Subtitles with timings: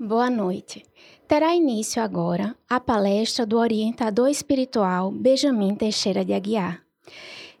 [0.00, 0.82] Boa noite.
[1.28, 6.82] Terá início agora a palestra do orientador espiritual Benjamin Teixeira de Aguiar,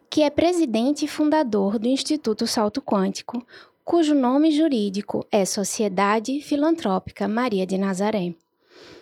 [0.08, 3.46] que é presidente e fundador do Instituto Salto Quântico,
[3.84, 8.34] cujo nome jurídico é Sociedade Filantrópica Maria de Nazaré.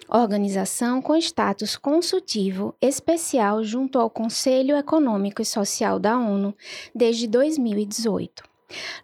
[0.09, 6.55] Organização com status consultivo especial junto ao Conselho Econômico e Social da ONU
[6.93, 8.43] desde 2018.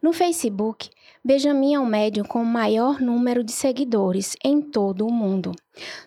[0.02, 0.90] No Facebook,
[1.26, 5.50] Benjamin é o médium com o maior número de seguidores em todo o mundo.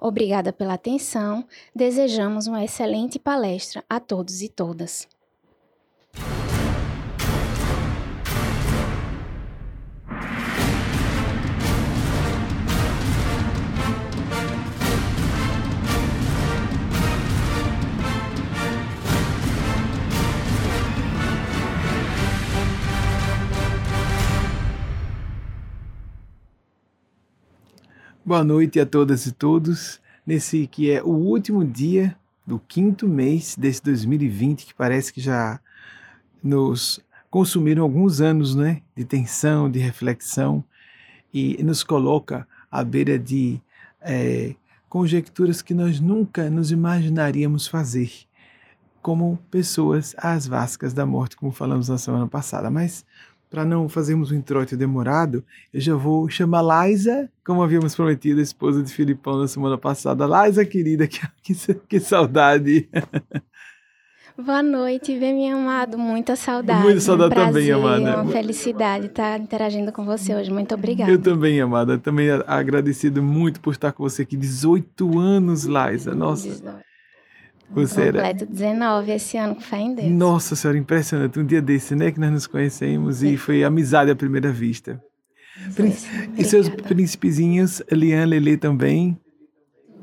[0.00, 5.06] Obrigada pela atenção, desejamos uma excelente palestra a todos e todas.
[28.28, 30.02] Boa noite a todas e todos.
[30.26, 32.14] Nesse que é o último dia
[32.46, 35.58] do quinto mês desse 2020, que parece que já
[36.44, 37.00] nos
[37.30, 40.62] consumiram alguns anos né, de tensão, de reflexão,
[41.32, 43.62] e nos coloca à beira de
[43.98, 44.54] é,
[44.90, 48.12] conjecturas que nós nunca nos imaginaríamos fazer,
[49.00, 52.70] como pessoas às vascas da morte, como falamos na semana passada.
[52.70, 53.06] Mas
[53.50, 58.42] para não fazermos um introito demorado, eu já vou chamar Liza, como havíamos prometido, a
[58.42, 60.26] esposa de Filipão na semana passada.
[60.26, 62.88] Liza, querida, que, que, que saudade!
[64.40, 66.80] Boa noite, bem me amado, muita saudade.
[66.80, 68.22] Muita saudade um prazer, também, amada.
[68.22, 70.48] Uma felicidade estar interagindo com você hoje.
[70.48, 71.10] Muito obrigada.
[71.10, 71.98] Eu também, amada.
[71.98, 74.36] Também agradecido muito por estar com você aqui.
[74.36, 76.14] 18 anos, Liza.
[76.14, 76.48] Nossa.
[76.48, 76.87] 18.
[77.70, 78.52] Você Completo era...
[78.52, 80.08] 19 esse ano, com fé em Deus.
[80.10, 81.38] Nossa Senhora, impressionante.
[81.38, 85.02] Um dia desse, né, que nós nos conhecemos e foi amizade à primeira vista.
[86.36, 89.18] e seus príncipezinhos, Lian, Lele também?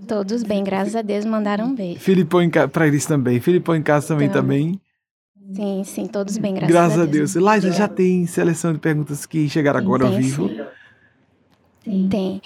[0.07, 1.99] Todos bem, graças a Deus, mandaram um beijo.
[1.99, 3.39] Filipão em casa, para eles também.
[3.39, 4.79] Filipão em casa também, então, também.
[5.53, 7.33] Sim, sim, todos bem, graças, graças a Deus.
[7.33, 7.55] Deus.
[7.55, 10.49] Liza, já tem seleção de perguntas que chegaram agora ao vivo?
[11.83, 12.07] Sim.
[12.09, 12.41] Tem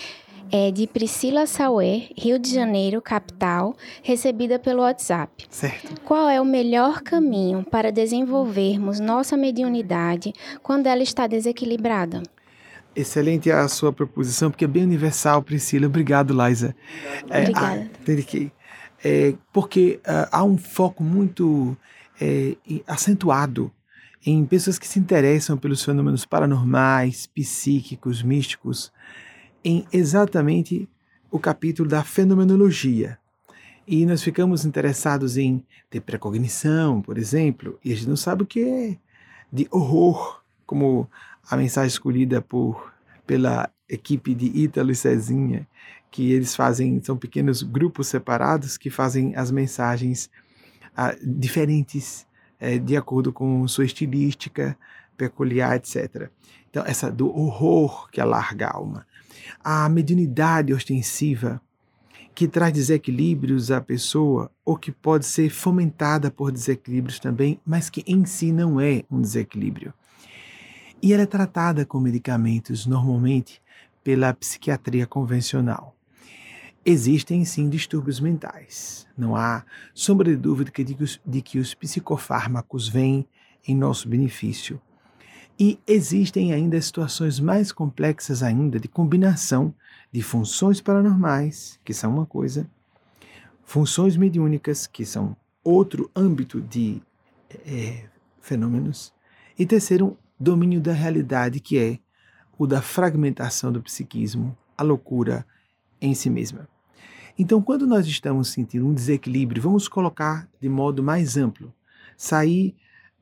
[0.52, 5.46] é de Priscila Sauer, Rio de Janeiro, capital, recebida pelo WhatsApp.
[5.50, 6.00] Certo.
[6.02, 12.24] Qual é o melhor caminho para desenvolvermos nossa mediunidade quando ela está desequilibrada?
[12.96, 15.86] Excelente a sua proposição, porque é bem universal, Priscila.
[15.86, 16.76] Obrigado, Liza.
[17.30, 17.92] É, Obrigada.
[18.08, 18.50] É,
[19.04, 21.78] é, porque uh, há um foco muito
[22.20, 22.56] é,
[22.88, 23.72] acentuado
[24.26, 28.92] em pessoas que se interessam pelos fenômenos paranormais, psíquicos, místicos,
[29.64, 30.88] em exatamente
[31.32, 33.18] o capítulo da fenomenologia.
[33.88, 38.46] E nós ficamos interessados em ter precognição, por exemplo, e a gente não sabe o
[38.46, 38.98] que é
[39.52, 41.10] de horror, como
[41.50, 42.94] a mensagem escolhida por
[43.26, 45.68] pela equipe de Ítalo e Cezinha,
[46.10, 50.32] que eles fazem, são pequenos grupos separados que fazem as mensagens
[50.98, 52.26] ah, diferentes
[52.60, 54.76] é, de acordo com sua estilística
[55.16, 56.30] peculiar, etc.
[56.70, 59.06] Então, essa do horror que alarga a alma.
[59.64, 61.62] A mediunidade ostensiva,
[62.34, 68.04] que traz desequilíbrios à pessoa, ou que pode ser fomentada por desequilíbrios também, mas que
[68.08, 69.94] em si não é um desequilíbrio.
[71.02, 73.62] E ela é tratada com medicamentos, normalmente
[74.04, 75.96] pela psiquiatria convencional.
[76.86, 79.08] Existem sim distúrbios mentais.
[79.18, 79.64] Não há
[79.94, 83.28] sombra de dúvida de que os, de que os psicofármacos vêm
[83.68, 84.82] em nosso benefício.
[85.60, 89.74] E existem ainda situações mais complexas ainda de combinação
[90.10, 92.70] de funções paranormais, que são uma coisa,
[93.66, 97.02] funções mediúnicas, que são outro âmbito de
[97.66, 98.06] é,
[98.40, 99.14] fenômenos,
[99.58, 102.00] e terceiro, domínio da realidade, que é
[102.58, 105.46] o da fragmentação do psiquismo, a loucura
[106.02, 106.70] em si mesma.
[107.38, 111.74] Então, quando nós estamos sentindo um desequilíbrio, vamos colocar de modo mais amplo,
[112.16, 112.76] sair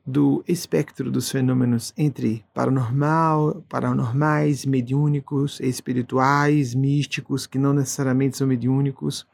[0.08, 9.26] do espectro dos fenômenos entre paranormal, paranormais, mediúnicos, espirituais, místicos, que não necessariamente são mediúnicos,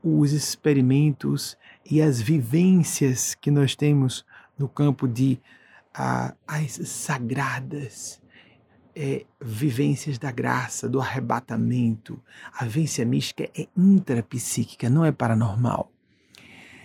[0.00, 4.24] os experimentos e as vivências que nós temos
[4.56, 5.40] no campo de
[5.92, 8.22] ah, as sagradas
[8.94, 12.22] é, vivências da graça, do arrebatamento.
[12.56, 15.90] A vivência mística é intrapsíquica, não é paranormal.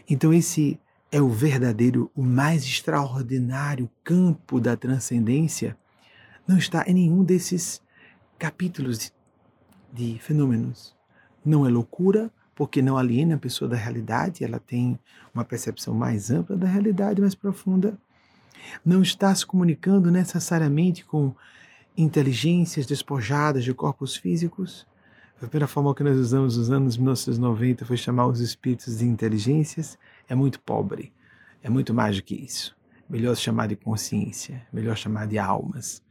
[0.09, 0.79] Então, esse
[1.11, 5.77] é o verdadeiro, o mais extraordinário campo da transcendência.
[6.47, 7.81] Não está em nenhum desses
[8.37, 9.11] capítulos
[9.91, 10.95] de, fenômenos.
[11.43, 14.99] Não é loucura, porque não aliena a pessoa da realidade, ela tem
[15.33, 17.97] uma percepção mais ampla da realidade, mais profunda.
[18.85, 21.33] Não está se comunicando necessariamente com
[21.97, 24.85] inteligências despojadas de corpos físicos.
[25.37, 29.97] A primeira forma que nós usamos nos anos 1990 foi chamar os espíritos de inteligências.
[30.29, 31.11] É muito pobre.
[31.63, 32.77] É muito mais do que isso.
[33.09, 36.03] Melhor chamar de consciência, melhor chamar de almas,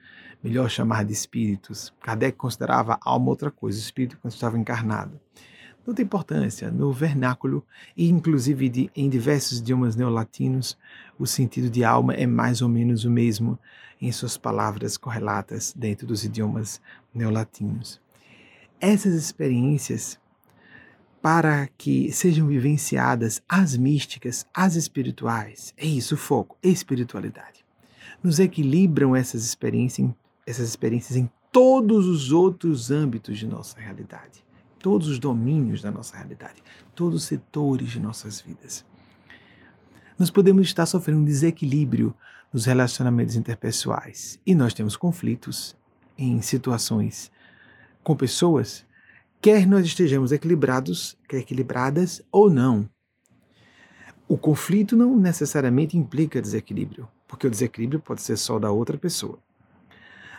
[0.42, 1.94] melhor chamar de espíritos.
[2.00, 5.18] Kardec considerava alma outra coisa, o espírito quando estava encarnado.
[5.86, 6.70] Não tem importância.
[6.70, 7.64] No vernáculo,
[7.96, 10.76] e inclusive de, em diversos idiomas neolatinos,
[11.18, 13.58] o sentido de alma é mais ou menos o mesmo
[14.00, 16.80] em suas palavras correlatas dentro dos idiomas
[17.14, 18.00] neolatinos.
[18.80, 20.18] Essas experiências,
[21.20, 27.64] para que sejam vivenciadas as místicas, as espirituais, é isso foco, espiritualidade.
[28.22, 30.10] Nos equilibram essas experiências,
[30.46, 34.44] essas experiências em todos os outros âmbitos de nossa realidade,
[34.78, 36.62] todos os domínios da nossa realidade,
[36.94, 38.84] todos os setores de nossas vidas.
[40.18, 42.14] Nós podemos estar sofrendo um desequilíbrio
[42.52, 44.40] nos relacionamentos interpessoais.
[44.44, 45.76] E nós temos conflitos
[46.16, 47.30] em situações
[48.02, 48.84] com pessoas,
[49.40, 52.88] quer nós estejamos equilibrados, quer equilibradas ou não.
[54.26, 59.38] O conflito não necessariamente implica desequilíbrio, porque o desequilíbrio pode ser só da outra pessoa.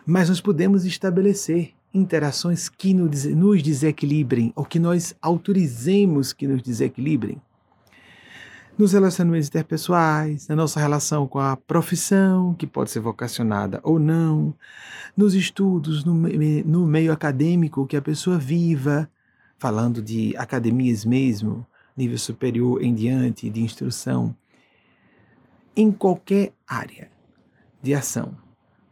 [0.06, 7.42] Mas nós podemos estabelecer interações que nos desequilibrem ou que nós autorizemos que nos desequilibrem
[8.80, 14.56] nos relacionamentos interpessoais, na nossa relação com a profissão, que pode ser vocacionada ou não,
[15.18, 19.12] nos estudos, no, no meio acadêmico que a pessoa viva,
[19.58, 24.34] falando de academias mesmo, nível superior em diante, de instrução,
[25.76, 27.12] em qualquer área
[27.84, 28.34] de ação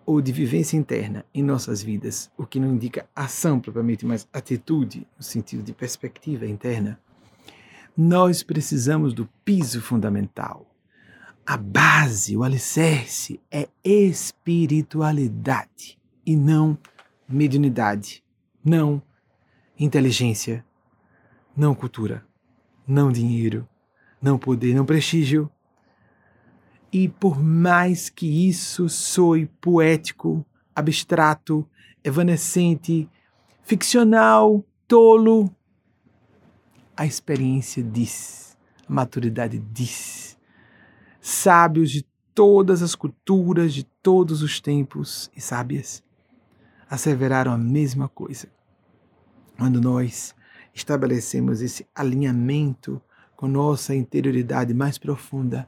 [0.06, 5.08] ou de vivência interna em nossas vidas, o que não indica ação propriamente, mas atitude,
[5.18, 7.00] no sentido de perspectiva interna,
[7.98, 10.72] nós precisamos do piso fundamental.
[11.44, 16.78] A base, o alicerce é espiritualidade e não
[17.28, 18.24] mediunidade,
[18.64, 19.02] não
[19.80, 20.64] inteligência,
[21.56, 22.24] não cultura,
[22.88, 23.68] não dinheiro,
[24.22, 25.50] não poder, não prestígio.
[26.92, 31.68] E por mais que isso soe poético, abstrato,
[32.04, 33.10] evanescente,
[33.64, 35.52] ficcional, tolo,
[36.98, 40.38] a experiência diz, a maturidade diz.
[41.22, 46.04] Sábios de todas as culturas, de todos os tempos e sábias
[46.90, 48.48] asseveraram a mesma coisa.
[49.58, 50.36] Quando nós
[50.74, 53.02] estabelecemos esse alinhamento
[53.36, 55.68] com nossa interioridade mais profunda,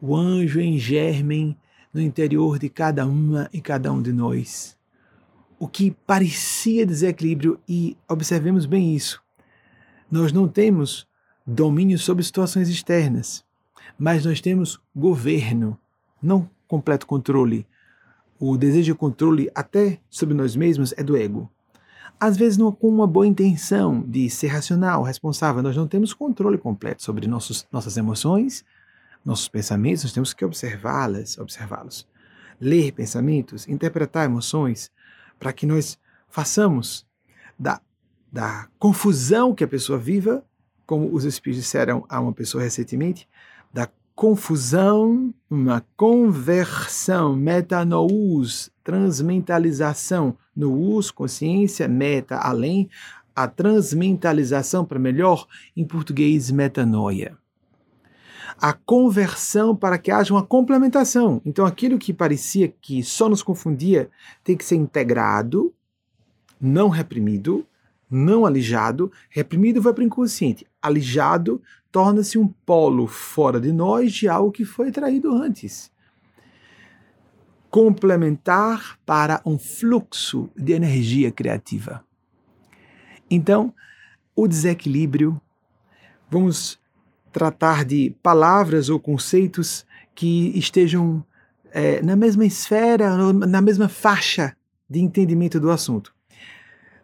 [0.00, 1.56] o anjo em germen
[1.92, 4.76] no interior de cada uma e cada um de nós.
[5.58, 9.22] O que parecia desequilíbrio, e observemos bem isso,
[10.10, 11.06] nós não temos
[11.46, 13.44] domínio sobre situações externas,
[13.98, 15.78] mas nós temos governo,
[16.22, 17.66] não completo controle.
[18.38, 21.50] O desejo de controle, até sobre nós mesmos, é do ego.
[22.18, 26.56] Às vezes, não, com uma boa intenção de ser racional, responsável, nós não temos controle
[26.56, 28.64] completo sobre nossos, nossas emoções,
[29.24, 32.06] nossos pensamentos, nós temos que observá-las, observá-los.
[32.60, 34.90] Ler pensamentos, interpretar emoções,
[35.38, 35.98] para que nós
[36.28, 37.06] façamos
[37.58, 37.80] da,
[38.36, 40.44] da confusão que a pessoa viva,
[40.84, 43.26] como os espíritos disseram a uma pessoa recentemente,
[43.72, 52.90] da confusão, uma conversão, metanous, transmentalização, no consciência, meta, além,
[53.34, 57.38] a transmentalização, para melhor, em português, metanoia.
[58.60, 61.40] A conversão para que haja uma complementação.
[61.42, 64.10] Então, aquilo que parecia que só nos confundia
[64.44, 65.72] tem que ser integrado,
[66.60, 67.66] não reprimido,
[68.10, 69.10] não alijado.
[69.28, 70.66] Reprimido vai para o inconsciente.
[70.80, 75.90] Alijado torna-se um polo fora de nós de algo que foi traído antes.
[77.70, 82.04] Complementar para um fluxo de energia criativa.
[83.30, 83.74] Então,
[84.34, 85.40] o desequilíbrio,
[86.30, 86.78] vamos
[87.32, 89.84] tratar de palavras ou conceitos
[90.14, 91.24] que estejam
[91.70, 94.56] é, na mesma esfera, na mesma faixa
[94.88, 96.14] de entendimento do assunto.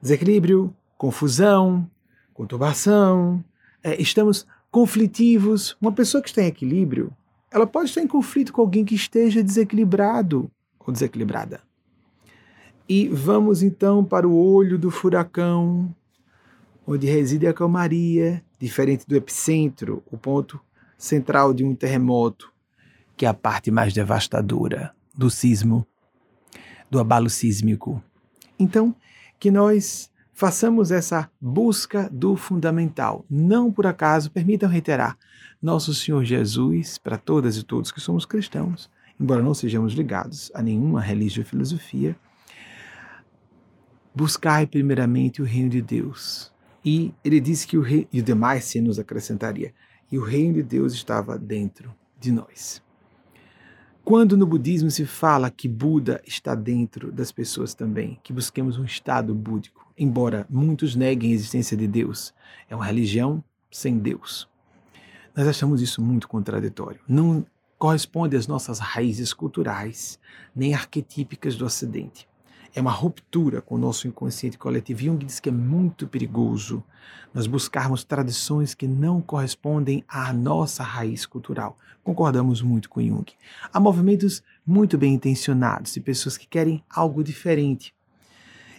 [0.00, 1.90] Desequilíbrio, confusão,
[2.32, 3.44] conturbação,
[3.82, 5.76] é, estamos conflitivos.
[5.80, 7.12] Uma pessoa que está em equilíbrio,
[7.50, 11.60] ela pode estar em conflito com alguém que esteja desequilibrado ou desequilibrada.
[12.88, 15.92] E vamos então para o olho do furacão,
[16.86, 20.60] onde reside a calmaria, diferente do epicentro, o ponto
[20.96, 22.52] central de um terremoto,
[23.16, 25.84] que é a parte mais devastadora do sismo,
[26.88, 28.00] do abalo sísmico.
[28.56, 28.94] Então,
[29.40, 30.11] que nós
[30.42, 33.24] façamos essa busca do fundamental.
[33.30, 35.16] Não por acaso, permitam reiterar,
[35.62, 40.60] nosso Senhor Jesus, para todas e todos que somos cristãos, embora não sejamos ligados a
[40.60, 42.16] nenhuma religião ou filosofia,
[44.12, 46.52] buscai primeiramente o reino de Deus.
[46.84, 49.72] E ele disse que o rei, e o demais se nos acrescentaria,
[50.10, 52.82] e o reino de Deus estava dentro de nós.
[54.04, 58.84] Quando no budismo se fala que Buda está dentro das pessoas também, que busquemos um
[58.84, 62.34] estado búdico, embora muitos neguem a existência de Deus,
[62.68, 64.48] é uma religião sem Deus.
[65.36, 67.00] Nós achamos isso muito contraditório.
[67.08, 67.46] Não
[67.78, 70.18] corresponde às nossas raízes culturais,
[70.54, 72.28] nem arquetípicas do Ocidente.
[72.74, 75.02] É uma ruptura com o nosso inconsciente coletivo.
[75.02, 76.82] Jung diz que é muito perigoso
[77.34, 81.76] nós buscarmos tradições que não correspondem à nossa raiz cultural.
[82.02, 83.26] Concordamos muito com Jung.
[83.72, 87.94] Há movimentos muito bem intencionados de pessoas que querem algo diferente,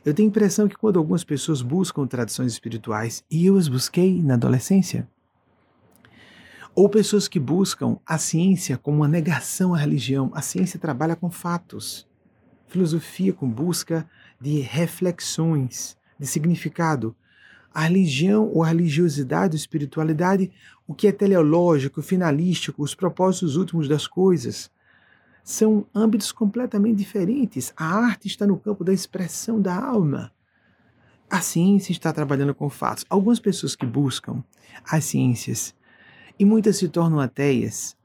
[0.06, 4.22] eu tenho a impressão que quando algumas pessoas buscam tradições espirituais, e eu as busquei
[4.22, 5.08] na adolescência,
[6.76, 11.32] ou pessoas que buscam a ciência como uma negação à religião, a ciência trabalha com
[11.32, 12.06] fatos,
[12.74, 14.10] filosofia com busca
[14.42, 17.16] de reflexões, de significado.
[17.72, 20.52] A religião ou a religiosidade, a espiritualidade,
[20.88, 24.72] o que é teleológico, finalístico, os propósitos últimos das coisas,
[25.44, 27.72] são âmbitos completamente diferentes.
[27.78, 30.32] A arte está no campo da expressão da alma.
[31.30, 33.06] A ciência está trabalhando com fatos.
[33.10, 34.44] Algumas pessoas que buscam
[34.84, 35.76] as ciências
[36.40, 37.96] e muitas se tornam ateias,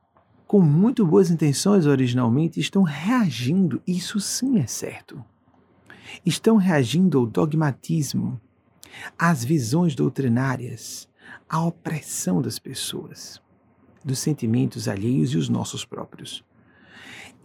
[0.49, 5.23] com muito boas intenções originalmente, estão reagindo, isso sim é certo.
[6.25, 8.41] Estão reagindo ao dogmatismo,
[9.19, 11.07] às visões doutrinárias,
[11.47, 13.43] à opressão das pessoas,
[14.03, 16.43] dos sentimentos alheios e os nossos próprios.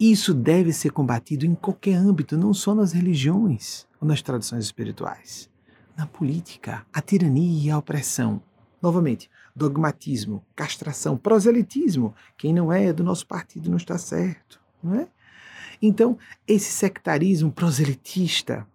[0.00, 5.50] Isso deve ser combatido em qualquer âmbito, não só nas religiões ou nas tradições espirituais.
[5.94, 8.42] Na política, a tirania e a opressão.
[8.80, 12.14] Novamente, dogmatismo, castração, proselitismo.
[12.36, 15.08] Quem não é do nosso partido não está certo, não é?
[15.80, 18.66] Então, esse sectarismo proselitista,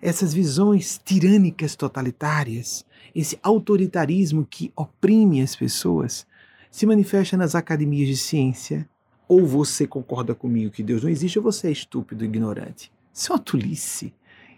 [0.00, 6.26] essas visões tirânicas totalitárias, esse autoritarismo que oprime as pessoas,
[6.70, 8.88] se manifesta nas academias de ciência,
[9.26, 12.92] ou você concorda comigo que Deus não existe, ou você é estúpido, ignorante.
[13.12, 14.14] Isso é uma tolice.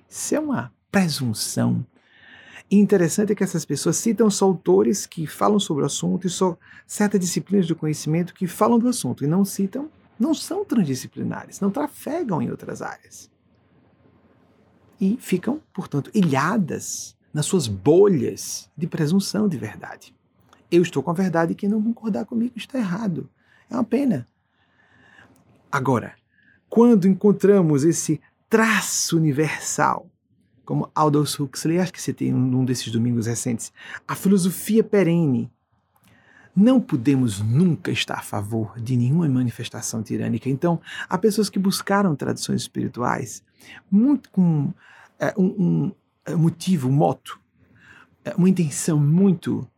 [0.08, 1.84] Isso é uma presunção.
[2.70, 6.30] E interessante é que essas pessoas citam só autores que falam sobre o assunto e
[6.30, 11.58] só certas disciplinas do conhecimento que falam do assunto e não citam, não são transdisciplinares,
[11.58, 13.28] não trafegam em outras áreas.
[15.00, 20.14] E ficam, portanto, ilhadas nas suas bolhas de presunção de verdade.
[20.70, 23.28] Eu estou com a verdade e quem não concordar comigo está errado.
[23.68, 24.28] É uma pena.
[25.72, 26.14] Agora,
[26.68, 30.08] quando encontramos esse traço universal,
[30.70, 33.72] como Aldous Huxley, acho que você tem um desses domingos recentes,
[34.06, 35.50] a filosofia perene,
[36.54, 40.48] não podemos nunca estar a favor de nenhuma manifestação tirânica.
[40.48, 43.42] Então, há pessoas que buscaram tradições espirituais
[43.90, 44.72] muito com
[45.18, 45.92] é, um, um,
[46.24, 47.40] é, motivo, um moto,
[48.24, 49.68] é, uma intenção muito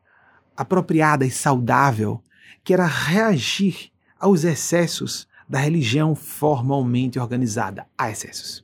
[0.54, 2.22] apropriada e saudável,
[2.62, 7.86] que era reagir aos excessos da religião formalmente organizada.
[7.96, 8.62] Há excessos.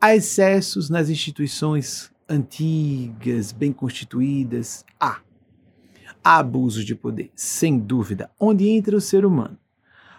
[0.00, 4.84] Há excessos nas instituições antigas, bem constituídas.
[4.98, 5.20] Há.
[6.24, 8.30] Há abusos de poder, sem dúvida.
[8.38, 9.58] Onde entra o ser humano?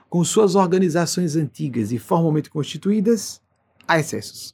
[0.10, 3.42] Com suas organizações antigas e formalmente constituídas,
[3.88, 4.54] há excessos.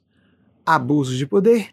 [0.66, 1.70] Há abusos de poder,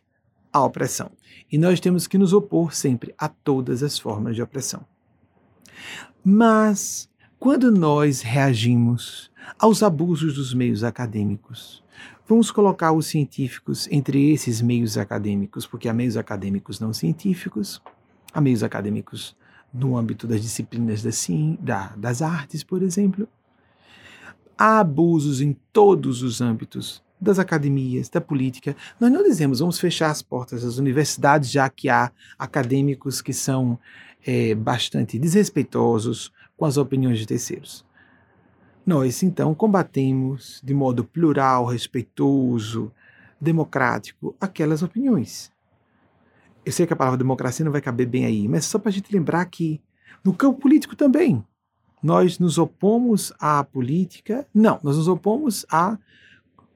[0.52, 1.10] há opressão.
[1.52, 4.84] E nós temos que nos opor sempre a todas as formas de opressão.
[6.24, 11.84] Mas quando nós reagimos aos abusos dos meios acadêmicos,
[12.26, 17.80] vamos colocar os científicos entre esses meios acadêmicos, porque há meios acadêmicos não científicos,
[18.33, 19.37] há meios acadêmicos
[19.73, 21.11] no âmbito das disciplinas da,
[21.61, 23.28] da, das artes, por exemplo.
[24.59, 28.76] Há abusos em todos os âmbitos das academias, da política.
[28.99, 33.78] Nós não dizemos vamos fechar as portas das universidades, já que há acadêmicos que são
[34.26, 37.85] é, bastante desrespeitosos com as opiniões de terceiros.
[38.86, 42.92] Nós, então, combatemos de modo plural, respeitoso,
[43.40, 45.50] democrático aquelas opiniões.
[46.64, 48.92] Eu sei que a palavra democracia não vai caber bem aí, mas só para a
[48.92, 49.80] gente lembrar que
[50.24, 51.44] no campo político também
[52.00, 55.98] nós nos opomos à política, não, nós nos opomos a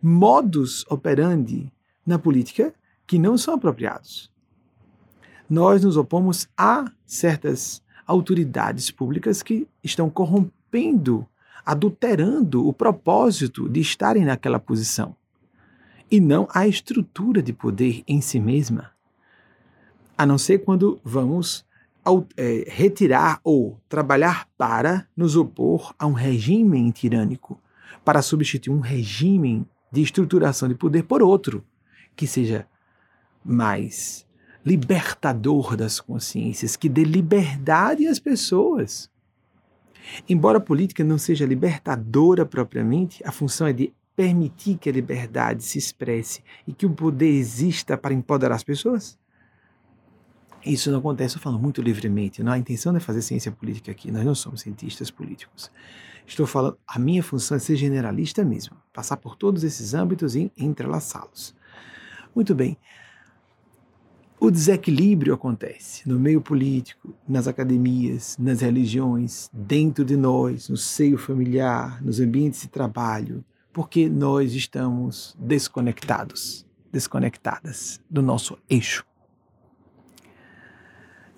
[0.02, 1.72] modus operandi
[2.04, 2.74] na política
[3.06, 4.30] que não são apropriados.
[5.48, 11.26] Nós nos opomos a certas autoridades públicas que estão corrompendo,
[11.70, 15.14] adulterando o propósito de estarem naquela posição,
[16.10, 18.90] e não a estrutura de poder em si mesma.
[20.18, 21.64] A não ser quando vamos
[22.36, 27.60] é, retirar ou trabalhar para nos opor a um regime tirânico,
[28.04, 31.64] para substituir um regime de estruturação de poder por outro,
[32.16, 32.66] que seja
[33.44, 34.26] mais
[34.66, 39.08] libertador das consciências, que dê liberdade às pessoas.
[40.28, 45.62] Embora a política não seja libertadora propriamente, a função é de permitir que a liberdade
[45.62, 49.18] se expresse e que o poder exista para empoderar as pessoas.
[50.64, 52.42] Isso não acontece, eu falo muito livremente.
[52.42, 55.70] Não, a intenção não é fazer ciência política aqui, nós não somos cientistas políticos.
[56.26, 60.52] Estou falando, a minha função é ser generalista mesmo, passar por todos esses âmbitos e
[60.56, 61.54] entrelaçá-los.
[62.34, 62.76] Muito bem.
[64.42, 71.18] O desequilíbrio acontece no meio político, nas academias, nas religiões, dentro de nós, no seio
[71.18, 79.04] familiar, nos ambientes de trabalho, porque nós estamos desconectados, desconectadas do nosso eixo.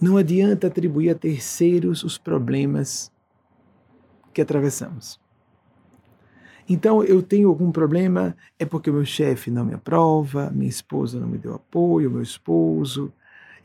[0.00, 3.10] Não adianta atribuir a terceiros os problemas
[4.32, 5.21] que atravessamos.
[6.68, 11.18] Então, eu tenho algum problema, é porque o meu chefe não me aprova, minha esposa
[11.18, 13.12] não me deu apoio, meu esposo,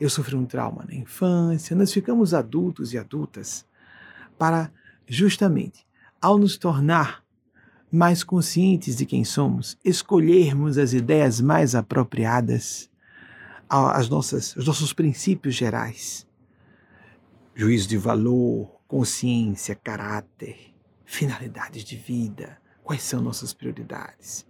[0.00, 1.76] eu sofri um trauma na infância.
[1.76, 3.64] Nós ficamos adultos e adultas
[4.36, 4.70] para,
[5.06, 5.86] justamente,
[6.20, 7.24] ao nos tornar
[7.90, 12.90] mais conscientes de quem somos, escolhermos as ideias mais apropriadas,
[13.68, 16.26] as nossas, os nossos princípios gerais.
[17.54, 24.46] Juízo de valor, consciência, caráter, finalidades de vida Quais são nossas prioridades?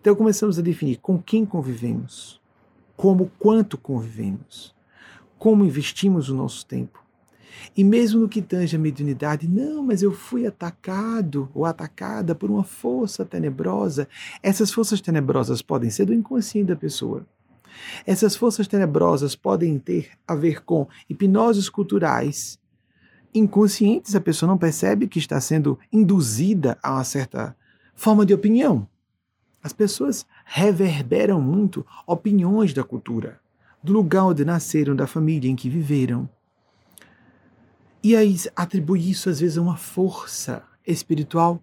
[0.00, 2.40] Então começamos a definir com quem convivemos,
[2.96, 4.74] como, quanto convivemos,
[5.38, 7.00] como investimos o nosso tempo.
[7.76, 12.50] E mesmo no que tange a mediunidade, não, mas eu fui atacado ou atacada por
[12.50, 14.08] uma força tenebrosa.
[14.42, 17.24] Essas forças tenebrosas podem ser do inconsciente da pessoa.
[18.04, 22.58] Essas forças tenebrosas podem ter a ver com hipnoses culturais
[23.32, 27.54] inconscientes, a pessoa não percebe que está sendo induzida a uma certa
[27.98, 28.88] forma de opinião.
[29.60, 33.40] As pessoas reverberam muito opiniões da cultura,
[33.82, 36.30] do lugar onde nasceram, da família em que viveram.
[38.00, 41.60] E aí atribui isso às vezes a uma força espiritual.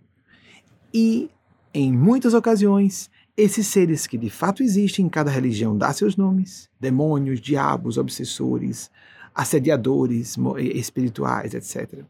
[0.93, 1.31] E,
[1.73, 6.69] em muitas ocasiões, esses seres que de fato existem em cada religião dá seus nomes:
[6.77, 8.91] demônios, diabos, obsessores,
[9.33, 12.03] assediadores espirituais, etc.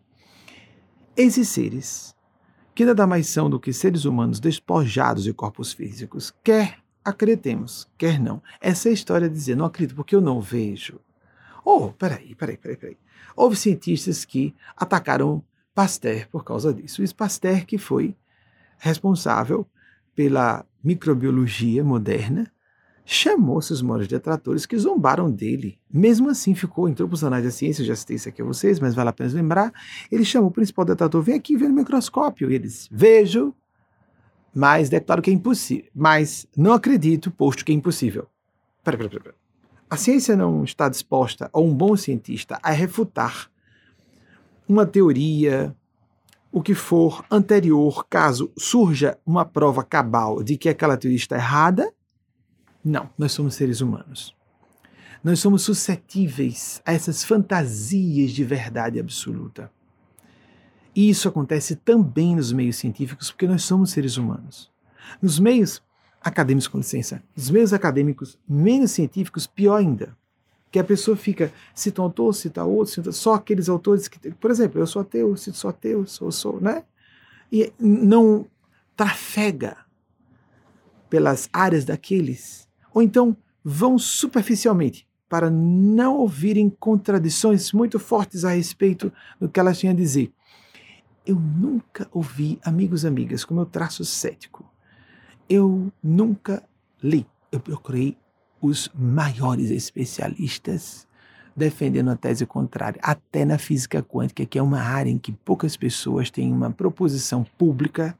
[1.16, 2.15] Esses seres
[2.76, 8.20] que nada mais são do que seres humanos despojados de corpos físicos, quer acreditemos, quer
[8.20, 8.44] não.
[8.60, 11.00] Essa é a história de dizer, não acredito porque eu não vejo.
[11.64, 12.98] Oh, peraí, peraí, peraí, peraí.
[13.36, 15.42] Houve cientistas que atacaram
[15.74, 17.04] Pasteur por causa disso.
[17.04, 18.16] O Pasteur que foi
[18.78, 19.66] responsável
[20.14, 22.52] pela microbiologia moderna,
[23.06, 25.78] chamou seus maiores detratores que zombaram dele.
[25.94, 28.80] Mesmo assim, ficou, entrou para os anais da ciência, já citei isso aqui a vocês,
[28.80, 29.72] mas vale a pena lembrar.
[30.12, 32.50] Ele chamou o principal detrator, vem aqui ver no microscópio.
[32.50, 33.54] E eles, vejo,
[34.54, 35.90] mas declaro que é impossível.
[35.94, 38.28] Mas não acredito, posto que é impossível.
[38.84, 39.36] Pera, pera, pera.
[39.88, 43.52] A ciência não está disposta, ou um bom cientista, a refutar
[44.68, 45.76] uma teoria,
[46.52, 51.94] o que for anterior, caso surja uma prova cabal de que aquela teoria está errada,
[52.86, 54.36] não, nós somos seres humanos.
[55.24, 59.72] Nós somos suscetíveis a essas fantasias de verdade absoluta.
[60.96, 64.72] E isso acontece também nos meios científicos, porque nós somos seres humanos.
[65.20, 65.82] Nos meios
[66.22, 70.16] acadêmicos, com licença, nos meios acadêmicos menos científicos, pior ainda.
[70.72, 74.32] Que a pessoa fica, cita um autor, cita outro, cita só aqueles autores que.
[74.32, 76.84] Por exemplo, eu sou ateu, cito só ateu, sou, sou, né?
[77.52, 78.46] E não
[78.96, 79.78] trafega
[81.10, 82.65] pelas áreas daqueles
[82.96, 89.78] ou então vão superficialmente para não ouvirem contradições muito fortes a respeito do que elas
[89.78, 90.32] tinham a dizer.
[91.26, 94.66] Eu nunca ouvi, amigos e amigas, com meu traço cético,
[95.50, 96.64] eu nunca
[97.04, 98.18] li, eu procurei
[98.62, 101.06] os maiores especialistas
[101.56, 105.76] defendendo a tese contrária, até na física quântica, que é uma área em que poucas
[105.76, 108.18] pessoas têm uma proposição pública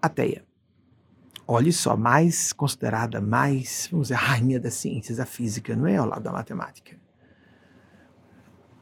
[0.00, 0.44] ateia
[1.46, 5.96] olhe só, mais considerada, mais, vamos dizer, a rainha das ciências, a física, não é
[5.96, 6.96] ao lado da matemática.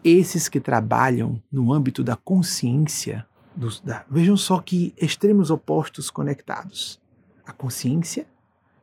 [0.04, 7.00] Esses que trabalham no âmbito da consciência, dos, da, vejam só que extremos opostos conectados.
[7.46, 8.26] A consciência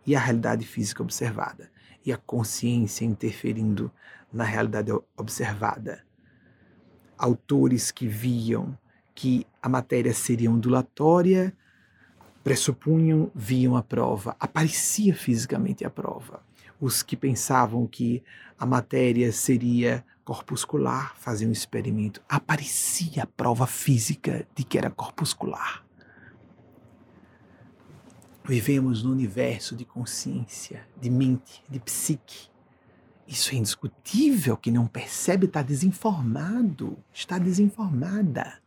[0.05, 1.69] e a realidade física observada.
[2.05, 3.91] E a consciência interferindo
[4.31, 6.03] na realidade observada.
[7.17, 8.77] Autores que viam
[9.13, 11.53] que a matéria seria ondulatória,
[12.43, 16.41] pressupunham, viam a prova, aparecia fisicamente a prova.
[16.80, 18.23] Os que pensavam que
[18.58, 25.84] a matéria seria corpuscular faziam um experimento, aparecia a prova física de que era corpuscular.
[28.45, 32.49] Vivemos no universo de consciência, de mente, de psique.
[33.28, 34.58] Isso é indiscutível.
[34.58, 38.60] Quem não percebe está desinformado, está desinformada.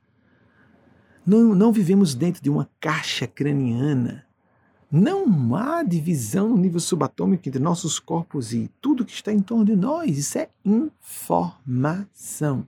[1.25, 4.27] Não, não vivemos dentro de uma caixa craniana.
[4.91, 9.65] Não há divisão no nível subatômico entre nossos corpos e tudo que está em torno
[9.65, 10.19] de nós.
[10.19, 12.67] Isso é informação.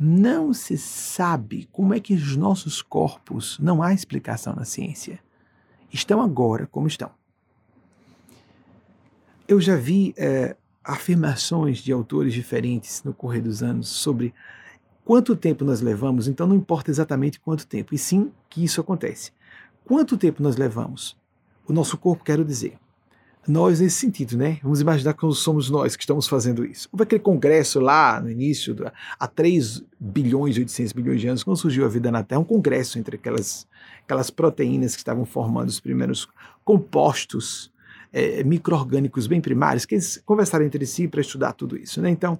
[0.00, 5.18] Não se sabe como é que os nossos corpos, não há explicação na ciência,
[5.92, 7.10] estão agora como estão.
[9.46, 14.32] Eu já vi é, afirmações de autores diferentes no correr dos anos sobre
[15.08, 19.32] Quanto tempo nós levamos, então não importa exatamente quanto tempo, e sim que isso acontece.
[19.82, 21.16] Quanto tempo nós levamos?
[21.66, 22.74] O nosso corpo, quero dizer.
[23.46, 24.58] Nós, nesse sentido, né?
[24.62, 26.90] Vamos imaginar que somos nós que estamos fazendo isso.
[26.92, 28.76] Houve aquele congresso lá no início,
[29.18, 32.44] há 3 bilhões e 800 bilhões de anos, quando surgiu a vida na Terra, um
[32.44, 33.66] congresso entre aquelas,
[34.04, 36.28] aquelas proteínas que estavam formando os primeiros
[36.66, 37.72] compostos
[38.12, 42.00] é, micro-orgânicos bem primários, que eles conversaram entre si para estudar tudo isso.
[42.00, 42.10] Né?
[42.10, 42.38] Então,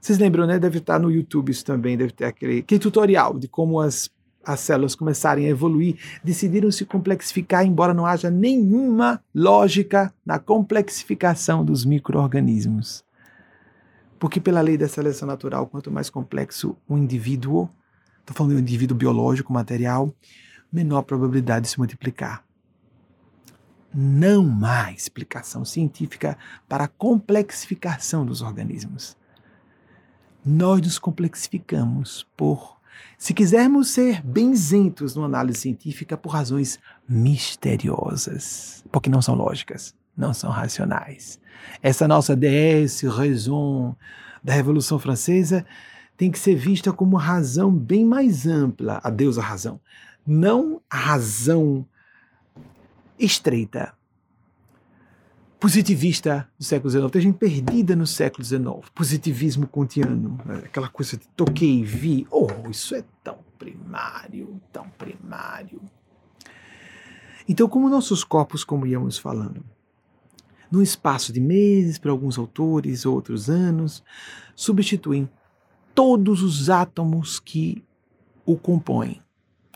[0.00, 0.58] vocês lembram, né?
[0.58, 4.10] Deve estar no YouTube isso também, deve ter aquele, aquele tutorial de como as,
[4.44, 11.64] as células começarem a evoluir, decidiram se complexificar, embora não haja nenhuma lógica na complexificação
[11.64, 13.04] dos micro-organismos.
[14.18, 17.68] Porque, pela lei da seleção natural, quanto mais complexo o indivíduo,
[18.20, 20.14] estou falando de um indivíduo biológico, material,
[20.72, 22.42] menor a probabilidade de se multiplicar
[23.94, 26.36] não há explicação científica
[26.68, 29.16] para a complexificação dos organismos.
[30.44, 32.78] Nós nos complexificamos por,
[33.16, 36.78] se quisermos ser benzentos numa análise científica, por razões
[37.08, 41.38] misteriosas, porque não são lógicas, não são racionais.
[41.80, 43.94] Essa nossa DS, raison
[44.42, 45.64] da Revolução Francesa,
[46.16, 49.80] tem que ser vista como uma razão bem mais ampla, a Deus a razão,
[50.26, 51.86] não a razão
[53.24, 53.94] estreita,
[55.58, 57.10] positivista do século XIX.
[57.10, 58.90] Tem gente perdida no século XIX.
[58.94, 60.62] Positivismo kantiano, né?
[60.66, 62.26] aquela coisa de toquei, vi.
[62.30, 65.80] Oh, isso é tão primário, tão primário.
[67.48, 69.64] Então, como nossos corpos, como íamos falando,
[70.70, 74.02] num espaço de meses, para alguns autores, outros anos,
[74.54, 75.28] substituem
[75.94, 77.84] todos os átomos que
[78.44, 79.22] o compõem,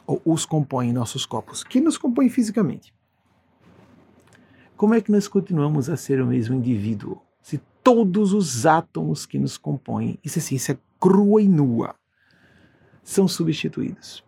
[0.06, 2.92] ou os compõem nossos corpos, que nos compõem fisicamente.
[4.78, 9.36] Como é que nós continuamos a ser o mesmo indivíduo se todos os átomos que
[9.36, 11.96] nos compõem, isso é ciência crua e nua,
[13.02, 14.24] são substituídos?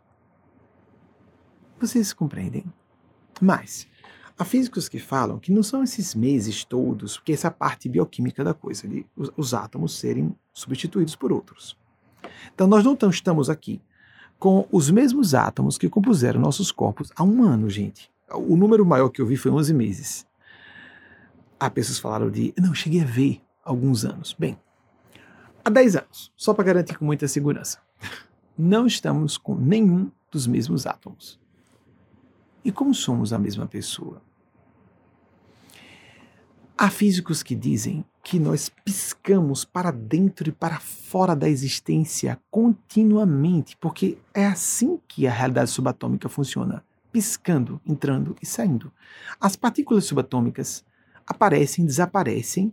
[1.79, 2.65] Vocês compreendem?
[3.41, 3.87] Mas
[4.37, 7.89] há físicos que falam que não são esses meses todos, porque essa é a parte
[7.89, 11.79] bioquímica da coisa, de os, os átomos serem substituídos por outros.
[12.53, 13.81] Então nós não estamos aqui
[14.37, 18.11] com os mesmos átomos que compuseram nossos corpos há um ano, gente.
[18.35, 20.30] O número maior que eu vi foi 11 meses.
[21.61, 22.55] Há pessoas que falaram de.
[22.59, 24.35] Não, cheguei a ver alguns anos.
[24.39, 24.59] Bem,
[25.63, 27.79] há 10 anos, só para garantir com muita segurança.
[28.57, 31.39] Não estamos com nenhum dos mesmos átomos.
[32.65, 34.23] E como somos a mesma pessoa?
[36.77, 43.77] Há físicos que dizem que nós piscamos para dentro e para fora da existência continuamente,
[43.77, 48.91] porque é assim que a realidade subatômica funciona, piscando, entrando e saindo.
[49.39, 50.85] As partículas subatômicas
[51.31, 52.73] aparecem, desaparecem,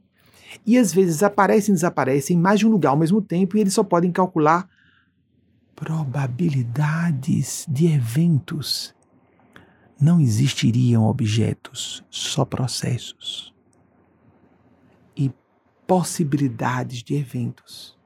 [0.65, 3.73] e às vezes aparecem desaparecem em mais de um lugar ao mesmo tempo, e eles
[3.73, 4.67] só podem calcular
[5.75, 8.95] probabilidades de eventos
[9.99, 13.53] não existiriam objetos, só processos.
[15.15, 15.31] E
[15.87, 17.97] possibilidades de eventos.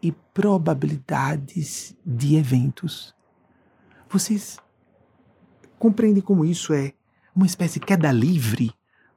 [0.00, 3.14] E probabilidades de eventos.
[4.08, 4.58] Vocês
[5.78, 6.92] compreendem como isso é
[7.34, 8.72] uma espécie de queda livre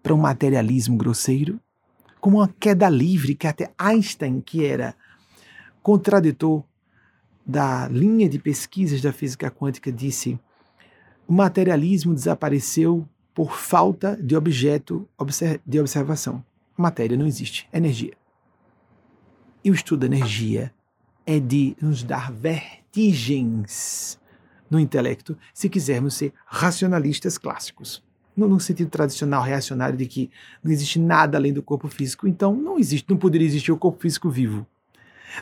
[0.05, 1.59] para um materialismo grosseiro?
[2.21, 4.95] Como uma queda livre que até Einstein, que era
[5.81, 6.63] contraditor
[7.43, 10.39] da linha de pesquisas da física quântica, disse
[11.27, 15.09] o materialismo desapareceu por falta de objeto
[15.65, 16.45] de observação.
[16.77, 18.13] Matéria não existe, energia.
[19.63, 20.71] E o estudo da energia
[21.25, 24.19] é de nos dar vertigens
[24.69, 28.05] no intelecto se quisermos ser racionalistas clássicos.
[28.35, 30.29] No, no sentido tradicional reacionário de que
[30.63, 34.01] não existe nada além do corpo físico, então não existe, não poderia existir o corpo
[34.01, 34.67] físico vivo.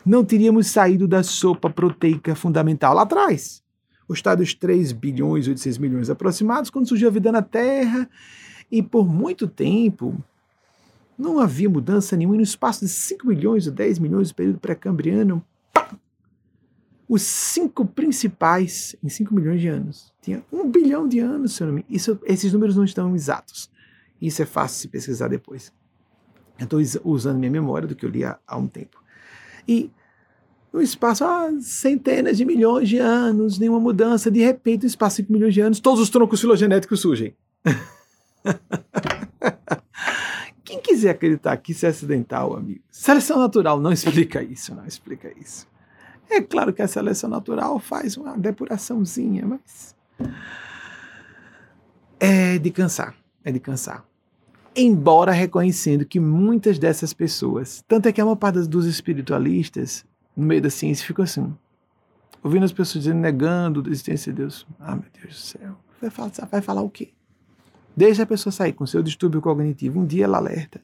[0.05, 3.63] Não teríamos saído da sopa proteica fundamental lá atrás
[4.07, 8.09] o estado dos 3 bilhões, 800 milhões aproximados, quando surgiu a vida na Terra,
[8.71, 10.23] e por muito tempo
[11.17, 14.59] não havia mudança nenhuma, e no espaço de 5 milhões ou 10 milhões do período
[14.59, 15.43] pré-cambriano,
[17.07, 20.13] os cinco principais em 5 milhões de anos.
[20.21, 23.71] Tinha um bilhão de anos, se eu não me Isso, Esses números não estão exatos.
[24.21, 25.71] Isso é fácil se pesquisar depois.
[26.57, 26.79] Eu estou
[27.11, 29.03] usando minha memória do que eu li há, há um tempo.
[29.67, 29.91] E
[30.71, 35.23] no espaço, ah, centenas de milhões de anos, nenhuma mudança, de repente, no espaço de
[35.23, 37.35] 5 milhões de anos, todos os troncos filogenéticos surgem.
[40.63, 45.31] Quem quiser acreditar que isso é acidental, amigo, seleção natural não explica isso, não explica
[45.39, 45.67] isso.
[46.29, 49.95] É claro que a seleção natural faz uma depuraçãozinha, mas
[52.19, 54.05] é de cansar, é de cansar.
[54.75, 60.03] Embora reconhecendo que muitas dessas pessoas, tanto é que a maior parte dos espiritualistas
[60.35, 61.53] no meio da ciência ficou assim.
[62.41, 64.65] Ouvindo as pessoas dizendo, negando a existência de Deus.
[64.79, 65.75] Ah, meu Deus do céu.
[66.01, 67.09] Vai falar, vai falar o quê?
[67.95, 69.99] Deixa a pessoa sair com seu distúrbio cognitivo.
[69.99, 70.81] Um dia ela alerta.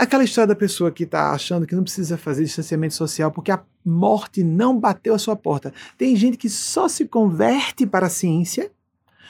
[0.00, 3.62] Aquela história da pessoa que está achando que não precisa fazer distanciamento social porque a
[3.84, 5.74] morte não bateu a sua porta.
[5.98, 8.72] Tem gente que só se converte para a ciência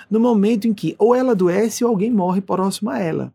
[0.09, 3.35] no momento em que ou ela adoece ou alguém morre próximo a ela.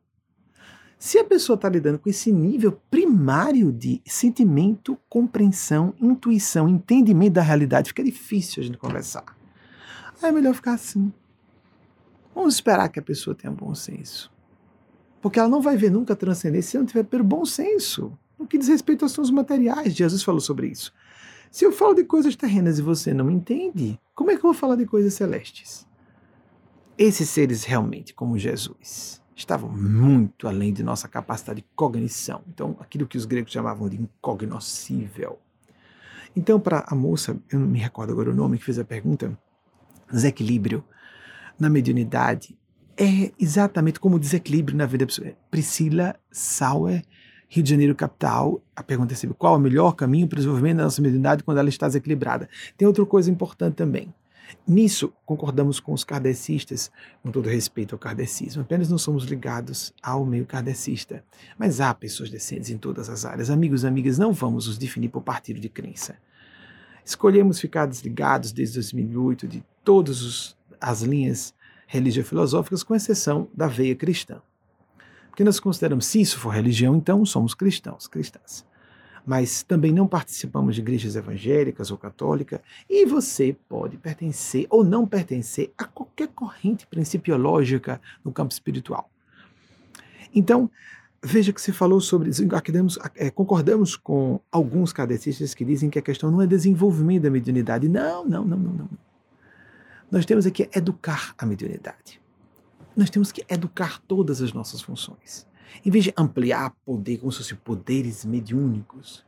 [0.98, 7.42] Se a pessoa está lidando com esse nível primário de sentimento, compreensão, intuição, entendimento da
[7.42, 9.26] realidade, fica difícil a gente conversar.
[10.24, 11.12] Aí é melhor ficar assim.
[12.34, 14.34] Vamos esperar que a pessoa tenha bom senso.
[15.26, 18.16] Porque ela não vai ver nunca a transcendência se não tiver pelo bom senso.
[18.38, 20.94] No que diz respeito aos assuntos materiais, Jesus falou sobre isso.
[21.50, 24.54] Se eu falo de coisas terrenas e você não entende, como é que eu vou
[24.54, 25.88] falar de coisas celestes?
[26.96, 32.44] Esses seres realmente, como Jesus, estavam muito além de nossa capacidade de cognição.
[32.48, 35.40] Então, aquilo que os gregos chamavam de incognoscível.
[36.36, 39.36] Então, para a moça, eu não me recordo agora o nome, que fez a pergunta,
[40.08, 40.84] desequilíbrio
[41.60, 42.56] na mediunidade
[42.98, 45.30] é exatamente como o desequilíbrio na vida pessoal.
[45.52, 47.04] Priscila Sauer,
[47.48, 48.62] Rio de Janeiro, capital.
[48.76, 51.44] A pergunta é sempre, qual é o melhor caminho para o desenvolvimento da nossa mediunidade
[51.44, 52.50] quando ela está desequilibrada?
[52.78, 54.14] Tem outra coisa importante também.
[54.68, 56.92] Nisso, concordamos com os kardecistas,
[57.24, 61.24] com todo respeito ao kardecismo, apenas não somos ligados ao meio kardecista.
[61.58, 63.50] Mas há pessoas decentes em todas as áreas.
[63.50, 66.16] Amigos e amigas, não vamos os definir por partido de crença.
[67.04, 71.54] Escolhemos ficar desligados desde 2008 de todas as linhas
[71.88, 74.42] religio-filosóficas, com exceção da veia cristã.
[75.30, 78.66] Porque nós consideramos, se isso for religião, então somos cristãos, cristãs
[79.26, 85.08] mas também não participamos de igrejas evangélicas ou católicas, e você pode pertencer ou não
[85.08, 89.10] pertencer a qualquer corrente principiológica no campo espiritual.
[90.34, 90.70] Então,
[91.24, 92.30] veja que se falou sobre.
[93.16, 97.90] É, concordamos com alguns cadecistas que dizem que a questão não é desenvolvimento da mediunidade.
[97.90, 98.90] Não, não, não, não, não.
[100.12, 102.22] Nós temos aqui educar a mediunidade.
[102.96, 105.48] Nós temos que educar todas as nossas funções.
[105.84, 109.26] Em vez de ampliar poder como se fossem poderes mediúnicos,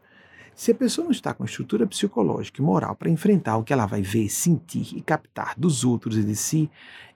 [0.55, 3.73] se a pessoa não está com a estrutura psicológica e moral para enfrentar o que
[3.73, 6.69] ela vai ver, sentir e captar dos outros e de si,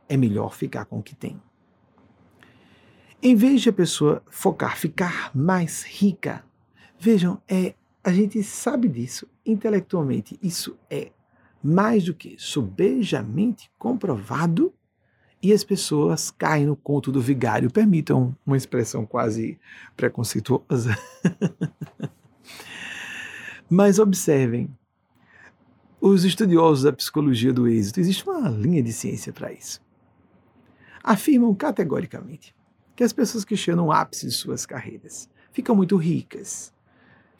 [0.07, 1.41] é melhor ficar com o que tem.
[3.23, 6.43] Em vez de a pessoa focar, ficar mais rica,
[6.99, 11.11] vejam, é, a gente sabe disso intelectualmente, isso é
[11.63, 14.73] mais do que sobejamente comprovado
[15.41, 17.71] e as pessoas caem no conto do vigário.
[17.71, 19.59] Permitam uma expressão quase
[19.95, 20.95] preconceituosa.
[23.69, 24.69] Mas observem,
[25.99, 29.81] os estudiosos da psicologia do êxito, existe uma linha de ciência para isso.
[31.03, 32.55] Afirmam categoricamente
[32.95, 36.73] que as pessoas que chegam no ápice de suas carreiras ficam muito ricas,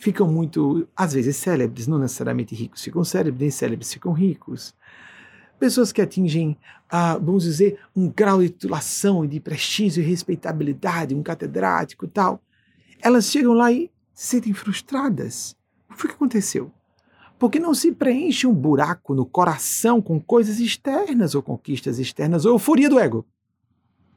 [0.01, 4.73] ficam muito, às vezes, célebres, não necessariamente ricos ficam célebres, nem célebres ficam ricos.
[5.59, 6.57] Pessoas que atingem,
[6.89, 12.41] ah, vamos dizer, um grau de titulação, de prestígio e respeitabilidade, um catedrático tal,
[12.99, 15.55] elas chegam lá e se sentem frustradas
[16.03, 16.71] o que aconteceu?
[17.37, 22.53] Porque não se preenche um buraco no coração com coisas externas ou conquistas externas ou
[22.53, 23.25] euforia do ego.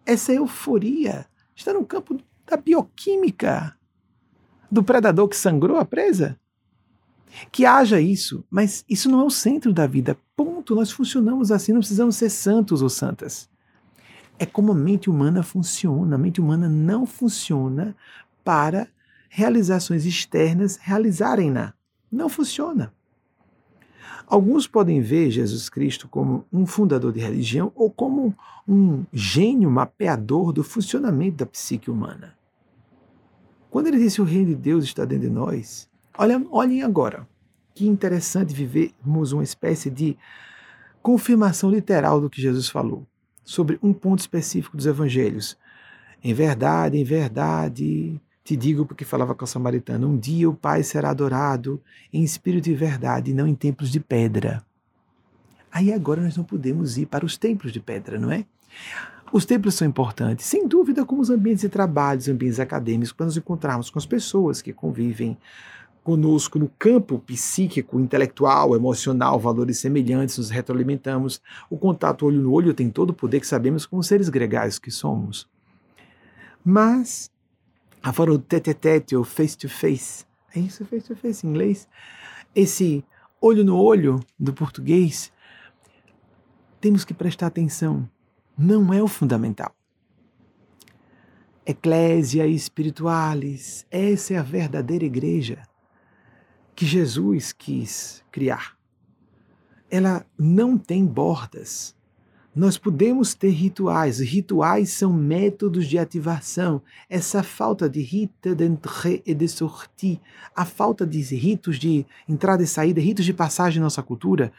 [0.05, 3.77] Essa euforia está no campo da bioquímica,
[4.75, 6.39] do predador que sangrou a presa.
[7.51, 10.17] Que haja isso, mas isso não é o centro da vida.
[10.37, 10.75] Ponto.
[10.75, 13.49] Nós funcionamos assim, não precisamos ser santos ou santas.
[14.39, 16.17] É como a mente humana funciona.
[16.17, 17.97] A mente humana não funciona
[18.45, 18.89] para
[19.29, 21.73] realizações externas realizarem-na.
[22.11, 22.93] Não funciona.
[24.27, 28.35] Alguns podem ver Jesus Cristo como um fundador de religião ou como
[28.67, 32.35] um gênio mapeador do funcionamento da psique humana.
[33.75, 37.27] Quando ele disse o reino de Deus está dentro de nós, olhem, agora,
[37.75, 40.17] que interessante vivermos uma espécie de
[41.03, 43.05] confirmação literal do que Jesus falou
[43.43, 45.59] sobre um ponto específico dos evangelhos.
[46.23, 50.85] Em verdade, em verdade, te digo porque falava com a samaritana: um dia o Pai
[50.85, 51.83] será adorado
[52.13, 54.65] em espírito e verdade, não em templos de pedra.
[55.73, 58.47] Aí agora nós não podemos ir para os templos de pedra, não é?
[59.35, 63.27] Os templos são importantes, sem dúvida, como os ambientes de trabalho, os ambientes acadêmicos, para
[63.27, 65.37] nos encontrarmos com as pessoas que convivem
[66.05, 71.43] conosco no campo psíquico, intelectual, emocional, valores semelhantes, nos retroalimentamos.
[71.69, 74.93] O contato olho no olho tem todo o poder que sabemos como seres gregários que
[74.93, 75.49] somos.
[76.65, 77.29] Mas
[78.05, 80.27] Agora o tete-tete, ou face-to-face.
[80.55, 81.89] É isso, face-to-face em inglês.
[82.55, 83.03] Esse
[83.41, 85.33] olho no olho do português,
[86.83, 88.07] temos que prestar atenção.
[88.57, 89.75] Não é o fundamental.
[91.67, 95.63] Eclésia espiritualis, essa é a verdadeira igreja
[96.75, 98.77] que Jesus quis criar.
[99.91, 101.97] Ela não tem bordas.
[102.55, 104.21] Nós podemos ter rituais.
[104.21, 106.81] Rituais são métodos de ativação.
[107.09, 110.21] Essa falta de rite d'entrée et de sortie,
[110.55, 114.53] a falta de ritos de entrada e saída, ritos de passagem na nossa cultura,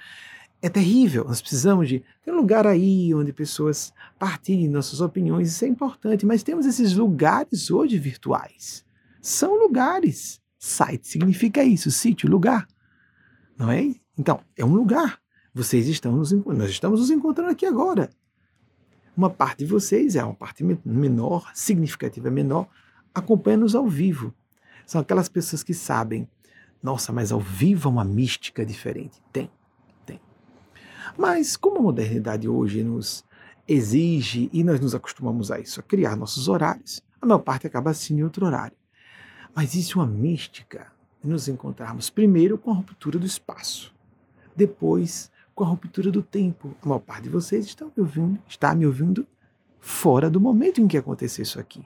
[0.66, 1.24] é terrível.
[1.26, 5.50] Nós precisamos de ter um lugar aí onde pessoas partilhem nossas opiniões.
[5.50, 8.84] Isso é importante, mas temos esses lugares hoje virtuais.
[9.22, 10.42] São lugares.
[10.58, 12.68] Site significa isso, sítio, lugar.
[13.56, 13.94] Não é?
[14.18, 15.20] Então, é um lugar.
[15.54, 18.10] Vocês estão nos nós estamos nos encontrando aqui agora.
[19.16, 22.68] Uma parte de vocês é uma parte menor, significativa menor,
[23.14, 24.34] acompanha-nos ao vivo.
[24.88, 26.28] São aquelas pessoas que sabem,
[26.82, 29.22] nossa, mas ao vivo é uma mística diferente.
[29.32, 29.50] Tem.
[31.18, 33.24] Mas como a modernidade hoje nos
[33.68, 37.90] exige e nós nos acostumamos a isso, a criar nossos horários, a maior parte acaba
[37.90, 38.78] assistindo em outro horário.
[39.56, 40.88] Mas isso é uma mística
[41.24, 43.94] nos encontrarmos primeiro com a ruptura do espaço,
[44.56, 46.76] depois com a ruptura do tempo.
[46.82, 49.26] A maior parte de vocês está me ouvindo, está me ouvindo
[49.80, 51.84] fora do momento em que aconteceu isso aqui.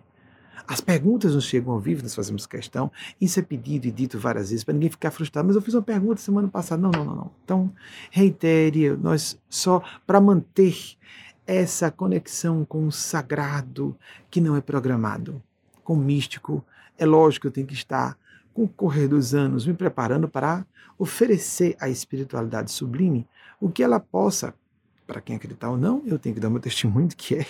[0.69, 2.91] As perguntas nos chegam ao vivo, nós fazemos questão.
[3.19, 5.48] Isso é pedido e dito várias vezes para ninguém ficar frustrado.
[5.48, 6.79] Mas eu fiz uma pergunta semana passada.
[6.79, 7.31] Não, não, não, não.
[7.44, 7.73] Então,
[8.12, 10.96] reitere, nós só para manter
[11.48, 13.98] essa conexão com o sagrado
[14.29, 15.41] que não é programado,
[15.83, 16.63] com o místico.
[17.00, 18.15] É lógico que eu tenho que estar,
[18.54, 20.63] com o correr dos anos, me preparando para
[21.00, 23.27] oferecer a espiritualidade sublime
[23.60, 24.54] o que ela possa,
[25.08, 27.48] para quem acreditar ou não, eu tenho que dar meu testemunho do que é,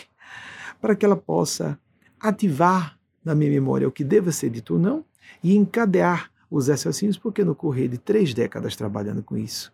[0.80, 1.78] para que ela possa
[2.18, 5.06] ativar na minha memória o que deva ser dito ou não
[5.44, 9.72] e encadear os raciocínios, porque no correr de três décadas trabalhando com isso,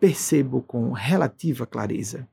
[0.00, 2.28] percebo com relativa clareza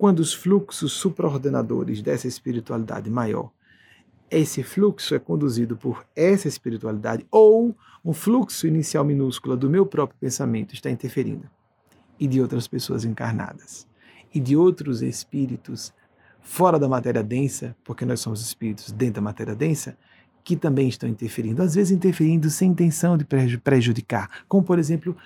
[0.00, 3.50] quando os fluxos supraordenadores dessa espiritualidade maior,
[4.30, 10.18] esse fluxo é conduzido por essa espiritualidade ou um fluxo inicial minúsculo do meu próprio
[10.18, 11.50] pensamento está interferindo
[12.18, 13.86] e de outras pessoas encarnadas.
[14.32, 15.92] e de outros espíritos
[16.42, 19.96] fora da matéria densa, porque nós somos espíritos dentro da matéria densa,
[20.42, 23.24] que também estão interferindo, às vezes interferindo sem intenção de
[23.58, 25.16] prejudicar, como por exemplo,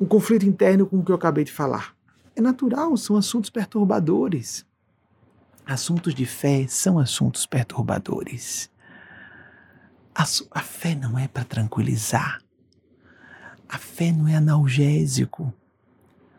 [0.00, 1.94] um conflito interno com o que eu acabei de falar.
[2.34, 4.64] É natural, são assuntos perturbadores.
[5.66, 8.70] Assuntos de fé são assuntos perturbadores.
[10.14, 12.40] A, a fé não é para tranquilizar.
[13.68, 15.52] A fé não é analgésico.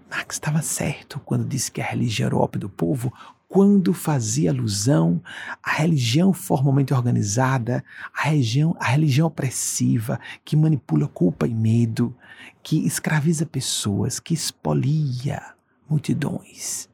[0.10, 3.14] Marx estava certo quando disse que a religião era o ópio do povo,
[3.50, 5.20] quando fazia alusão
[5.64, 7.84] à religião formalmente organizada,
[8.16, 12.16] à religião, à religião opressiva, que manipula culpa e medo,
[12.62, 15.42] que escraviza pessoas, que expolia
[15.90, 16.88] multidões,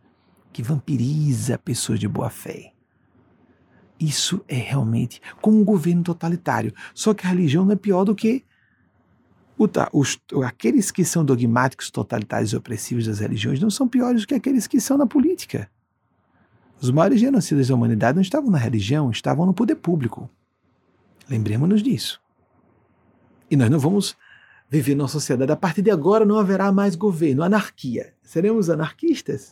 [0.54, 2.72] que vampiriza pessoas de boa fé.
[4.00, 6.74] Isso é realmente como um governo totalitário.
[6.94, 8.46] Só que a religião não é pior do que
[9.92, 14.36] os, aqueles que são dogmáticos, totalitários e opressivos das religiões não são piores do que
[14.36, 15.70] aqueles que são na política.
[16.82, 20.30] Os maiores genocidas da humanidade não estavam na religião, estavam no poder público.
[21.30, 22.22] Lembremos-nos disso.
[23.50, 24.16] E nós não vamos
[24.70, 25.52] viver numa sociedade.
[25.52, 28.14] A partir de agora não haverá mais governo, anarquia.
[28.22, 29.52] Seremos anarquistas?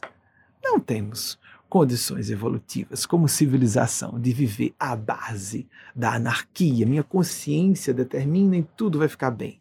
[0.64, 6.86] Não temos condições evolutivas como civilização de viver à base da anarquia.
[6.86, 9.60] Minha consciência determina e tudo vai ficar bem.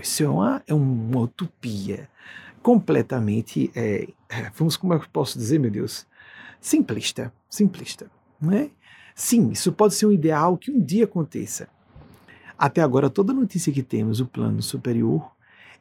[0.00, 2.08] Isso é uma, é uma utopia
[2.62, 6.06] completamente, é, é vamos como eu posso dizer, meu Deus,
[6.60, 8.70] simplista, simplista, não é?
[9.14, 11.68] Sim, isso pode ser um ideal que um dia aconteça.
[12.56, 15.32] Até agora, toda notícia que temos, o plano superior,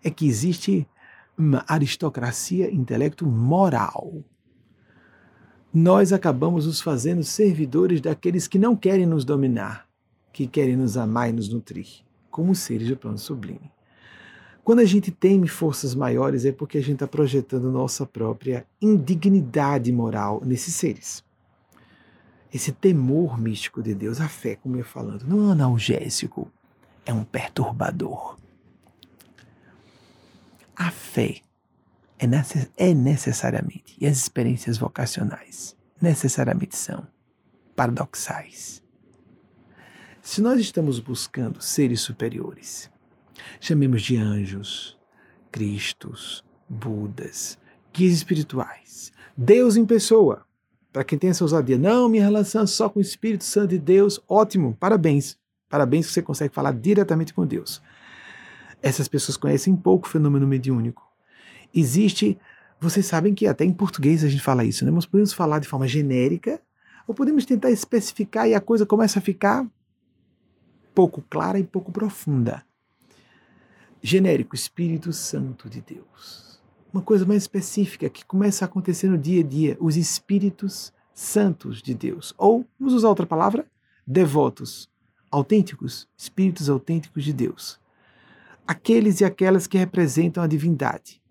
[0.03, 0.87] é que existe
[1.37, 4.23] uma aristocracia intelecto moral.
[5.73, 9.87] Nós acabamos nos fazendo servidores daqueles que não querem nos dominar,
[10.33, 11.87] que querem nos amar e nos nutrir,
[12.31, 13.76] como seres do plano sublime.
[14.67, 19.93] Quando a gente teme forças maiores é porque a gente está projetando nossa própria indignidade
[19.93, 21.23] moral nesses seres.
[22.53, 26.51] Esse temor místico de Deus, a fé, como eu falando, não é um analgésico,
[27.05, 28.37] é um perturbador.
[30.75, 31.39] A fé
[32.19, 37.07] é, necess é necessariamente, e as experiências vocacionais necessariamente são
[37.73, 38.83] paradoxais.
[40.21, 42.91] Se nós estamos buscando seres superiores,
[43.59, 44.97] Chamemos de anjos,
[45.51, 47.57] Cristos, Budas,
[47.93, 50.45] guias espirituais, Deus em pessoa.
[50.91, 53.79] Para quem tem essa ousadia, não, minha relação é só com o Espírito Santo de
[53.79, 55.37] Deus, ótimo, parabéns.
[55.69, 57.81] Parabéns que você consegue falar diretamente com Deus.
[58.81, 61.03] Essas pessoas conhecem pouco o fenômeno mediúnico.
[61.73, 62.37] Existe,
[62.79, 64.91] vocês sabem que até em português a gente fala isso, né?
[64.91, 66.61] Nós podemos falar de forma genérica
[67.07, 69.65] ou podemos tentar especificar e a coisa começa a ficar
[70.93, 72.66] pouco clara e pouco profunda
[74.01, 76.59] genérico, Espírito Santo de Deus.
[76.93, 81.81] Uma coisa mais específica que começa a acontecer no dia a dia, os Espíritos Santos
[81.81, 82.33] de Deus.
[82.37, 83.65] Ou, vamos usar outra palavra,
[84.05, 84.89] devotos,
[85.31, 87.79] autênticos, Espíritos autênticos de Deus.
[88.67, 91.21] Aqueles e aquelas que representam a divindade.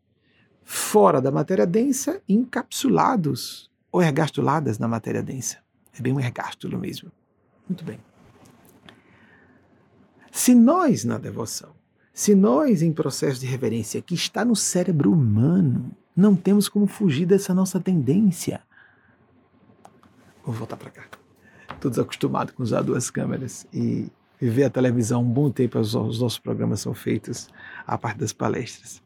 [0.64, 5.58] Fora da matéria densa, encapsulados ou ergastuladas na matéria densa.
[5.96, 7.10] É bem um ergástulo mesmo.
[7.68, 7.98] Muito bem.
[10.32, 11.75] Se nós, na devoção,
[12.16, 17.26] se nós, em processo de reverência, que está no cérebro humano, não temos como fugir
[17.26, 18.62] dessa nossa tendência.
[20.42, 21.04] Vou voltar para cá.
[21.74, 24.10] Estou desacostumado com usar duas câmeras e
[24.40, 27.50] ver a televisão um bom tempo, os nossos programas são feitos
[27.86, 29.02] a parte das palestras.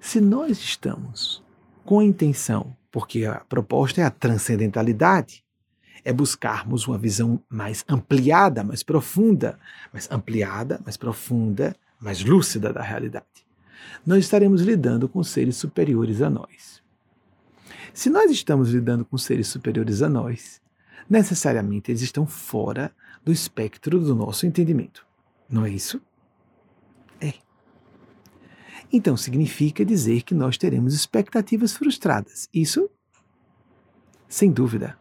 [0.00, 1.44] Se nós estamos
[1.84, 5.44] com a intenção, porque a proposta é a transcendentalidade,
[6.02, 9.58] é buscarmos uma visão mais ampliada, mais profunda,
[9.92, 13.26] mais ampliada, mais profunda mais lúcida da realidade,
[14.06, 16.82] nós estaremos lidando com seres superiores a nós.
[17.92, 20.60] Se nós estamos lidando com seres superiores a nós,
[21.08, 22.94] necessariamente eles estão fora
[23.24, 25.06] do espectro do nosso entendimento.
[25.48, 26.00] Não é isso?
[27.20, 27.34] É.
[28.92, 32.48] Então significa dizer que nós teremos expectativas frustradas.
[32.54, 32.88] Isso,
[34.28, 34.96] sem dúvida,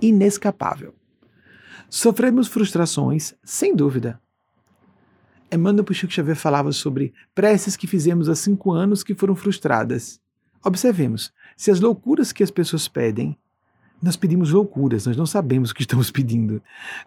[0.00, 0.94] inescapável.
[1.88, 4.20] Sofremos frustrações, sem dúvida.
[5.50, 10.20] Emmanuel Puxuc Xavier falava sobre preces que fizemos há cinco anos que foram frustradas.
[10.64, 13.38] Observemos, se as loucuras que as pessoas pedem,
[14.02, 16.60] nós pedimos loucuras, nós não sabemos o que estamos pedindo.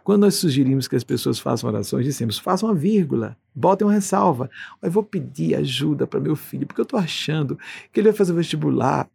[0.03, 4.49] Quando nós sugerimos que as pessoas façam orações, dissemos, façam uma vírgula, botem uma ressalva.
[4.81, 7.59] Eu vou pedir ajuda para meu filho, porque eu estou achando
[7.91, 9.09] que ele vai fazer vestibular.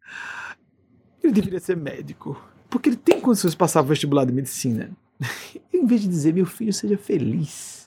[1.23, 4.91] Ele deveria ser médico, porque ele tem condições de passar vestibular de medicina.
[5.73, 7.84] em vez de dizer, meu filho, seja feliz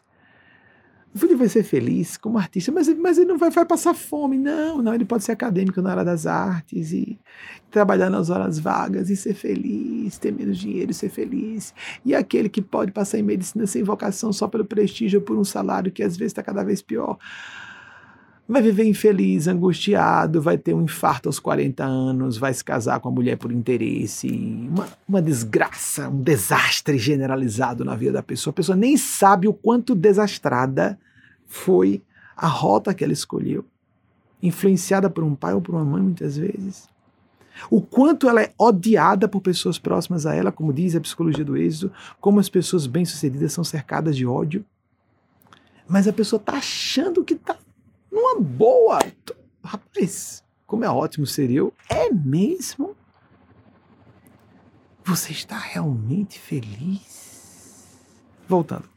[1.16, 4.38] O filho vai ser feliz como artista, mas, mas ele não vai, vai passar fome.
[4.38, 7.20] Não, não, ele pode ser acadêmico na área das artes e
[7.72, 11.74] trabalhar nas horas vagas e ser feliz, ter menos dinheiro e ser feliz.
[12.06, 15.44] E aquele que pode passar em medicina sem vocação só pelo prestígio ou por um
[15.44, 17.18] salário que às vezes está cada vez pior
[18.48, 23.10] vai viver infeliz, angustiado, vai ter um infarto aos 40 anos, vai se casar com
[23.10, 24.28] a mulher por interesse,
[24.70, 28.52] uma, uma desgraça, um desastre generalizado na vida da pessoa.
[28.52, 30.98] A pessoa nem sabe o quanto desastrada
[31.46, 32.02] foi
[32.36, 33.66] a rota que ela escolheu,
[34.42, 36.88] influenciada por um pai ou por uma mãe muitas vezes.
[37.70, 41.58] O quanto ela é odiada por pessoas próximas a ela, como diz a psicologia do
[41.58, 41.92] êxito,
[42.22, 44.64] como as pessoas bem-sucedidas são cercadas de ódio.
[45.88, 47.58] Mas a pessoa está achando que está
[48.12, 49.00] numa boa.
[49.64, 51.74] Rapaz, como é ótimo ser eu.
[51.90, 52.96] É mesmo?
[55.04, 57.98] Você está realmente feliz?
[58.48, 58.90] Voltando.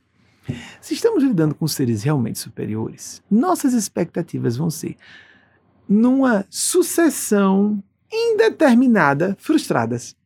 [0.80, 4.96] Se estamos lidando com seres realmente superiores, nossas expectativas vão ser
[5.88, 10.16] numa sucessão indeterminada frustradas.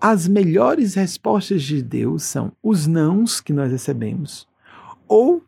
[0.00, 4.48] As melhores respostas de Deus são os nãos que nós recebemos
[5.06, 5.44] ou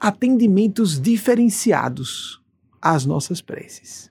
[0.00, 2.40] atendimentos diferenciados
[2.80, 4.10] às nossas preces.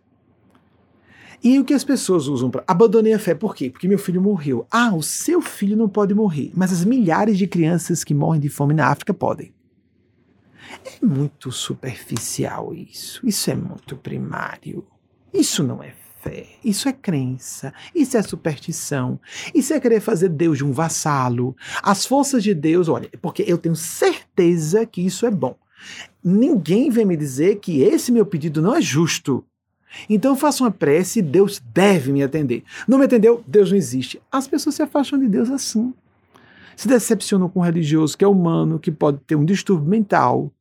[1.44, 2.64] E o que as pessoas usam para.
[2.68, 3.70] Abandonei a fé, por quê?
[3.70, 4.66] Porque meu filho morreu.
[4.72, 8.50] Ah, o seu filho não pode morrer, mas as milhares de crianças que morrem de
[8.50, 9.54] fome na África podem.
[10.84, 13.26] É muito superficial isso.
[13.26, 14.86] Isso é muito primário.
[15.34, 16.48] Isso não é fé.
[16.66, 17.74] Isso é crença.
[17.94, 19.20] Isso é superstição.
[19.54, 21.56] Isso é querer fazer Deus de um vassalo.
[21.84, 25.56] As forças de Deus, olha, porque eu tenho certeza que isso é bom.
[26.24, 29.44] Ninguém vem me dizer que esse meu pedido não é justo.
[30.10, 32.64] Então eu faço uma prece e Deus deve me atender.
[32.88, 33.44] Não me atendeu?
[33.48, 34.22] Deus não existe.
[34.32, 35.94] As pessoas se afastam de Deus assim.
[36.76, 40.52] Se decepcionam com um religioso que é humano, que pode ter um distúrbio mental.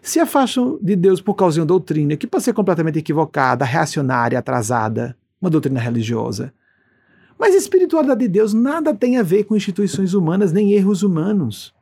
[0.00, 4.38] Se afastam de Deus por causa de uma doutrina que pode ser completamente equivocada, reacionária,
[4.38, 6.52] atrasada, uma doutrina religiosa.
[7.38, 11.74] Mas a espiritualidade de Deus nada tem a ver com instituições humanas nem erros humanos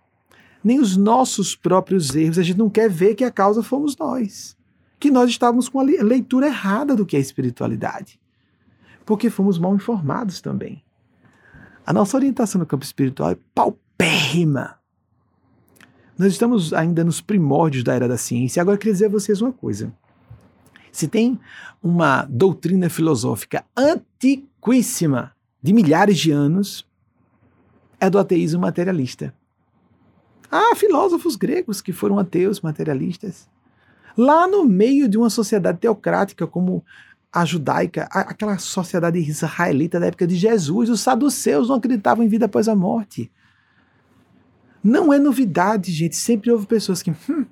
[0.65, 2.39] nem os nossos próprios erros.
[2.39, 4.57] A gente não quer ver que a causa fomos nós.
[4.99, 8.21] Que nós estávamos com a leitura errada do que é espiritualidade.
[9.05, 10.83] Porque fomos mal informados também.
[11.85, 14.77] A nossa orientação no campo espiritual é paupérrima.
[16.17, 18.61] Nós estamos ainda nos primórdios da era da ciência.
[18.61, 19.93] Agora, eu queria dizer a vocês uma coisa.
[20.93, 21.41] Se tem
[21.83, 25.33] uma doutrina filosófica antiquíssima,
[25.63, 26.87] de milhares de anos,
[27.99, 29.35] é do ateísmo materialista.
[30.55, 33.49] Há filósofos gregos que foram ateus materialistas.
[34.15, 36.85] Lá no meio de uma sociedade teocrática como
[37.33, 42.45] a judaica, aquela sociedade israelita da época de Jesus, os saduceus não acreditavam em vida
[42.45, 43.33] após a morte.
[44.85, 46.17] Não é novidade, gente.
[46.17, 47.11] Sempre houve pessoas que.
[47.31, 47.47] Hum,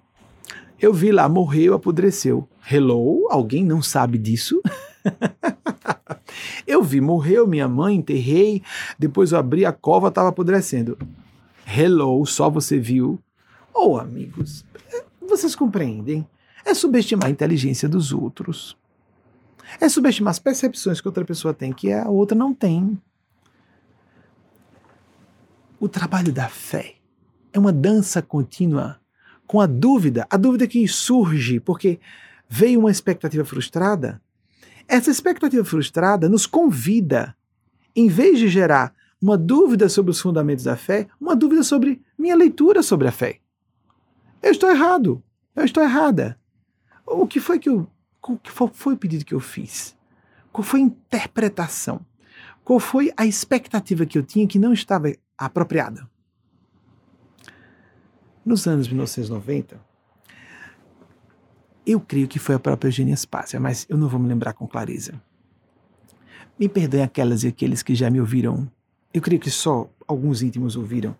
[0.78, 2.46] eu vi lá, morreu, apodreceu.
[2.70, 3.28] Hello?
[3.30, 4.60] Alguém não sabe disso?
[6.66, 8.62] eu vi, morreu minha mãe, enterrei,
[8.98, 10.98] depois eu abri a cova, estava apodrecendo.
[11.72, 13.20] Hello, só você viu.
[13.72, 14.64] Ou, oh, amigos,
[15.20, 16.26] vocês compreendem?
[16.64, 18.76] É subestimar a inteligência dos outros.
[19.80, 23.00] É subestimar as percepções que outra pessoa tem que a outra não tem.
[25.78, 26.96] O trabalho da fé
[27.52, 29.00] é uma dança contínua
[29.46, 32.00] com a dúvida, a dúvida que surge porque
[32.48, 34.20] veio uma expectativa frustrada.
[34.88, 37.36] Essa expectativa frustrada nos convida,
[37.94, 42.34] em vez de gerar uma dúvida sobre os fundamentos da fé, uma dúvida sobre minha
[42.34, 43.38] leitura sobre a fé.
[44.42, 45.22] Eu estou errado,
[45.54, 46.38] eu estou errada.
[47.06, 47.86] O que foi que eu,
[48.42, 49.96] que foi o pedido que eu fiz?
[50.50, 52.00] Qual foi a interpretação?
[52.64, 56.08] Qual foi a expectativa que eu tinha que não estava apropriada?
[58.44, 59.80] Nos anos 1990,
[61.84, 64.66] eu creio que foi a própria Eugênia Spácia, mas eu não vou me lembrar com
[64.66, 65.20] clareza.
[66.58, 68.70] Me perdoem aquelas e aqueles que já me ouviram
[69.12, 71.16] eu creio que só alguns íntimos ouviram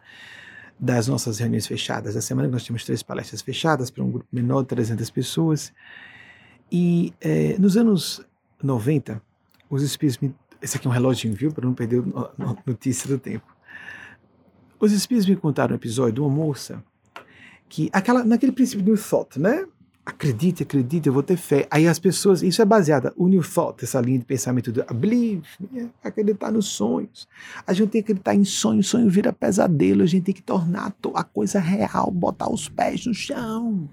[0.79, 2.17] das nossas reuniões fechadas.
[2.17, 5.73] A semana nós tínhamos três palestras fechadas para um grupo menor de 300 pessoas.
[6.73, 8.25] E é, nos anos
[8.63, 9.21] 90,
[9.69, 10.35] os espíritos me...
[10.63, 11.53] Esse aqui é um relógio, viu?
[11.53, 13.47] Para não perder a notícia do tempo.
[14.79, 16.83] Os espíritos me contaram um episódio de uma moça
[17.69, 19.67] que, aquela, naquele princípio do thought, né?
[20.11, 21.67] Acredite, acredite, eu vou ter fé.
[21.71, 25.89] Aí as pessoas, isso é baseada, New Thought, essa linha de pensamento do believe, né?
[26.03, 27.29] acreditar nos sonhos.
[27.67, 30.95] A gente tem que acreditar em sonho, sonho vira pesadelo, a gente tem que tornar
[31.15, 33.89] a coisa real, botar os pés no chão.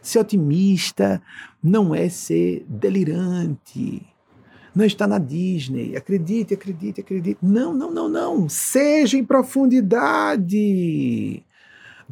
[0.00, 1.22] Ser otimista
[1.62, 4.06] não é ser delirante.
[4.74, 5.94] Não está na Disney.
[5.96, 7.38] Acredite, acredite, acredite.
[7.42, 8.48] Não, não, não, não.
[8.48, 11.44] Seja em profundidade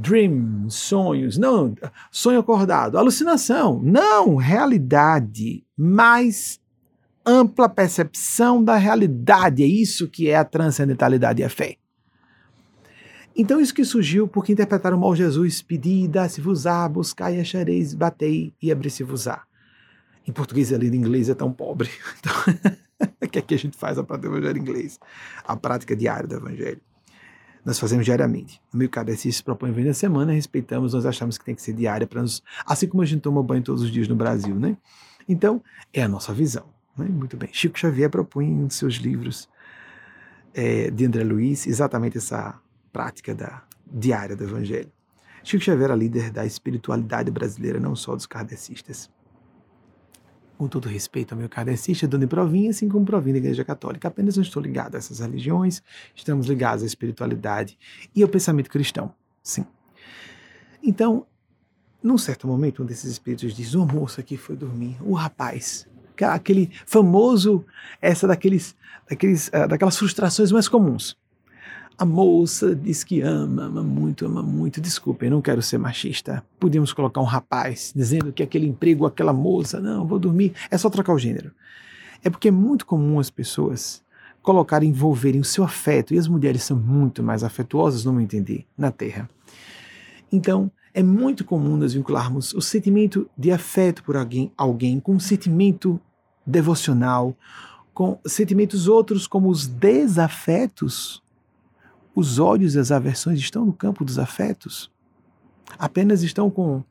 [0.01, 1.75] dream, sonhos, não,
[2.11, 6.59] sonho acordado, alucinação, não, realidade, mais
[7.25, 11.77] ampla percepção da realidade, é isso que é a transcendentalidade e a fé.
[13.37, 18.73] Então isso que surgiu porque interpretaram mal Jesus, pedi, dá-se-vos-á, buscai e achareis, batei e
[18.73, 19.43] abri-se-vos-á.
[20.27, 21.91] Em português é lido, em inglês é tão pobre.
[22.21, 22.33] Então,
[23.23, 24.99] o que é que a gente faz a prática do evangelho em inglês?
[25.45, 26.81] A prática diária do evangelho.
[27.65, 28.61] Nós fazemos diariamente.
[28.73, 31.73] No meio cadecista se propõe vir na semana, respeitamos, nós achamos que tem que ser
[31.73, 32.43] diária para nos.
[32.65, 34.77] Assim como a gente toma banho todos os dias no Brasil, né?
[35.29, 36.65] Então, é a nossa visão.
[36.97, 37.07] Né?
[37.07, 37.51] Muito bem.
[37.53, 39.49] Chico Xavier propõe em seus livros
[40.55, 42.59] é, de André Luiz exatamente essa
[42.93, 44.91] prática da diária do Evangelho.
[45.45, 49.11] Chico Xavier era líder da espiritualidade brasileira, não só dos kardecistas.
[50.61, 54.09] Com todo respeito ao meu kardecista, dando provinha, assim como provinha da Igreja Católica.
[54.09, 55.83] Apenas não estou ligado a essas religiões,
[56.15, 57.79] estamos ligados à espiritualidade
[58.15, 59.11] e ao pensamento cristão.
[59.43, 59.65] Sim.
[60.83, 61.25] Então,
[62.03, 65.89] num certo momento, um desses espíritos diz: Uma moça que foi dormir, o rapaz,
[66.21, 67.65] aquele famoso,
[67.99, 68.77] essa daqueles,
[69.09, 71.17] daqueles, uh, daquelas frustrações mais comuns.
[72.01, 74.81] A moça diz que ama, ama muito, ama muito.
[74.81, 76.43] Desculpem, não quero ser machista.
[76.59, 80.55] Podíamos colocar um rapaz dizendo que aquele emprego, aquela moça, não, vou dormir.
[80.71, 81.53] É só trocar o gênero.
[82.25, 84.03] É porque é muito comum as pessoas
[84.41, 88.65] colocarem, envolverem o seu afeto, e as mulheres são muito mais afetuosas, no meu entender,
[88.79, 89.29] na Terra.
[90.33, 95.21] Então, é muito comum nós vincularmos o sentimento de afeto por alguém, alguém com um
[95.21, 96.01] sentimento
[96.47, 97.37] devocional,
[97.93, 101.23] com sentimentos outros como os desafetos
[102.15, 104.91] os ódios e as aversões estão no campo dos afetos.
[105.79, 106.83] Apenas estão com,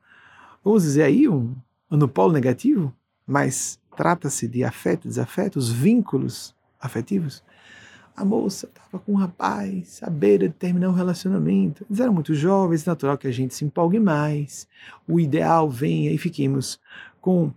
[0.64, 1.56] vamos dizer aí, um
[1.90, 2.94] monopólio negativo,
[3.26, 7.44] mas trata-se de afeto, desafetos, vínculos afetivos.
[8.16, 11.86] A moça estava com um rapaz à beira de terminar um relacionamento.
[11.90, 14.68] Eles eram muito jovens, natural que a gente se empolgue mais.
[15.08, 16.80] O ideal venha e fiquemos
[17.22, 17.52] com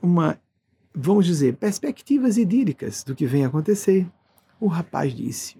[0.00, 0.38] uma,
[0.94, 4.06] vamos dizer, perspectivas idílicas do que vem acontecer.
[4.60, 5.56] O rapaz disse: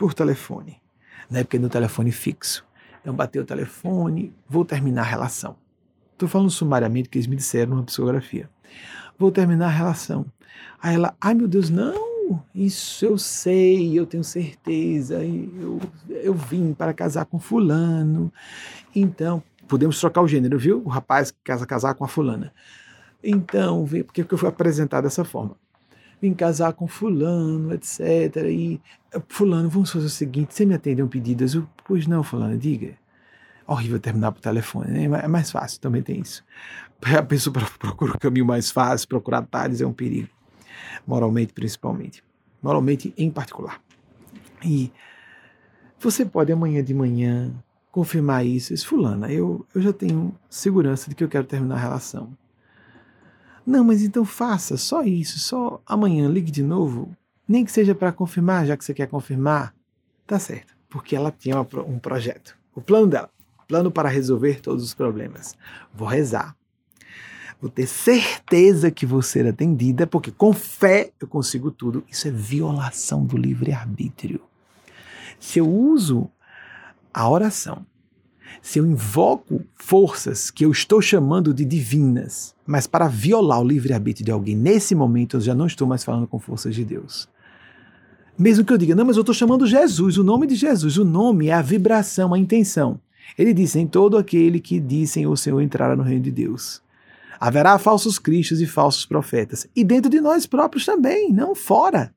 [0.00, 0.80] por telefone.
[1.28, 2.66] Na época do telefone fixo.
[3.02, 5.56] Então bateu o telefone, vou terminar a relação.
[6.14, 8.48] Estou falando sumariamente que eles me disseram numa psicografia.
[9.18, 10.24] Vou terminar a relação.
[10.82, 15.78] Aí ela, ai meu Deus, não, isso eu sei, eu tenho certeza, eu,
[16.08, 18.32] eu vim para casar com fulano.
[18.96, 20.82] Então, podemos trocar o gênero, viu?
[20.82, 22.54] O rapaz que casa casar com a fulana.
[23.22, 25.56] Então, porque eu fui apresentado dessa forma
[26.20, 28.36] vim casar com fulano, etc.
[28.48, 28.80] E
[29.28, 31.44] fulano, vamos fazer o seguinte, você me atender um pedido?
[31.44, 32.94] Eu, pois não, fulano, diga.
[33.66, 35.20] Horrível terminar por telefone, né?
[35.22, 36.44] É mais fácil, também tem isso.
[37.16, 40.28] A pessoa procura o caminho mais fácil, procurar atalhos é um perigo.
[41.06, 42.22] Moralmente, principalmente.
[42.62, 43.80] Moralmente, em particular.
[44.62, 44.92] E
[45.98, 47.54] você pode amanhã de manhã
[47.90, 48.76] confirmar isso.
[48.86, 52.36] Fulana, eu, eu já tenho segurança de que eu quero terminar a relação.
[53.66, 57.14] Não, mas então faça só isso, só amanhã ligue de novo,
[57.46, 59.74] nem que seja para confirmar, já que você quer confirmar.
[60.26, 62.56] Tá certo, porque ela tinha um projeto.
[62.74, 63.30] O plano dela,
[63.68, 65.56] plano para resolver todos os problemas.
[65.94, 66.56] Vou rezar.
[67.60, 72.02] Vou ter certeza que vou ser atendida, porque com fé eu consigo tudo.
[72.10, 74.40] Isso é violação do livre-arbítrio.
[75.38, 76.30] Se eu uso
[77.12, 77.84] a oração
[78.62, 84.24] se eu invoco forças que eu estou chamando de divinas, mas para violar o livre-arbítrio
[84.24, 87.28] de alguém, nesse momento eu já não estou mais falando com forças de Deus.
[88.38, 91.04] Mesmo que eu diga, não, mas eu estou chamando Jesus, o nome de Jesus, o
[91.04, 92.98] nome é a vibração, a intenção.
[93.36, 96.82] Ele disse: em todo aquele que dissem o Senhor entrará no reino de Deus.
[97.38, 99.66] Haverá falsos cristos e falsos profetas.
[99.74, 102.14] E dentro de nós próprios também, não fora.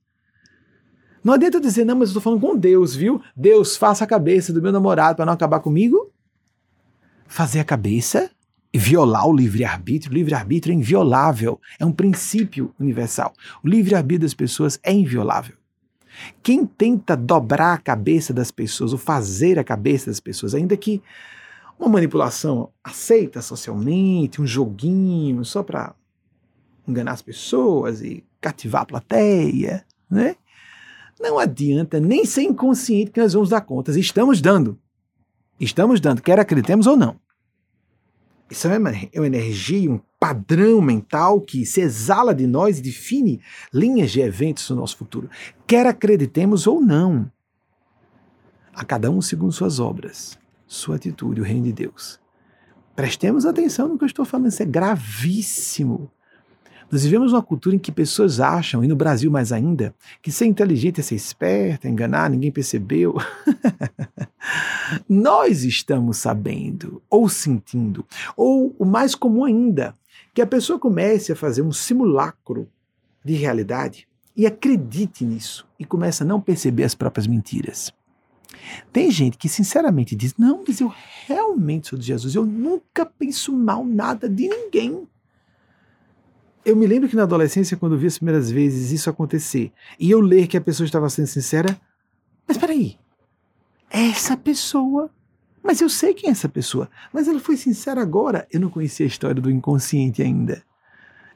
[1.23, 3.21] Não adianta dizer, não, mas eu estou falando com Deus, viu?
[3.35, 6.12] Deus, faça a cabeça do meu namorado para não acabar comigo
[7.27, 8.29] fazer a cabeça
[8.73, 10.11] e violar o livre-arbítrio.
[10.11, 13.33] O livre-arbítrio é inviolável, é um princípio universal.
[13.63, 15.55] O livre-arbítrio das pessoas é inviolável.
[16.41, 21.01] Quem tenta dobrar a cabeça das pessoas, ou fazer a cabeça das pessoas, ainda que
[21.79, 25.95] uma manipulação aceita socialmente, um joguinho só para
[26.87, 30.35] enganar as pessoas e cativar a plateia, né?
[31.19, 33.95] Não adianta nem ser inconsciente que nós vamos dar contas.
[33.95, 34.77] Estamos dando.
[35.59, 37.19] Estamos dando, quer acreditemos ou não.
[38.49, 42.81] Isso é uma, é uma energia, um padrão mental que se exala de nós e
[42.81, 43.41] define
[43.73, 45.29] linhas de eventos no nosso futuro.
[45.65, 47.31] Quer acreditemos ou não.
[48.73, 50.37] A cada um segundo suas obras,
[50.67, 52.19] sua atitude, o reino de Deus.
[52.95, 56.11] Prestemos atenção no que eu estou falando, isso é gravíssimo.
[56.93, 60.45] Nós vivemos uma cultura em que pessoas acham, e no Brasil mais ainda, que ser
[60.45, 63.15] inteligente é ser esperto, é enganar, ninguém percebeu.
[65.09, 68.05] Nós estamos sabendo, ou sentindo,
[68.37, 69.95] ou o mais comum ainda,
[70.35, 72.69] que a pessoa comece a fazer um simulacro
[73.25, 77.91] de realidade e acredite nisso e comece a não perceber as próprias mentiras.
[78.91, 80.93] Tem gente que sinceramente diz: Não, mas eu
[81.25, 85.07] realmente sou de Jesus, eu nunca penso mal nada de ninguém.
[86.65, 90.09] Eu me lembro que na adolescência, quando eu vi as primeiras vezes isso acontecer, e
[90.09, 91.79] eu ler que a pessoa estava sendo sincera,
[92.47, 92.97] mas peraí,
[93.89, 95.09] essa pessoa.
[95.61, 96.89] Mas eu sei quem é essa pessoa.
[97.13, 98.45] Mas ela foi sincera agora.
[98.51, 100.61] Eu não conhecia a história do inconsciente ainda.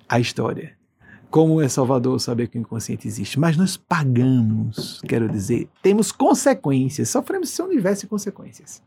[0.10, 0.78] A história
[1.30, 7.10] como é Salvador saber que o inconsciente existe, mas nós pagamos, quero dizer, temos consequências,
[7.10, 8.82] sofremos esse universo de consequências.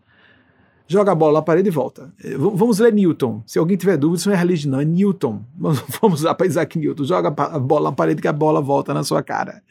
[0.90, 2.12] Joga a bola na parede e volta.
[2.20, 3.44] Eh, vamos ler Newton.
[3.46, 5.44] Se alguém tiver dúvida, isso não é religião, não, é Newton.
[6.02, 7.04] Vamos lá para Isaac Newton.
[7.04, 9.62] Joga a bola na parede que a bola volta na sua cara.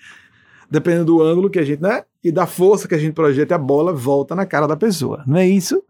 [0.71, 2.05] Dependendo do ângulo que a gente, né?
[2.23, 5.21] E da força que a gente projeta, a bola volta na cara da pessoa.
[5.27, 5.83] Não é isso?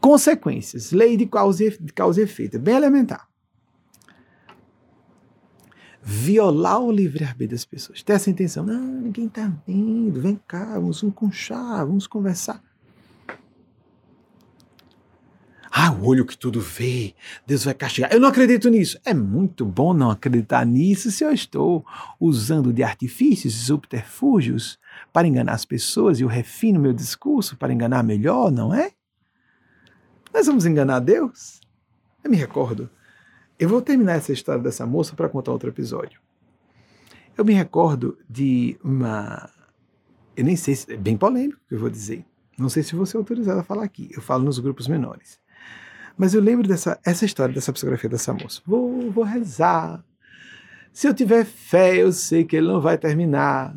[0.00, 0.92] Consequências.
[0.92, 2.56] Lei de causa e, causa e efeito.
[2.56, 3.28] É bem elementar
[6.00, 8.02] violar o livre-arbítrio das pessoas.
[8.02, 8.64] Ter essa intenção.
[8.64, 10.18] Não, ninguém está vendo.
[10.22, 12.62] Vem cá, vamos um conchar, vamos conversar.
[15.80, 17.14] Ah, o olho que tudo vê,
[17.46, 18.12] Deus vai castigar.
[18.12, 18.98] Eu não acredito nisso.
[19.04, 21.84] É muito bom não acreditar nisso se eu estou
[22.18, 24.78] usando de artifícios e subterfúgios
[25.12, 28.90] para enganar as pessoas e eu refino meu discurso para enganar melhor, não é?
[30.34, 31.60] Nós vamos enganar Deus?
[32.24, 32.90] Eu me recordo
[33.58, 36.20] eu vou terminar essa história dessa moça para contar outro episódio.
[37.36, 39.50] Eu me recordo de uma.
[40.36, 40.92] Eu nem sei se.
[40.92, 42.24] É bem polêmico que eu vou dizer.
[42.56, 44.10] Não sei se você é autorizado a falar aqui.
[44.14, 45.40] Eu falo nos grupos menores.
[46.18, 48.60] Mas eu lembro dessa essa história dessa psicografia dessa moça.
[48.66, 50.04] Vou, vou rezar.
[50.92, 53.74] Se eu tiver fé, eu sei que ele não vai terminar.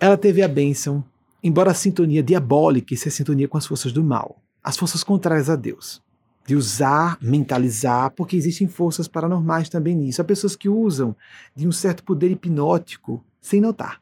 [0.00, 1.04] Ela teve a bênção,
[1.42, 5.48] embora a sintonia diabólica, isso é sintonia com as forças do mal, as forças contrárias
[5.48, 6.02] a Deus
[6.46, 10.20] de usar, mentalizar, porque existem forças paranormais também nisso.
[10.20, 11.16] Há pessoas que usam
[11.56, 14.00] de um certo poder hipnótico sem notar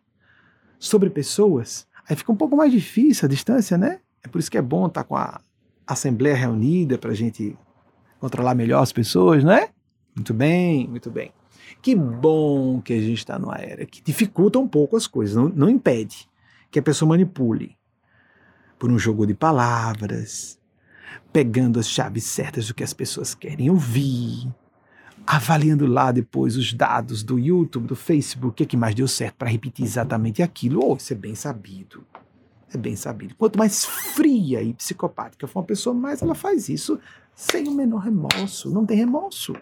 [0.79, 1.87] sobre pessoas.
[2.09, 4.01] Aí fica um pouco mais difícil a distância, né?
[4.25, 5.41] É por isso que é bom estar com a
[5.87, 7.57] assembleia reunida para a gente
[8.19, 9.71] controlar melhor as pessoas, não é?
[10.15, 11.33] Muito bem, muito bem.
[11.81, 15.49] Que bom que a gente está numa era que dificulta um pouco as coisas, não,
[15.49, 16.29] não impede
[16.71, 17.77] que a pessoa manipule
[18.79, 20.59] por um jogo de palavras,
[21.33, 24.53] pegando as chaves certas do que as pessoas querem ouvir,
[25.27, 29.07] avaliando lá depois os dados do YouTube, do Facebook, o que, é que mais deu
[29.07, 30.81] certo para repetir exatamente aquilo.
[30.85, 32.05] Oh, isso é bem sabido.
[32.73, 33.35] É bem sabido.
[33.37, 36.99] Quanto mais fria e psicopática for uma pessoa, mais ela faz isso
[37.35, 38.71] sem o menor remorso.
[38.71, 39.55] Não tem remorso.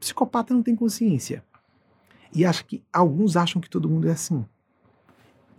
[0.00, 1.44] Psicopata não tem consciência.
[2.34, 4.44] E acha que alguns acham que todo mundo é assim.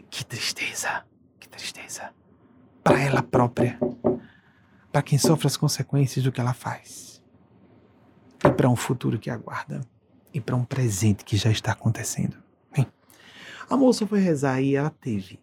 [0.09, 1.05] Que tristeza,
[1.39, 2.11] que tristeza.
[2.83, 3.79] Para ela própria
[4.97, 7.21] para quem sofre as consequências do que ela faz,
[8.43, 9.81] e para um futuro que aguarda,
[10.33, 12.35] e para um presente que já está acontecendo.
[12.75, 12.87] Bem,
[13.69, 15.39] a moça foi rezar e ela teve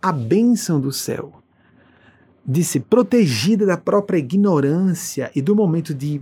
[0.00, 1.42] a bênção do céu
[2.62, 6.20] ser protegida da própria ignorância e do momento de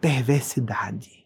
[0.00, 1.24] perversidade.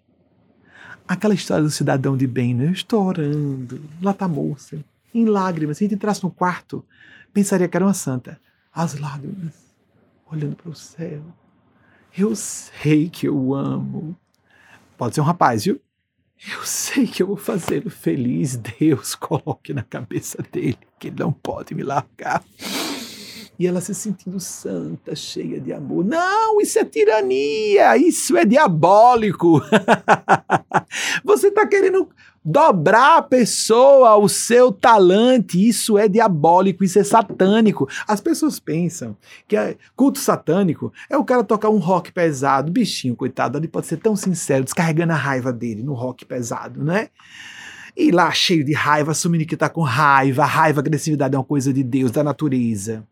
[1.06, 2.66] Aquela história do cidadão de bem, né?
[2.66, 4.84] Eu estou orando, lá está moça,
[5.14, 5.78] em lágrimas.
[5.78, 6.84] Se a gente entrasse no quarto,
[7.32, 8.38] pensaria que era uma santa.
[8.72, 9.54] As lágrimas
[10.30, 11.22] olhando para o céu.
[12.16, 14.14] Eu sei que eu amo.
[14.98, 15.80] Pode ser um rapaz, viu?
[16.46, 18.56] Eu sei que eu vou fazê-lo feliz.
[18.56, 22.44] Deus coloque na cabeça dele que ele não pode me largar.
[23.58, 26.04] E ela se sentindo santa, cheia de amor.
[26.04, 29.60] Não, isso é tirania, isso é diabólico.
[31.24, 32.08] Você está querendo
[32.44, 37.88] dobrar a pessoa, o seu talante, isso é diabólico, isso é satânico.
[38.06, 39.16] As pessoas pensam
[39.48, 43.88] que é culto satânico é o cara tocar um rock pesado, bichinho, coitado, ele pode
[43.88, 47.08] ser tão sincero, descarregando a raiva dele no rock pesado, né?
[47.96, 51.72] E lá cheio de raiva, assumindo que tá com raiva, raiva, agressividade é uma coisa
[51.72, 53.04] de Deus, da natureza.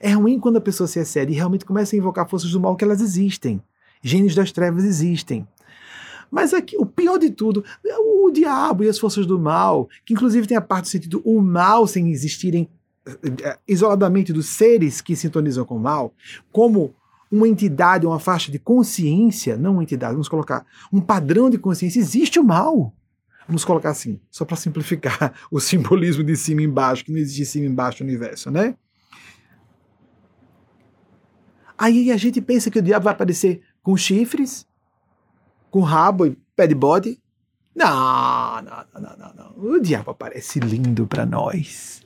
[0.00, 2.76] É ruim quando a pessoa se excede e realmente começa a invocar forças do mal
[2.76, 3.62] que elas existem.
[4.02, 5.46] Gênios das trevas existem.
[6.30, 7.64] Mas aqui, o pior de tudo,
[8.00, 11.40] o diabo e as forças do mal, que inclusive tem a parte do sentido o
[11.40, 12.68] mal sem existirem
[13.08, 16.12] uh, isoladamente dos seres que sintonizam com o mal,
[16.52, 16.94] como
[17.30, 21.98] uma entidade, uma faixa de consciência, não uma entidade, vamos colocar um padrão de consciência,
[21.98, 22.92] existe o mal.
[23.46, 27.46] Vamos colocar assim, só para simplificar o simbolismo de cima e embaixo, que não existe
[27.46, 28.74] cima e embaixo no universo, né?
[31.78, 34.66] Aí a gente pensa que o diabo vai aparecer com chifres,
[35.70, 37.20] com rabo e pé de bode.
[37.74, 39.74] Não, não, não, não, não.
[39.74, 42.02] O diabo aparece lindo para nós.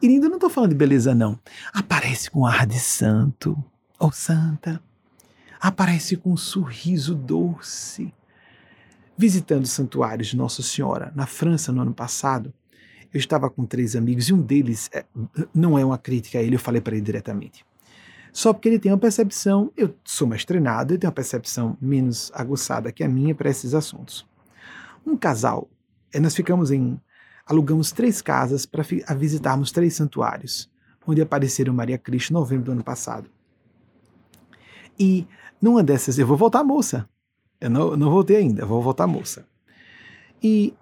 [0.00, 1.38] E lindo não estou falando de beleza, não.
[1.74, 3.62] Aparece com ar de santo
[3.98, 4.82] ou santa.
[5.60, 8.14] Aparece com um sorriso doce.
[9.18, 12.54] Visitando santuários de Nossa Senhora na França no ano passado,
[13.12, 15.04] eu estava com três amigos e um deles, é,
[15.54, 17.62] não é uma crítica a ele, eu falei para ele diretamente.
[18.32, 22.30] Só porque ele tem uma percepção, eu sou mais treinado, ele tem uma percepção menos
[22.34, 24.26] aguçada que a minha para esses assuntos.
[25.06, 25.68] Um casal,
[26.12, 27.00] é, nós ficamos em.
[27.46, 30.70] alugamos três casas para visitarmos três santuários,
[31.06, 33.28] onde apareceram Maria Cristo em novembro do ano passado.
[34.98, 35.26] E
[35.60, 37.08] numa dessas, eu vou voltar moça.
[37.60, 39.46] Eu não, não voltei ainda, vou voltar moça.
[40.42, 40.74] E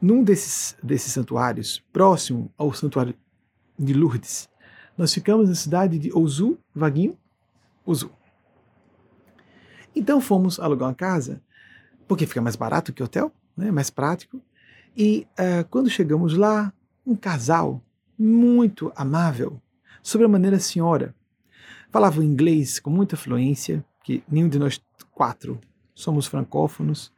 [0.00, 3.14] num desses, desses santuários, próximo ao santuário
[3.78, 4.48] de Lourdes,
[4.96, 7.16] nós ficamos na cidade de Ozu, Vaguinho,
[7.84, 8.10] Ozu.
[9.94, 11.40] Então fomos alugar uma casa,
[12.06, 14.40] porque fica mais barato que hotel, né, mais prático.
[14.96, 16.72] E uh, quando chegamos lá,
[17.06, 17.82] um casal
[18.18, 19.60] muito amável,
[20.02, 21.14] sobre a maneira senhora,
[21.90, 24.80] falava inglês com muita fluência, que nenhum de nós
[25.12, 25.58] quatro
[25.94, 27.12] somos francófonos,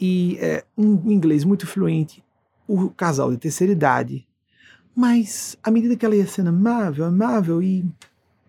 [0.00, 2.24] e é, um inglês muito fluente,
[2.66, 4.27] o casal de terceira idade.
[4.98, 7.88] Mas à medida que ela ia sendo amável, amável, e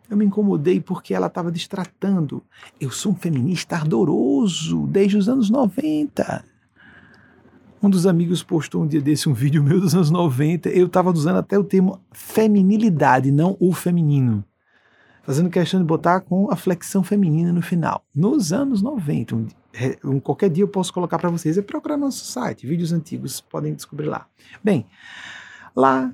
[0.09, 2.41] eu me incomodei porque ela estava distratando.
[2.81, 6.43] Eu sou um feminista ardoroso desde os anos 90.
[7.83, 10.69] Um dos amigos postou um dia desse um vídeo meu dos anos 90.
[10.69, 14.43] Eu estava usando até o termo feminilidade, não o feminino
[15.21, 18.03] fazendo questão de botar com a flexão feminina no final.
[18.15, 19.47] Nos anos 90, um,
[20.03, 23.39] um qualquer dia eu posso colocar para vocês, é procurar no nosso site, vídeos antigos,
[23.39, 24.25] podem descobrir lá.
[24.63, 24.87] Bem,
[25.75, 26.11] lá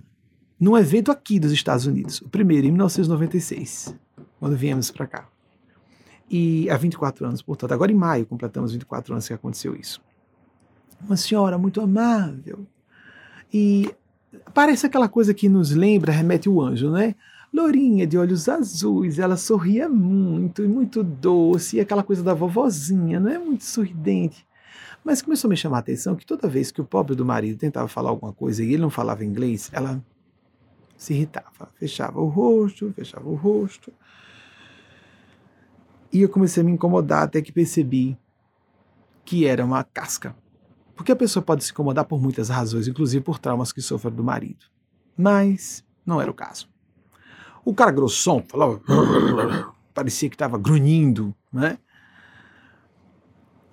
[0.59, 3.95] num evento aqui dos Estados Unidos, o primeiro em 1996,
[4.39, 5.27] quando viemos para cá.
[6.29, 10.01] E há 24 anos, portanto, agora em maio completamos 24 anos que aconteceu isso.
[11.01, 12.65] Uma senhora muito amável.
[13.53, 13.93] E
[14.53, 17.15] parece aquela coisa que nos lembra, remete o anjo, né?
[17.53, 23.19] Lourinha de olhos azuis, ela sorria muito e muito doce, e aquela coisa da vovozinha,
[23.19, 24.45] não é muito sorridente.
[25.03, 27.57] Mas começou a me chamar a atenção que toda vez que o pobre do marido
[27.57, 30.03] tentava falar alguma coisa e ele não falava inglês, ela
[30.97, 33.91] se irritava, fechava o rosto, fechava o rosto.
[36.11, 38.17] E eu comecei a me incomodar até que percebi
[39.25, 40.35] que era uma casca.
[40.95, 44.23] Porque a pessoa pode se incomodar por muitas razões, inclusive por traumas que sofre do
[44.23, 44.65] marido.
[45.17, 46.69] Mas não era o caso.
[47.65, 48.79] O cara grossão falava.
[49.93, 51.77] Parecia que estava grunhindo, né?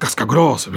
[0.03, 0.69] Casca grossa.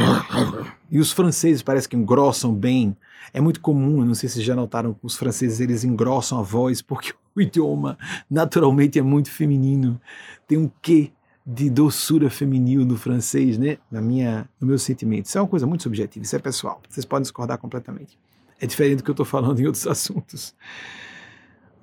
[0.92, 2.96] E os franceses parece que engrossam bem.
[3.34, 7.12] É muito comum, não sei se já notaram os franceses eles engrossam a voz porque
[7.36, 7.98] o idioma
[8.30, 10.00] naturalmente é muito feminino.
[10.48, 11.12] Tem um quê
[11.44, 13.80] de doçura feminil no francês, né?
[13.90, 15.26] Na minha, no meu sentimento.
[15.26, 16.80] Isso é uma coisa muito subjetiva, isso é pessoal.
[16.88, 18.20] Vocês podem discordar completamente.
[18.62, 20.54] É diferente do que eu estou falando em outros assuntos.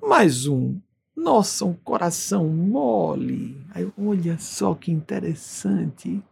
[0.01, 0.79] Mais um
[1.13, 3.61] nossa, um coração mole.
[3.73, 6.23] Aí, olha só que interessante.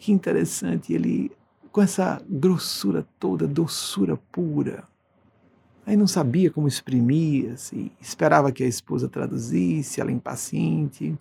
[0.00, 1.30] Que interessante ele
[1.70, 4.82] com essa grossura toda, doçura pura.
[5.86, 11.16] Aí não sabia como exprimir, assim, esperava que a esposa traduzisse, ela impaciente.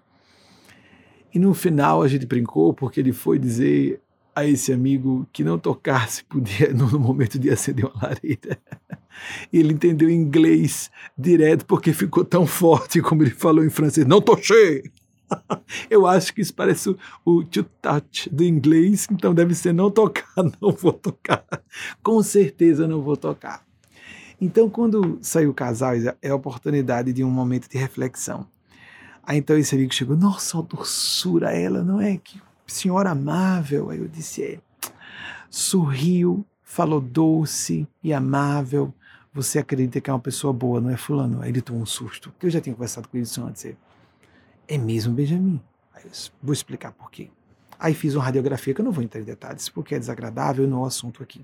[1.34, 4.02] E no final a gente brincou porque ele foi dizer
[4.34, 8.58] a esse amigo que não tocasse podia, no momento de acender uma lareira.
[9.52, 14.08] Ele entendeu inglês direto porque ficou tão forte como ele falou em francês.
[14.08, 14.84] Não tochei!
[15.90, 19.92] Eu acho que isso parece o, o to touch do inglês, então deve ser não
[19.92, 20.26] tocar,
[20.62, 21.46] não vou tocar.
[22.04, 23.64] Com certeza não vou tocar.
[24.42, 28.48] Então, quando saiu o casal, é a oportunidade de um momento de reflexão.
[29.22, 32.18] Aí então esse amigo chegou, nossa, a doçura ela, não é?
[32.18, 33.90] Que senhora amável.
[33.90, 34.60] Aí eu disse, é.
[35.52, 38.94] Sorriu, falou doce e amável,
[39.34, 41.42] você acredita que é uma pessoa boa, não é fulano?
[41.42, 43.76] Aí ele tomou um susto, porque eu já tinha conversado com isso antes.
[44.70, 45.60] É mesmo Benjamin?
[45.96, 46.12] Aí eu
[46.44, 47.32] vou explicar por quê.
[47.80, 50.78] Aí fiz uma radiografia, que eu não vou entrar em detalhes, porque é desagradável não
[50.78, 51.44] é o assunto aqui.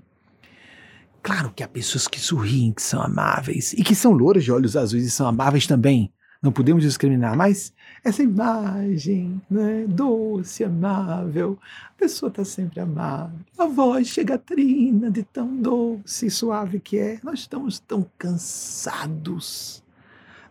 [1.20, 4.76] Claro que há pessoas que sorriem, que são amáveis, e que são louras de olhos
[4.76, 6.12] azuis e são amáveis também.
[6.40, 7.72] Não podemos discriminar, mas
[8.04, 11.58] essa imagem, né, doce, amável,
[11.88, 16.96] a pessoa está sempre amável, a voz chega trina de tão doce e suave que
[16.96, 17.18] é.
[17.24, 19.82] Nós estamos tão cansados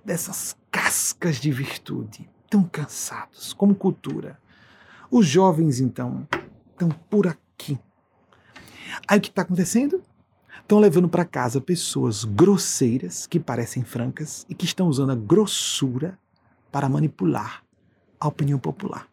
[0.04, 4.40] dessas cascas de virtude, tão cansados como cultura.
[5.10, 6.28] Os jovens, então,
[6.72, 7.80] estão por aqui.
[9.08, 10.04] Aí o que está acontecendo?
[10.62, 16.18] Estão levando para casa pessoas grosseiras, que parecem francas, e que estão usando a grossura
[16.72, 17.64] para manipular
[18.20, 19.08] a opinião popular,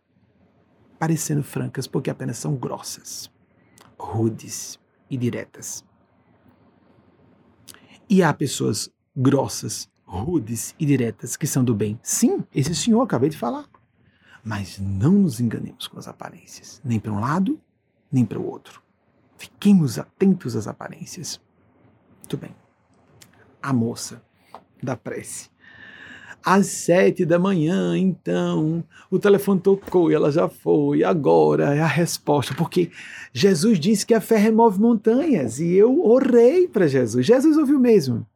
[0.98, 3.30] parecendo francas porque apenas são grossas.
[3.98, 5.84] rudes e diretas.
[8.08, 11.98] E há pessoas grossas, rudes e diretas que são do bem.
[12.02, 13.66] Sim, esse senhor acabei de falar.
[14.44, 17.58] Mas não nos enganemos com as aparências, nem para um lado,
[18.10, 18.82] nem para o outro.
[19.36, 21.40] Fiquemos atentos às aparências.
[22.18, 22.54] Muito bem.
[23.62, 24.22] A moça
[24.82, 25.50] da prece.
[26.44, 31.04] Às sete da manhã, então, o telefone tocou e ela já foi.
[31.04, 32.90] Agora é a resposta, porque
[33.32, 37.24] Jesus disse que a fé remove montanhas e eu orei para Jesus.
[37.24, 38.26] Jesus ouviu mesmo.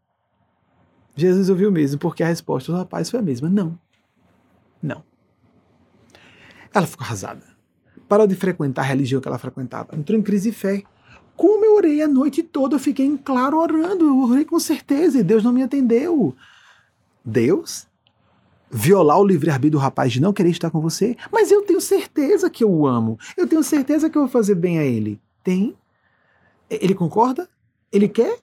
[1.16, 3.78] Jesus ouviu mesmo, porque a resposta do rapaz foi a mesma: não.
[4.82, 5.02] Não.
[6.72, 7.42] Ela ficou arrasada.
[8.06, 9.96] Parou de frequentar a religião que ela frequentava.
[9.96, 10.82] Entrou em crise de fé.
[11.34, 14.04] Como eu orei a noite toda, eu fiquei em claro orando.
[14.04, 16.36] Eu orei com certeza e Deus não me atendeu.
[17.24, 17.88] Deus
[18.70, 22.50] violar o livre-arbítrio do rapaz de não querer estar com você, mas eu tenho certeza
[22.50, 23.18] que eu o amo.
[23.36, 25.20] Eu tenho certeza que eu vou fazer bem a ele.
[25.42, 25.74] Tem?
[26.68, 27.48] Ele concorda?
[27.92, 28.38] Ele quer?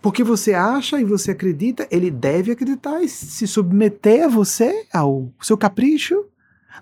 [0.00, 5.30] Porque você acha e você acredita, ele deve acreditar e se submeter a você, ao
[5.40, 6.26] seu capricho.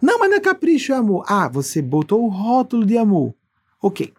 [0.00, 1.24] Não, mas não é capricho, é amor.
[1.28, 3.34] Ah, você botou o rótulo de amor.
[3.82, 4.14] Ok.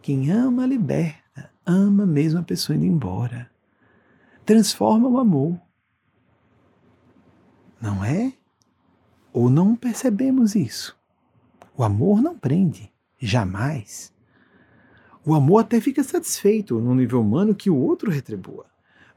[0.00, 1.50] Quem ama, liberta.
[1.66, 3.50] Ama mesmo a pessoa indo embora.
[4.44, 5.58] Transforma o amor.
[7.80, 8.32] Não é?
[9.32, 10.96] Ou não percebemos isso?
[11.76, 12.92] O amor não prende.
[13.18, 14.13] Jamais.
[15.24, 18.66] O amor até fica satisfeito no nível humano que o outro retribua.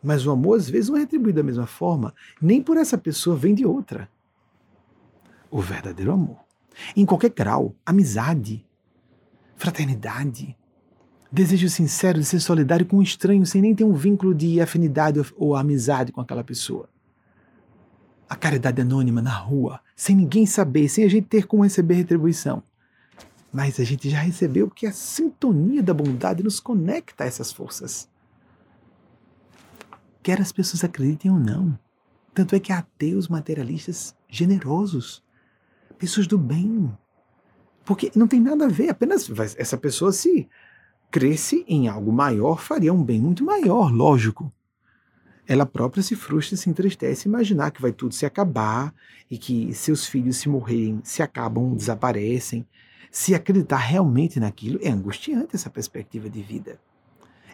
[0.01, 3.35] Mas o amor às vezes não é retribuído da mesma forma, nem por essa pessoa
[3.35, 4.09] vem de outra
[5.49, 6.37] o verdadeiro amor.
[6.95, 8.65] Em qualquer grau, amizade,
[9.55, 10.55] fraternidade,
[11.31, 15.19] desejo sincero de ser solidário com um estranho sem nem ter um vínculo de afinidade
[15.35, 16.89] ou amizade com aquela pessoa.
[18.29, 22.61] A caridade anônima na rua, sem ninguém saber, sem a gente ter como receber retribuição.
[23.51, 28.09] Mas a gente já recebeu porque a sintonia da bondade nos conecta a essas forças.
[30.21, 31.77] Quer as pessoas acreditem ou não.
[32.33, 35.23] Tanto é que há ateus materialistas generosos
[35.97, 36.91] pessoas do bem.
[37.83, 40.47] Porque não tem nada a ver, apenas essa pessoa se
[41.09, 44.51] cresce em algo maior, faria um bem muito maior, lógico.
[45.47, 48.93] Ela própria se frustra, se entristece, imaginar que vai tudo se acabar
[49.31, 52.67] e que seus filhos se morrerem, se acabam, desaparecem.
[53.11, 56.79] Se acreditar realmente naquilo é angustiante essa perspectiva de vida.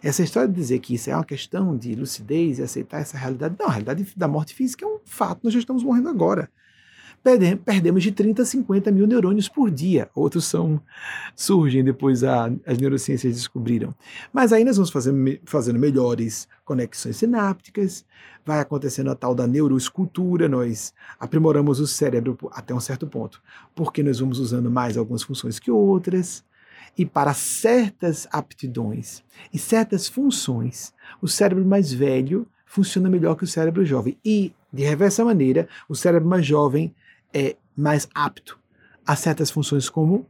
[0.02, 3.56] Essa história de dizer que isso é uma questão de lucidez e aceitar essa realidade,
[3.58, 6.50] não, a realidade da morte física é um fato, nós já estamos morrendo agora
[7.64, 10.10] perdemos de 30 a 50 mil neurônios por dia.
[10.14, 10.78] Outros são
[11.34, 13.94] surgem depois a, as neurociências descobriram.
[14.30, 18.04] Mas aí nós vamos fazer, fazendo melhores conexões sinápticas,
[18.44, 23.40] vai acontecendo a tal da neuroescultura, nós aprimoramos o cérebro até um certo ponto,
[23.74, 26.44] porque nós vamos usando mais algumas funções que outras.
[26.96, 33.48] E para certas aptidões e certas funções, o cérebro mais velho funciona melhor que o
[33.48, 34.16] cérebro jovem.
[34.24, 36.94] E, de reversa maneira, o cérebro mais jovem
[37.34, 38.58] é mais apto
[39.04, 40.26] a certas funções como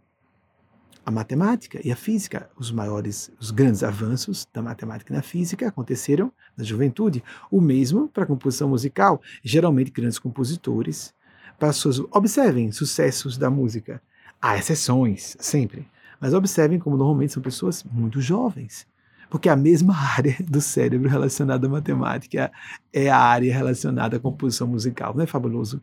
[1.06, 2.48] a matemática e a física.
[2.56, 7.22] Os maiores, os grandes avanços da matemática e da física aconteceram na juventude.
[7.50, 9.20] O mesmo para a composição musical.
[9.42, 11.12] Geralmente, grandes compositores,
[11.58, 11.70] para
[12.10, 14.00] observem sucessos da música.
[14.40, 15.86] Há exceções, sempre.
[16.18, 18.86] Mas observem como normalmente são pessoas muito jovens.
[19.28, 22.50] Porque a mesma área do cérebro relacionada à matemática
[22.92, 25.14] é a área relacionada à composição musical.
[25.14, 25.82] Não é fabuloso?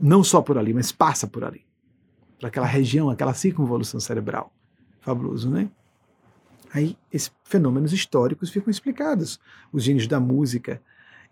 [0.00, 1.64] Não só por ali, mas passa por ali,
[2.38, 4.52] para aquela região, aquela circunvolução cerebral.
[5.00, 5.70] Fabuloso, né?
[6.72, 9.40] Aí esses fenômenos históricos ficam explicados.
[9.72, 10.82] Os gênios da música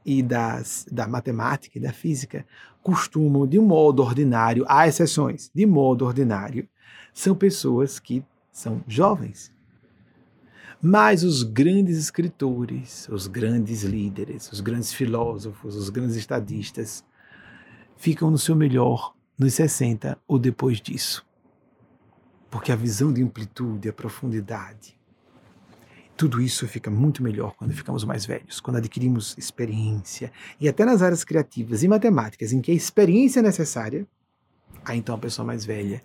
[0.05, 2.47] e das, da matemática e da física
[2.83, 6.69] costumam, de um modo ordinário, há exceções, de modo ordinário,
[7.13, 9.53] são pessoas que são jovens.
[10.81, 17.05] Mas os grandes escritores, os grandes líderes, os grandes filósofos, os grandes estadistas,
[17.97, 21.27] ficam no seu melhor nos 60 ou depois disso.
[22.51, 24.97] Porque a visão de amplitude, a profundidade,
[26.17, 30.33] tudo isso fica muito melhor quando ficamos mais velhos, quando adquirimos experiência.
[30.59, 34.07] E até nas áreas criativas e matemáticas, em que a experiência é necessária,
[34.85, 36.03] aí então a pessoa mais velha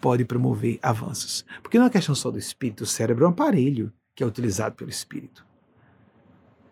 [0.00, 1.44] pode promover avanços.
[1.62, 4.74] Porque não é questão só do espírito, o cérebro é um aparelho que é utilizado
[4.74, 5.45] pelo espírito.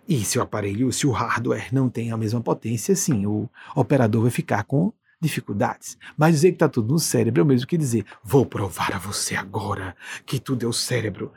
[0.08, 4.22] E se o aparelho, se o hardware não tem a mesma potência, sim, o operador
[4.22, 5.96] vai ficar com dificuldades.
[6.16, 8.98] Mas dizer que está tudo no cérebro é o mesmo que dizer, vou provar a
[8.98, 9.96] você agora
[10.26, 11.32] que tudo é o cérebro.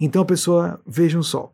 [0.00, 1.52] Então a pessoa, vejam só,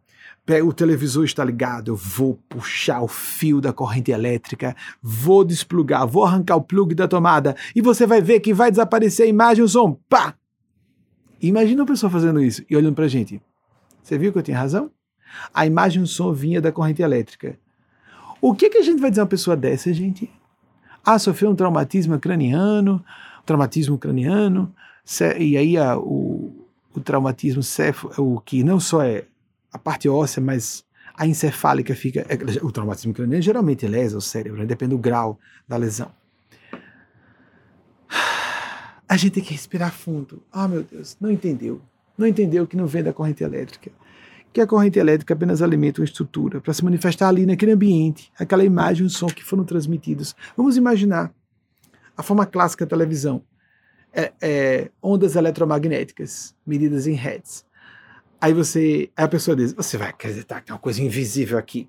[0.64, 6.24] o televisor está ligado, eu vou puxar o fio da corrente elétrica, vou desplugar, vou
[6.24, 9.68] arrancar o plug da tomada e você vai ver que vai desaparecer a imagem, o
[9.68, 10.34] som, pá!
[11.42, 13.42] Imagina uma pessoa fazendo isso e olhando pra gente.
[14.02, 14.90] Você viu que eu tinha razão?
[15.52, 17.58] A imagem e o som vinha da corrente elétrica.
[18.40, 20.30] O que, que a gente vai dizer a uma pessoa dessa, gente?
[21.04, 23.04] Ah, sofreu um traumatismo craniano,
[23.44, 24.74] traumatismo craniano,
[25.38, 29.24] e aí a, o, o traumatismo cefo, o que não só é
[29.72, 30.84] a parte óssea, mas
[31.16, 32.26] a encefálica fica.
[32.28, 34.66] É, o traumatismo craniano geralmente lesa o cérebro, né?
[34.66, 36.10] depende do grau da lesão.
[39.08, 40.42] A gente tem que respirar fundo.
[40.52, 41.80] Ah, meu Deus, não entendeu.
[42.18, 43.92] Não entendeu que não vem da corrente elétrica.
[44.56, 48.64] Que a corrente elétrica apenas alimenta uma estrutura para se manifestar ali naquele ambiente, aquela
[48.64, 50.34] imagem o som que foram transmitidos.
[50.56, 51.30] Vamos imaginar
[52.16, 53.42] a forma clássica da televisão.
[54.14, 57.66] É, é, ondas eletromagnéticas medidas em hertz.
[58.40, 61.86] Aí você, aí a pessoa diz, você vai acreditar que tem uma coisa invisível aqui,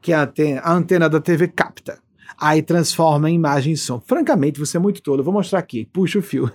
[0.00, 1.98] que a antena, a antena da TV capta.
[2.40, 3.98] Aí transforma em imagem e som.
[3.98, 5.18] Francamente, você é muito tolo.
[5.18, 5.84] Eu vou mostrar aqui.
[5.92, 6.48] Puxa o fio.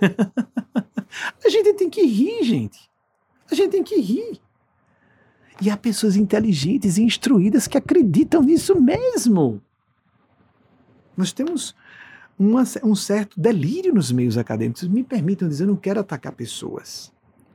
[1.44, 2.78] a gente tem que rir, gente.
[3.50, 4.40] A gente tem que rir.
[5.60, 9.60] E há pessoas inteligentes e instruídas que acreditam nisso mesmo.
[11.16, 11.74] Nós temos
[12.38, 14.86] uma, um certo delírio nos meios acadêmicos.
[14.88, 17.12] Me permitam dizer, eu não quero atacar pessoas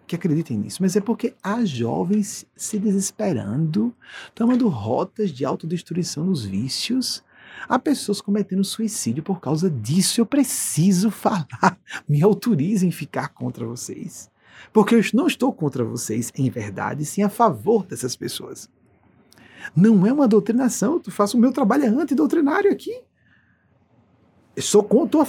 [0.07, 3.93] que acreditem nisso, mas é porque há jovens se desesperando,
[4.33, 7.23] tomando rotas de autodestruição nos vícios.
[7.67, 10.19] Há pessoas cometendo suicídio por causa disso.
[10.19, 11.77] Eu preciso falar.
[12.07, 14.28] Me autorizem ficar contra vocês.
[14.71, 18.69] Porque eu não estou contra vocês em verdade, sim a favor dessas pessoas.
[19.75, 23.01] Não é uma doutrinação, eu faço o meu trabalho antidoutrinário aqui.
[24.55, 25.21] Eu, sou contra,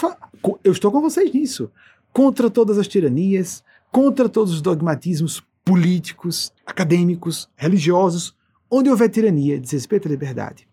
[0.65, 1.71] eu estou com vocês nisso.
[2.13, 8.37] Contra todas as tiranias, contra todos os dogmatismos políticos, acadêmicos, religiosos,
[8.71, 10.69] onde houver tirania, desrespeito à liberdade.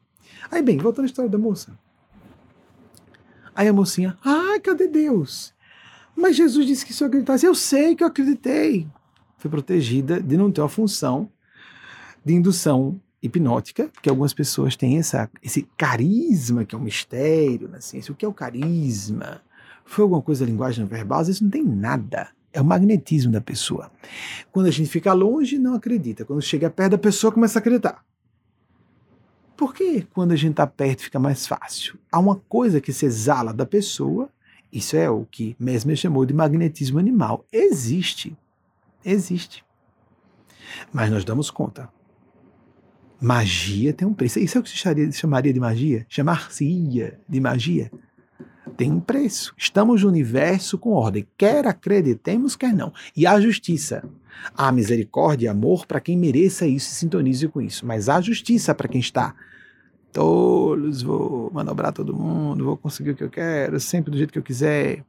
[0.50, 1.78] Aí, bem, voltando à história da moça.
[3.54, 5.54] Aí a mocinha, ai, cadê Deus?
[6.18, 8.88] Mas Jesus disse que se eu acreditasse, eu sei que eu acreditei.
[9.38, 11.30] Foi protegida de não ter uma função
[12.26, 17.80] de indução hipnótica, porque algumas pessoas têm essa, esse carisma, que é um mistério na
[17.80, 18.12] ciência.
[18.12, 19.42] O que é o carisma?
[19.86, 21.20] Foi alguma coisa da linguagem verbal?
[21.20, 22.30] Às vezes não tem nada.
[22.52, 23.92] É o magnetismo da pessoa.
[24.52, 26.26] Quando a gente fica longe, não acredita.
[26.26, 28.04] Quando chega perto da pessoa, começa a acreditar.
[29.56, 32.00] Por que quando a gente está perto fica mais fácil?
[32.12, 34.30] Há uma coisa que se exala da pessoa,
[34.72, 37.46] isso é o que Mesmer chamou de magnetismo animal.
[37.52, 38.36] Existe.
[39.04, 39.64] Existe.
[40.92, 41.90] Mas nós damos conta.
[43.20, 44.40] Magia tem um preço.
[44.40, 44.78] Isso é o que se
[45.14, 46.06] chamaria de magia?
[46.10, 47.92] Chamar-se-ia de magia?
[48.78, 49.54] tem um preço.
[49.58, 52.94] Estamos no universo com ordem, quer acreditemos, quer não.
[53.16, 54.08] E há justiça.
[54.56, 57.86] Há misericórdia e amor para quem mereça isso e sintonize com isso.
[57.86, 59.36] Mas há justiça para quem está
[60.12, 64.40] tolos, vou manobrar todo mundo, vou conseguir o que eu quero, sempre do jeito que
[64.40, 65.04] eu quiser.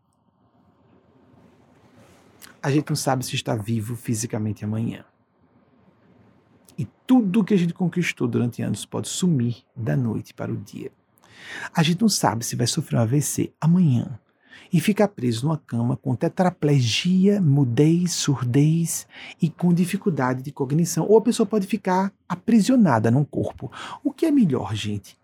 [2.62, 5.04] A gente não sabe se está vivo fisicamente amanhã.
[6.76, 10.92] E tudo que a gente conquistou durante anos pode sumir da noite para o dia.
[11.74, 14.18] A gente não sabe se vai sofrer um AVC amanhã
[14.72, 19.06] e ficar preso numa cama com tetraplegia, mudez, surdez
[19.40, 21.06] e com dificuldade de cognição.
[21.08, 23.70] Ou a pessoa pode ficar aprisionada num corpo.
[24.04, 25.18] O que é melhor, gente?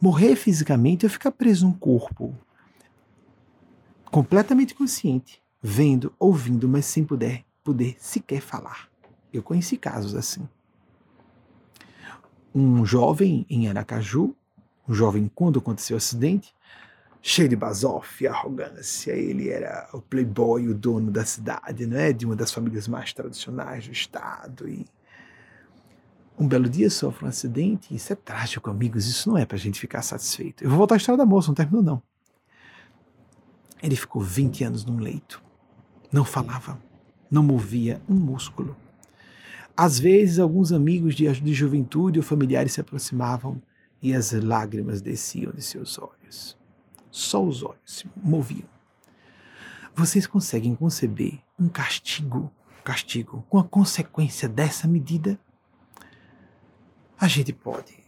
[0.00, 2.34] Morrer fisicamente ou ficar preso num corpo
[4.10, 8.88] completamente consciente, vendo, ouvindo, mas sem poder, poder sequer falar.
[9.32, 10.48] Eu conheci casos assim.
[12.54, 14.34] Um jovem em Aracaju
[14.88, 16.54] um jovem, quando aconteceu o acidente,
[17.22, 19.12] cheio de basof, arrogância.
[19.12, 22.12] Ele era o playboy, o dono da cidade, né?
[22.12, 24.68] de uma das famílias mais tradicionais do estado.
[24.68, 24.86] E
[26.38, 27.94] um belo dia sofre um acidente.
[27.94, 29.06] Isso é trágico, amigos.
[29.06, 30.62] Isso não é para a gente ficar satisfeito.
[30.62, 32.02] Eu vou voltar à história da moça, não terminou, não.
[33.82, 35.42] Ele ficou 20 anos num leito.
[36.10, 36.80] Não falava,
[37.30, 38.76] não movia um músculo.
[39.76, 43.62] Às vezes, alguns amigos de, de juventude ou familiares se aproximavam
[44.02, 46.57] e as lágrimas desciam de seus olhos.
[47.10, 48.68] Só os olhos se moviam.
[49.94, 52.52] Vocês conseguem conceber um castigo,
[52.84, 55.38] castigo com a consequência dessa medida?
[57.18, 57.98] A gente pode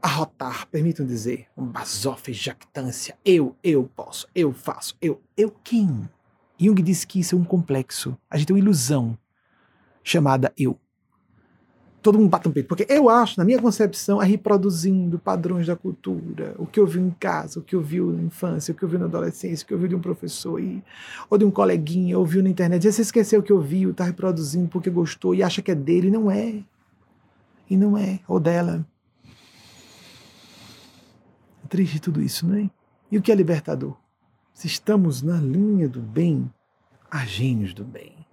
[0.00, 3.18] arrotar, permitam dizer, um basofe jactância.
[3.24, 6.08] Eu, eu posso, eu faço, eu, eu quem?
[6.58, 8.16] Jung diz que isso é um complexo.
[8.30, 9.18] A gente tem uma ilusão
[10.02, 10.78] chamada eu
[12.06, 12.68] todo mundo bate um peito.
[12.68, 17.00] Porque eu acho, na minha concepção, é reproduzindo padrões da cultura, o que eu vi
[17.00, 19.66] em casa, o que eu vi na infância, o que eu vi na adolescência, o
[19.66, 20.84] que eu vi de um professor aí,
[21.28, 22.86] ou de um coleguinha, ouviu na internet.
[22.86, 25.74] E você esqueceu o que eu vi, está reproduzindo porque gostou e acha que é
[25.74, 26.62] dele, e não é.
[27.68, 28.86] E não é, ou dela.
[31.64, 32.70] É triste tudo isso, não é?
[33.10, 33.96] E o que é libertador?
[34.54, 36.48] Se estamos na linha do bem,
[37.10, 38.25] há gênios do bem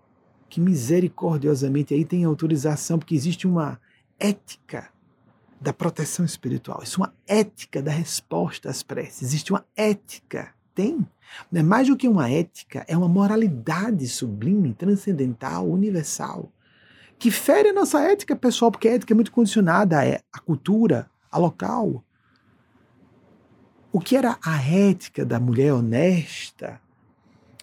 [0.53, 3.81] que misericordiosamente aí tem autorização, porque existe uma
[4.19, 4.87] ética
[5.59, 11.03] da proteção espiritual, isso é uma ética da resposta às preces, existe uma ética, tem.
[11.51, 16.51] Não é mais do que uma ética, é uma moralidade sublime, transcendental, universal,
[17.17, 19.97] que fere a nossa ética pessoal, porque a ética é muito condicionada
[20.31, 22.03] à cultura, a local.
[23.91, 26.79] O que era a ética da mulher honesta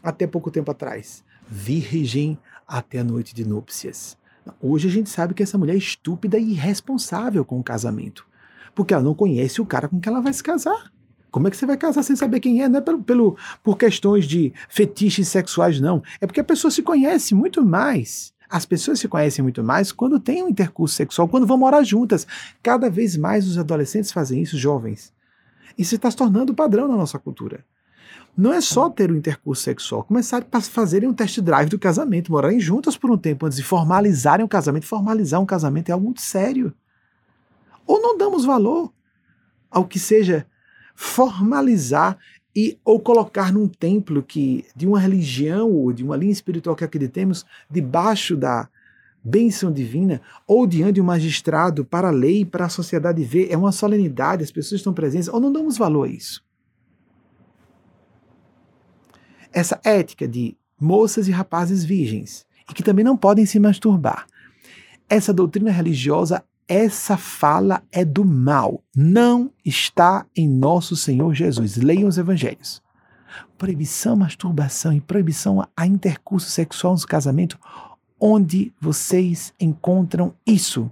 [0.03, 1.23] até pouco tempo atrás?
[1.47, 2.37] Virgem
[2.71, 4.17] até a noite de núpcias.
[4.61, 8.25] Hoje a gente sabe que essa mulher é estúpida e irresponsável com o casamento,
[8.75, 10.93] porque ela não conhece o cara com quem ela vai se casar.
[11.31, 12.69] Como é que você vai casar sem saber quem é?
[12.69, 16.03] Não é pelo, pelo, por questões de fetiches sexuais, não.
[16.21, 18.33] É porque a pessoa se conhece muito mais.
[18.49, 22.27] As pessoas se conhecem muito mais quando têm um intercurso sexual, quando vão morar juntas.
[22.63, 25.13] Cada vez mais os adolescentes fazem isso, jovens.
[25.79, 27.65] Isso está se tornando padrão na nossa cultura.
[28.36, 31.78] Não é só ter o um intercurso sexual, começar a fazerem um test drive do
[31.78, 34.86] casamento, morarem juntas por um tempo antes de formalizarem o casamento.
[34.86, 36.73] Formalizar um casamento é algo muito sério.
[37.86, 38.93] Ou não damos valor
[39.70, 40.47] ao que seja
[40.94, 42.19] formalizar
[42.55, 46.85] e ou colocar num templo que de uma religião ou de uma linha espiritual que
[46.85, 48.69] acreditemos debaixo da
[49.23, 53.57] bênção divina ou diante de um magistrado para a lei, para a sociedade ver, é
[53.57, 56.43] uma solenidade, as pessoas estão presentes, ou não damos valor a isso.
[59.53, 64.27] Essa ética de moças e rapazes virgens e que também não podem se masturbar.
[65.09, 71.75] Essa doutrina religiosa essa fala é do mal, não está em nosso Senhor Jesus.
[71.75, 72.81] Leiam os evangelhos.
[73.59, 77.59] Proibição à masturbação e proibição a intercurso sexual no casamento,
[78.21, 80.89] onde vocês encontram isso?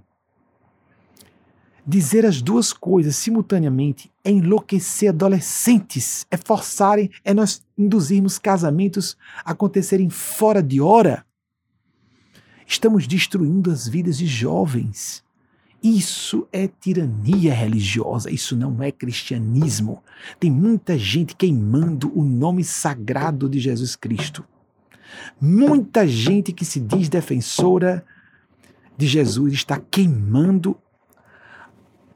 [1.89, 9.53] Dizer as duas coisas simultaneamente é enlouquecer adolescentes, é forçarem, é nós induzirmos casamentos a
[9.53, 11.25] acontecerem fora de hora.
[12.67, 15.23] Estamos destruindo as vidas de jovens.
[15.81, 20.03] Isso é tirania religiosa, isso não é cristianismo.
[20.39, 24.45] Tem muita gente queimando o nome sagrado de Jesus Cristo.
[25.41, 28.05] Muita gente que se diz defensora
[28.95, 30.77] de Jesus está queimando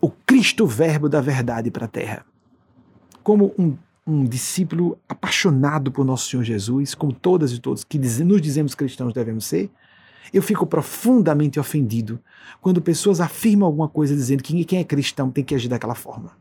[0.04, 2.26] o Cristo Verbo da verdade para a terra.
[3.24, 8.42] Como um, um, discípulo apaixonado por nosso Senhor Jesus, como todas e todos que nos
[8.42, 9.72] dizemos cristãos devemos ser,
[10.34, 12.20] eu fico profundamente ofendido
[12.60, 16.32] quando pessoas afirmam alguma coisa dizendo que quem é cristão tem que agir daquela forma.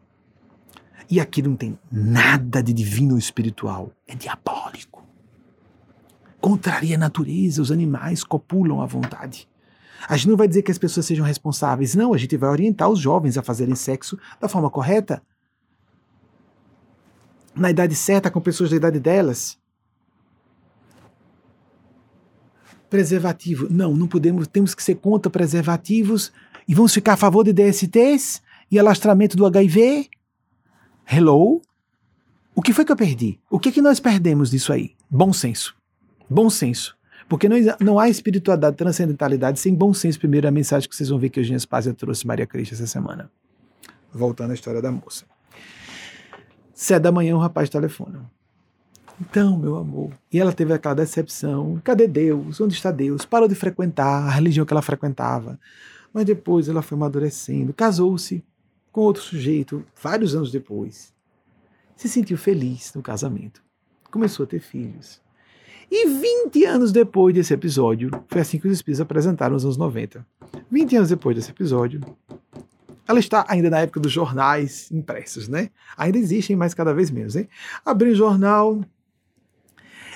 [1.09, 5.07] E aqui não tem nada de divino ou espiritual, é diabólico.
[6.41, 9.47] Contraria a natureza, os animais copulam à vontade.
[10.09, 12.89] A gente não vai dizer que as pessoas sejam responsáveis, não, a gente vai orientar
[12.89, 15.23] os jovens a fazerem sexo da forma correta,
[17.55, 19.61] na idade certa, com pessoas da idade delas.
[22.93, 23.69] preservativo.
[23.71, 26.31] Não, não podemos, temos que ser contra preservativos
[26.69, 30.11] e vamos ficar a favor de DSTs e alastramento do HIV?
[31.11, 31.63] Hello?
[32.55, 33.41] O que foi que eu perdi?
[33.51, 34.95] O que, é que nós perdemos disso aí?
[35.11, 35.75] Bom senso.
[36.29, 36.95] Bom senso.
[37.29, 40.19] Porque não, não há espiritualidade, transcendentalidade sem bom senso.
[40.19, 43.31] Primeiro, a mensagem que vocês vão ver que Eugênia Spazia trouxe Maria Cristo essa semana.
[44.13, 45.25] Voltando à história da moça.
[46.75, 48.31] Sete da manhã, o rapaz telefona.
[49.21, 50.11] Então, meu amor.
[50.33, 51.81] E ela teve aquela decepção.
[51.85, 52.61] Cadê Deus?
[52.61, 53.25] Onde está Deus?
[53.25, 55.59] Parou de frequentar a religião que ela frequentava.
[56.13, 58.45] Mas depois ela foi amadurecendo, casou-se
[58.91, 61.15] com outro sujeito, vários anos depois.
[61.97, 63.63] Se sentiu feliz no casamento.
[64.11, 65.22] Começou a ter filhos.
[65.91, 70.27] E 20 anos depois desse episódio, foi assim que os espíritos apresentaram nos anos 90.
[70.71, 72.01] 20 anos depois desse episódio,
[73.07, 75.71] ela está ainda na época dos jornais impressos, né?
[75.97, 77.49] Ainda existem, mas cada vez menos, hein?
[77.85, 78.81] Abriu o jornal,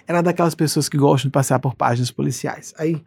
[0.06, 2.72] era daquelas pessoas que gostam de passar por páginas policiais.
[2.78, 3.02] Aí,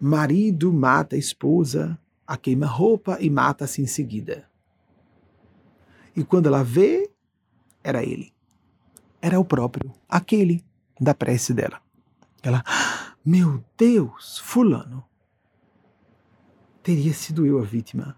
[0.00, 4.48] marido mata a esposa, a queima roupa e mata-se em seguida.
[6.16, 7.10] E quando ela vê,
[7.84, 8.32] era ele.
[9.26, 10.64] Era o próprio, aquele
[11.00, 11.80] da prece dela.
[12.44, 12.62] Ela,
[13.24, 15.04] meu Deus, fulano.
[16.80, 18.16] Teria sido eu a vítima.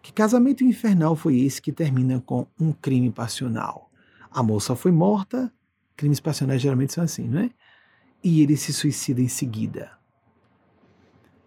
[0.00, 3.90] Que casamento infernal foi esse que termina com um crime passional?
[4.30, 5.52] A moça foi morta
[5.96, 7.50] Crimes passionais geralmente são assim, não é?
[8.22, 9.90] E ele se suicida em seguida.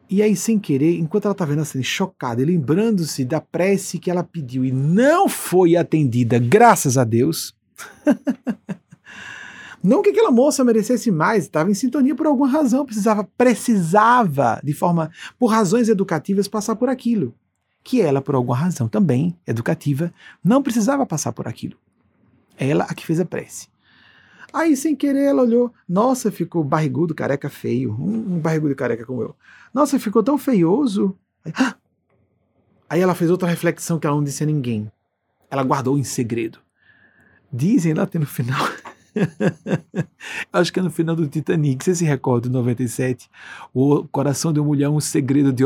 [0.10, 4.26] E aí, sem querer, enquanto ela está vendo assim, chocada, lembrando-se da prece que ela
[4.26, 7.56] pediu e não foi atendida, graças a Deus.
[9.82, 14.74] não que aquela moça merecesse mais, estava em sintonia por alguma razão, precisava, precisava, de
[14.74, 17.34] forma, por razões educativas, passar por aquilo.
[17.84, 21.78] Que ela, por alguma razão também educativa, não precisava passar por aquilo.
[22.58, 23.68] Ela a que fez a prece.
[24.52, 25.72] Aí, sem querer, ela olhou.
[25.88, 27.94] Nossa, ficou barrigudo, careca feio.
[27.94, 29.36] Um, um barrigudo careca como eu.
[29.74, 31.16] Nossa, ficou tão feioso.
[31.46, 31.76] Aí, ah!
[32.90, 34.92] Aí ela fez outra reflexão que ela não disse a ninguém.
[35.50, 36.60] Ela guardou em segredo.
[37.54, 38.60] Dizem lá tem no final.
[40.54, 41.84] Acho que é no final do Titanic.
[41.84, 43.30] Você se recorda, 97?
[43.74, 45.64] O coração de uma mulher é um segredo de.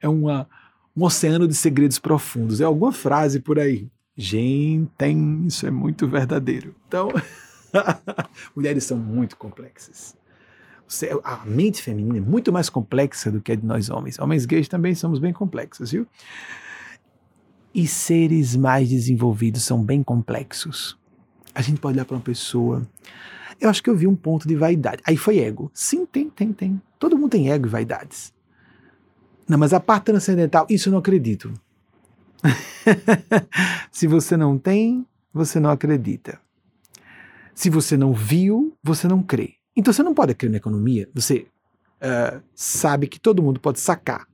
[0.00, 0.48] É uma,
[0.96, 2.60] um oceano de segredos profundos.
[2.60, 3.88] É alguma frase por aí.
[4.16, 4.90] Gente,
[5.46, 6.74] isso é muito verdadeiro.
[6.86, 7.08] Então,
[8.54, 10.16] mulheres são muito complexas.
[11.24, 14.18] A mente feminina é muito mais complexa do que a de nós homens.
[14.18, 16.06] Homens gays também somos bem complexos, viu?
[17.74, 20.96] E seres mais desenvolvidos são bem complexos.
[21.54, 22.86] A gente pode olhar para uma pessoa.
[23.60, 25.02] Eu acho que eu vi um ponto de vaidade.
[25.06, 25.70] Aí foi ego.
[25.72, 26.82] Sim, tem, tem, tem.
[26.98, 28.32] Todo mundo tem ego e vaidades.
[29.48, 31.52] Não, mas a parte transcendental, isso eu não acredito.
[33.92, 36.40] Se você não tem, você não acredita.
[37.54, 39.54] Se você não viu, você não crê.
[39.76, 41.08] Então você não pode crer na economia.
[41.14, 41.46] Você
[42.00, 44.26] uh, sabe que todo mundo pode sacar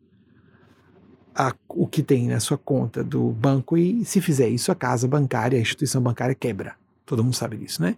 [1.34, 5.06] a, o que tem na sua conta do banco e se fizer isso, a casa
[5.06, 6.74] bancária, a instituição bancária quebra.
[7.10, 7.96] Todo mundo sabe disso, né?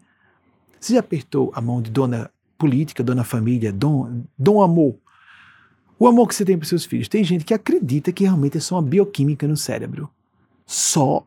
[0.81, 4.97] Você já apertou a mão de dona política, dona família, dom, dom amor
[6.03, 7.07] o amor que você tem para seus filhos.
[7.07, 10.11] Tem gente que acredita que realmente é só uma bioquímica no cérebro.
[10.67, 11.25] Só.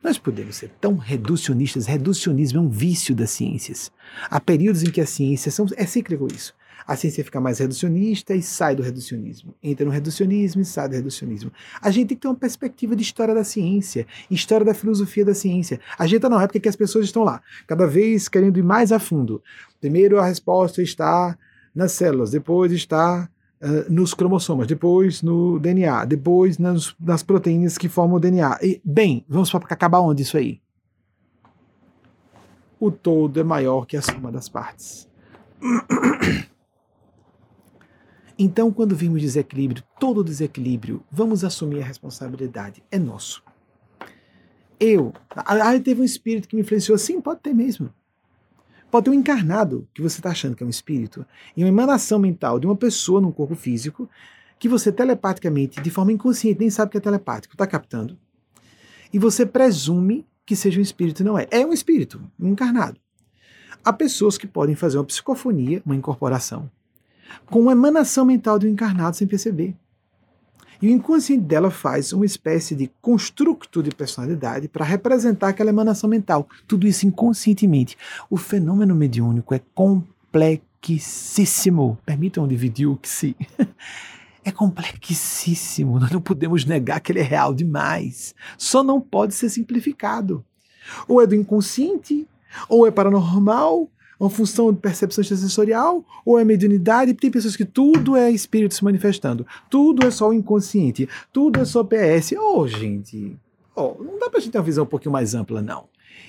[0.00, 1.86] Nós podemos ser tão reducionistas.
[1.86, 3.90] Reducionismo é um vício das ciências.
[4.30, 6.54] Há períodos em que a ciência são, é cíclico isso.
[6.88, 9.54] A ciência fica mais reducionista e sai do reducionismo.
[9.62, 11.52] Entra no reducionismo e sai do reducionismo.
[11.82, 15.34] A gente tem que ter uma perspectiva de história da ciência, história da filosofia da
[15.34, 15.78] ciência.
[15.98, 18.90] A gente está numa época que as pessoas estão lá, cada vez querendo ir mais
[18.90, 19.42] a fundo.
[19.78, 21.36] Primeiro a resposta está
[21.74, 23.28] nas células, depois está
[23.60, 28.56] Uh, nos cromossomas, depois no DNA, depois nas, nas, proteínas que formam o DNA.
[28.62, 30.60] E, bem, vamos para acabar onde isso aí?
[32.78, 35.08] O todo é maior que a soma das partes.
[38.38, 42.84] Então, quando vimos desequilíbrio, todo desequilíbrio, vamos assumir a responsabilidade.
[42.88, 43.42] É nosso.
[44.78, 45.12] Eu.
[45.34, 46.96] Ah, teve um espírito que me influenciou.
[46.96, 47.92] Sim, pode ter mesmo.
[48.90, 52.18] Pode ter um encarnado que você está achando que é um espírito e uma emanação
[52.18, 54.08] mental de uma pessoa num corpo físico
[54.58, 58.16] que você telepaticamente, de forma inconsciente, nem sabe que é telepático, está captando.
[59.12, 61.46] E você presume que seja um espírito, não é.
[61.50, 63.00] É um espírito, um encarnado.
[63.84, 66.70] Há pessoas que podem fazer uma psicofonia, uma incorporação,
[67.46, 69.74] com uma emanação mental um encarnado sem perceber.
[70.80, 76.08] E o inconsciente dela faz uma espécie de construto de personalidade para representar aquela emanação
[76.08, 76.48] mental.
[76.68, 77.98] Tudo isso inconscientemente.
[78.30, 81.98] O fenômeno mediúnico é complexíssimo.
[82.06, 83.34] Permitam dividir o que se.
[84.44, 85.98] É complexíssimo.
[86.00, 88.34] Nós não podemos negar que ele é real demais.
[88.56, 90.42] Só não pode ser simplificado.
[91.06, 92.26] Ou é do inconsciente,
[92.66, 97.14] ou é paranormal, uma função de percepção sensorial ou é mediunidade?
[97.14, 101.64] Tem pessoas que tudo é espírito se manifestando, tudo é só o inconsciente, tudo é
[101.64, 102.34] só PS.
[102.38, 103.36] Oh, gente,
[103.74, 105.84] oh, não dá pra gente ter uma visão um pouquinho mais ampla, não.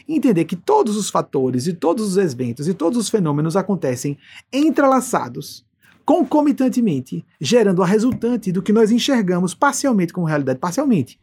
[0.08, 4.18] Entender que todos os fatores e todos os eventos e todos os fenômenos acontecem
[4.52, 5.66] entrelaçados,
[6.04, 11.20] concomitantemente, gerando a resultante do que nós enxergamos parcialmente como realidade, parcialmente.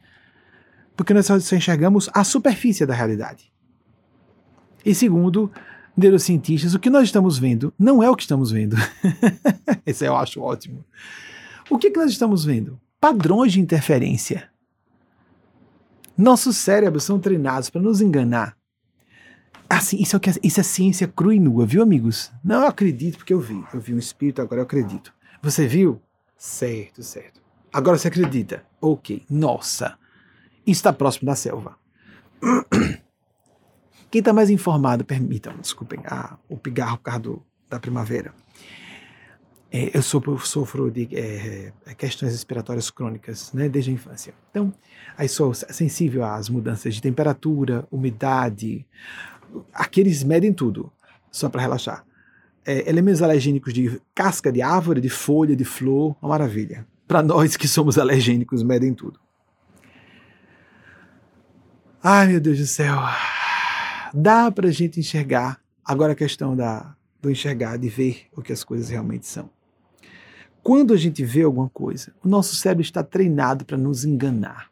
[0.97, 3.53] Porque nós só enxergamos a superfície da realidade.
[4.85, 5.51] E segundo,
[5.97, 8.77] neurocientistas, o que nós estamos vendo não é o que estamos vendo.
[9.87, 10.85] Esse eu acho ótimo.
[11.71, 12.79] O que, que nós estamos vendo?
[13.01, 14.51] Padrões de interferência.
[16.17, 18.57] Nossos cérebros são treinados para nos enganar.
[19.69, 22.31] Assim, isso é, que, isso é ciência crua e nua, viu, amigos?
[22.45, 23.63] Não eu acredito porque eu vi.
[23.75, 25.13] Eu vi um espírito, agora eu acredito.
[25.43, 26.01] Você viu?
[26.39, 27.41] Certo, certo.
[27.73, 28.65] Agora você acredita?
[28.81, 29.25] Ok.
[29.29, 29.99] Nossa,
[30.67, 31.77] isso está próximo da selva.
[34.17, 38.33] Quem está mais informado, permitam, desculpem, ah, o pigarro por causa do, da primavera.
[39.71, 44.33] É, eu sofro, sofro de é, é, questões respiratórias crônicas né, desde a infância.
[44.51, 44.73] Então,
[45.19, 48.87] aí sou sensível às mudanças de temperatura, umidade.
[49.75, 50.91] Aqueles medem tudo,
[51.31, 52.03] só para relaxar.
[52.65, 56.87] É, elementos alergênicos de casca de árvore, de folha, de flor, uma maravilha.
[57.07, 59.21] Para nós que somos alergênicos, medem tudo.
[62.03, 62.97] Ai, meu Deus do céu
[64.17, 65.61] dá para a gente enxergar.
[65.85, 69.51] Agora a questão da, do enxergar, de ver o que as coisas realmente são.
[70.63, 74.71] Quando a gente vê alguma coisa, o nosso cérebro está treinado para nos enganar.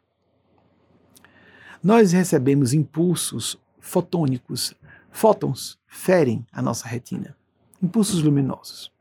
[1.81, 4.73] Nós recebemos impulsos fotônicos,
[5.11, 7.37] fótons ferem a nossa retina,
[7.81, 8.91] impulsos luminosos.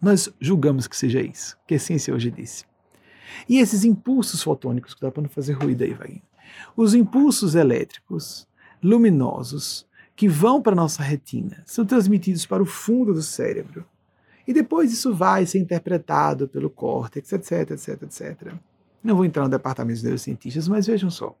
[0.00, 2.64] Nós julgamos que seja isso, que a ciência hoje disse.
[3.48, 6.22] E esses impulsos fotônicos, que dá para não fazer ruído aí, vai.
[6.76, 8.46] Os impulsos elétricos
[8.84, 13.84] luminosos que vão para a nossa retina, são transmitidos para o fundo do cérebro.
[14.46, 18.52] E depois isso vai ser interpretado pelo córtex, etc, etc, etc.
[19.02, 21.36] Não vou entrar no departamento dos neurocientistas, mas vejam só.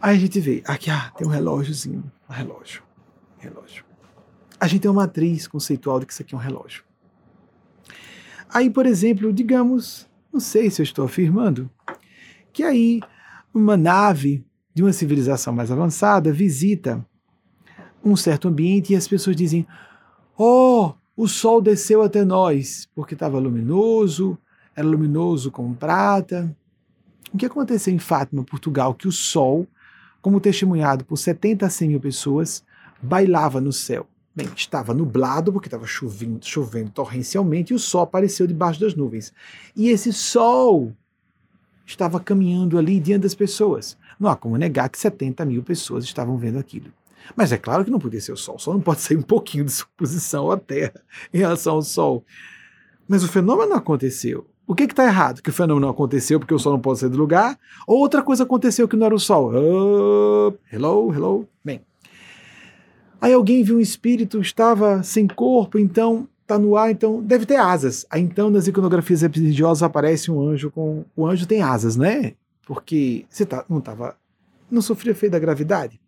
[0.00, 2.82] Aí a gente vê, aqui ah, tem um relógiozinho, um relógio,
[3.38, 3.84] relógio.
[4.58, 6.82] A gente tem uma matriz conceitual de que isso aqui é um relógio.
[8.48, 11.70] Aí, por exemplo, digamos, não sei se eu estou afirmando,
[12.52, 13.00] que aí
[13.52, 14.44] uma nave
[14.78, 17.04] de uma civilização mais avançada visita
[18.04, 19.66] um certo ambiente e as pessoas dizem:
[20.38, 24.38] Oh, o sol desceu até nós, porque estava luminoso,
[24.76, 26.56] era luminoso como prata.
[27.34, 29.66] O que aconteceu em Fátima, Portugal, que o sol,
[30.22, 32.64] como testemunhado por 70 a 100 mil pessoas,
[33.02, 34.06] bailava no céu?
[34.32, 39.32] Bem, estava nublado porque estava chovendo, chovendo torrencialmente e o sol apareceu debaixo das nuvens.
[39.74, 40.94] E esse sol
[41.84, 43.96] estava caminhando ali diante das pessoas.
[44.18, 46.92] Não há como negar que 70 mil pessoas estavam vendo aquilo.
[47.36, 48.56] Mas é claro que não podia ser o Sol.
[48.56, 51.00] O Sol não pode sair um pouquinho de suposição à Terra
[51.32, 52.24] em relação ao Sol.
[53.06, 54.46] Mas o fenômeno aconteceu.
[54.66, 55.42] O que está errado?
[55.42, 57.58] Que o fenômeno aconteceu porque o Sol não pode sair do lugar?
[57.86, 59.52] Ou outra coisa aconteceu que não era o Sol?
[60.70, 61.48] Hello, hello.
[61.64, 61.82] Bem,
[63.20, 67.56] Aí alguém viu um espírito, estava sem corpo, então está no ar, então deve ter
[67.56, 68.06] asas.
[68.10, 71.04] Aí então nas iconografias religiosas aparece um anjo com.
[71.16, 72.34] O anjo tem asas, né?
[72.68, 74.14] Porque você tá, não estava.
[74.70, 75.98] Não sofria efeito da gravidade.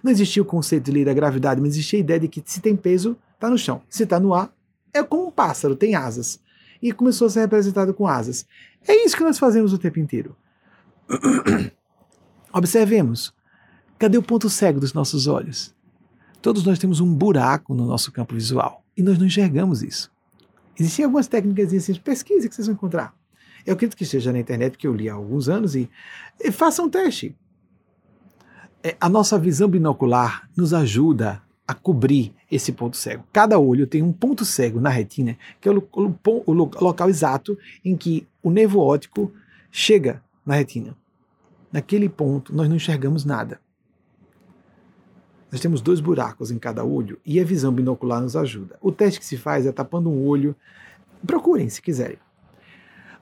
[0.00, 2.60] Não existia o conceito de lei da gravidade, mas existia a ideia de que se
[2.60, 3.82] tem peso, está no chão.
[3.88, 4.54] Se está no ar,
[4.94, 6.38] é como um pássaro, tem asas.
[6.80, 8.46] E começou a ser representado com asas.
[8.86, 10.36] É isso que nós fazemos o tempo inteiro.
[12.54, 13.34] Observemos.
[13.98, 15.74] Cadê o ponto cego dos nossos olhos?
[16.40, 20.12] Todos nós temos um buraco no nosso campo visual e nós não enxergamos isso.
[20.78, 23.17] Existem algumas técnicas assim, pesquisa que vocês vão encontrar.
[23.66, 25.90] Eu acredito que esteja na internet, porque eu li há alguns anos, e,
[26.40, 27.36] e façam um teste.
[28.82, 33.24] É, a nossa visão binocular nos ajuda a cobrir esse ponto cego.
[33.32, 37.58] Cada olho tem um ponto cego na retina, que é o, o, o local exato
[37.84, 39.32] em que o nervo óptico
[39.70, 40.96] chega na retina.
[41.70, 43.60] Naquele ponto, nós não enxergamos nada.
[45.50, 48.78] Nós temos dois buracos em cada olho e a visão binocular nos ajuda.
[48.80, 50.54] O teste que se faz é tapando um olho.
[51.26, 52.18] Procurem se quiserem.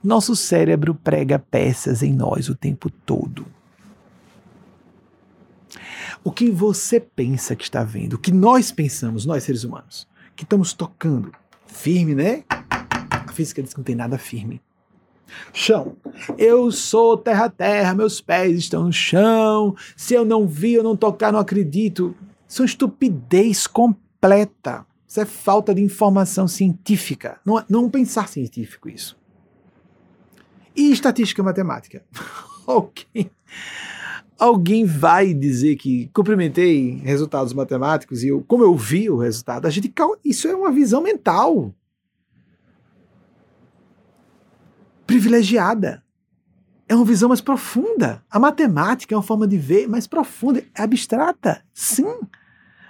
[0.02, 3.46] Nosso cérebro prega peças em nós o tempo todo.
[6.22, 10.44] O que você pensa que está vendo, o que nós pensamos, nós seres humanos, que
[10.44, 11.32] estamos tocando,
[11.66, 12.44] firme, né?
[13.10, 14.60] A física diz que não tem nada firme.
[15.52, 15.96] Chão.
[16.38, 19.74] Eu sou terra-terra, meus pés estão no chão.
[19.96, 22.14] Se eu não vi, eu não tocar, não acredito.
[22.48, 24.86] Isso é estupidez completa.
[25.06, 27.40] Isso é falta de informação científica.
[27.44, 29.16] Não, não pensar científico isso.
[30.76, 32.04] E estatística matemática.
[32.66, 33.30] alguém,
[34.38, 39.70] alguém vai dizer que cumprimentei resultados matemáticos e eu, como eu vi o resultado, a
[39.70, 39.92] gente
[40.24, 41.74] isso é uma visão mental.
[45.06, 46.02] privilegiada.
[46.88, 48.22] É uma visão mais profunda.
[48.30, 52.20] A matemática é uma forma de ver mais profunda, é abstrata, sim,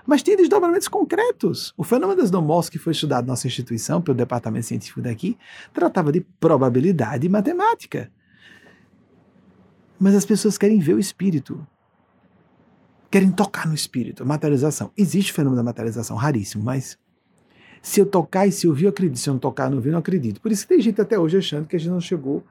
[0.07, 1.75] mas tem desdobramentos concretos.
[1.77, 5.37] O fenômeno das domos que foi estudado na nossa instituição, pelo departamento científico daqui,
[5.73, 8.11] tratava de probabilidade matemática.
[9.99, 11.67] Mas as pessoas querem ver o espírito.
[13.11, 14.93] Querem tocar no espírito, materialização.
[14.97, 16.99] Existe o fenômeno da materialização, raríssimo, mas
[17.83, 19.19] se eu tocar e se ouvir, eu acredito.
[19.19, 20.41] Se eu não tocar, não ouvir, não acredito.
[20.41, 22.45] Por isso que tem gente até hoje achando que a gente não chegou,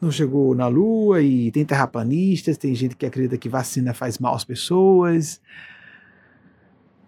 [0.00, 4.34] não chegou na Lua e tem terraplanistas, tem gente que acredita que vacina faz mal
[4.34, 5.40] às pessoas.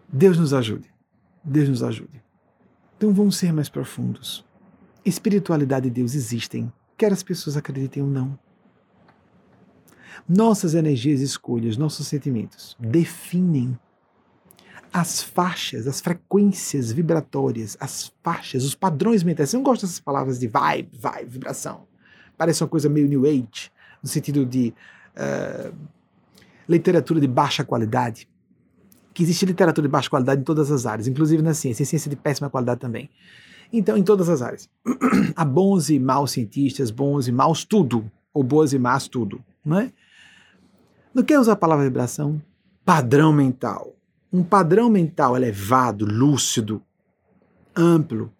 [0.09, 0.91] Deus nos ajude.
[1.45, 2.23] Deus nos ajude.
[2.97, 4.45] Então vamos ser mais profundos.
[5.05, 8.39] Espiritualidade e Deus existem, quer as pessoas acreditem ou não.
[10.29, 13.79] Nossas energias escolhas, nossos sentimentos definem
[14.93, 19.51] as faixas, as frequências vibratórias, as faixas, os padrões mentais.
[19.51, 21.87] Você não gosta dessas palavras de vibe, vibe, vibração.
[22.37, 23.71] Parece uma coisa meio New Age,
[24.03, 24.75] no sentido de
[25.17, 25.75] uh,
[26.69, 28.29] literatura de baixa qualidade.
[29.17, 32.11] Que existe literatura de baixa qualidade em todas as áreas, inclusive na ciência, e ciência
[32.11, 33.09] de péssima qualidade também.
[33.73, 34.69] Então, em todas as áreas.
[35.35, 39.79] Há bons e maus cientistas, bons e maus tudo, ou boas e más tudo, não
[39.79, 39.91] é?
[41.15, 42.41] Não quer usar a palavra vibração?
[42.85, 43.97] Padrão mental
[44.33, 46.83] um padrão mental elevado, lúcido,
[47.75, 48.33] amplo,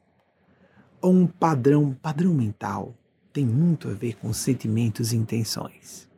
[1.01, 2.95] ou um padrão, padrão mental
[3.33, 6.09] tem muito a ver com sentimentos e intenções.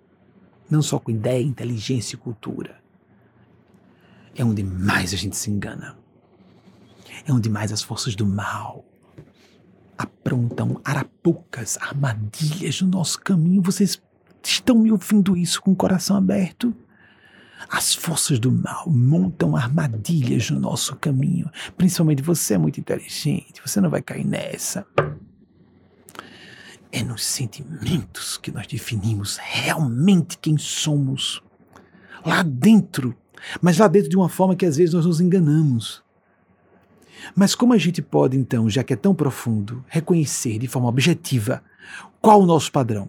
[0.71, 2.81] Não só com ideia, inteligência e cultura.
[4.39, 5.99] É onde mais a gente se engana.
[7.27, 8.85] É onde mais as forças do mal
[9.99, 13.61] aprontam arapucas, armadilhas no nosso caminho.
[13.61, 14.01] Vocês
[14.45, 16.73] estão me ouvindo isso com o coração aberto?
[17.69, 21.51] As forças do mal montam armadilhas no nosso caminho.
[21.77, 24.87] Principalmente você é muito inteligente, você não vai cair nessa.
[26.93, 31.43] É nos sentimentos que nós definimos realmente quem somos.
[32.25, 33.17] Lá dentro.
[33.61, 36.03] Mas lá dentro de uma forma que às vezes nós nos enganamos.
[37.35, 41.63] Mas como a gente pode, então, já que é tão profundo, reconhecer de forma objetiva
[42.21, 43.09] qual o nosso padrão?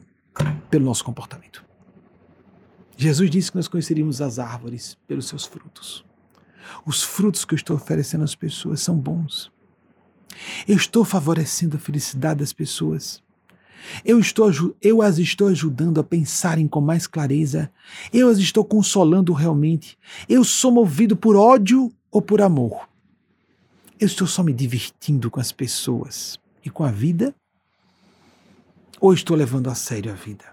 [0.69, 1.63] Pelo nosso comportamento.
[2.95, 6.05] Jesus disse que nós conheceríamos as árvores pelos seus frutos.
[6.85, 9.51] Os frutos que eu estou oferecendo às pessoas são bons.
[10.67, 13.23] Eu estou favorecendo a felicidade das pessoas.
[14.03, 14.51] Eu, estou,
[14.81, 17.71] eu as estou ajudando a pensarem com mais clareza.
[18.13, 19.97] Eu as estou consolando realmente.
[20.27, 22.87] Eu sou movido por ódio ou por amor.
[23.99, 27.35] Eu estou só me divertindo com as pessoas e com a vida?
[28.99, 30.45] Ou estou levando a sério a vida?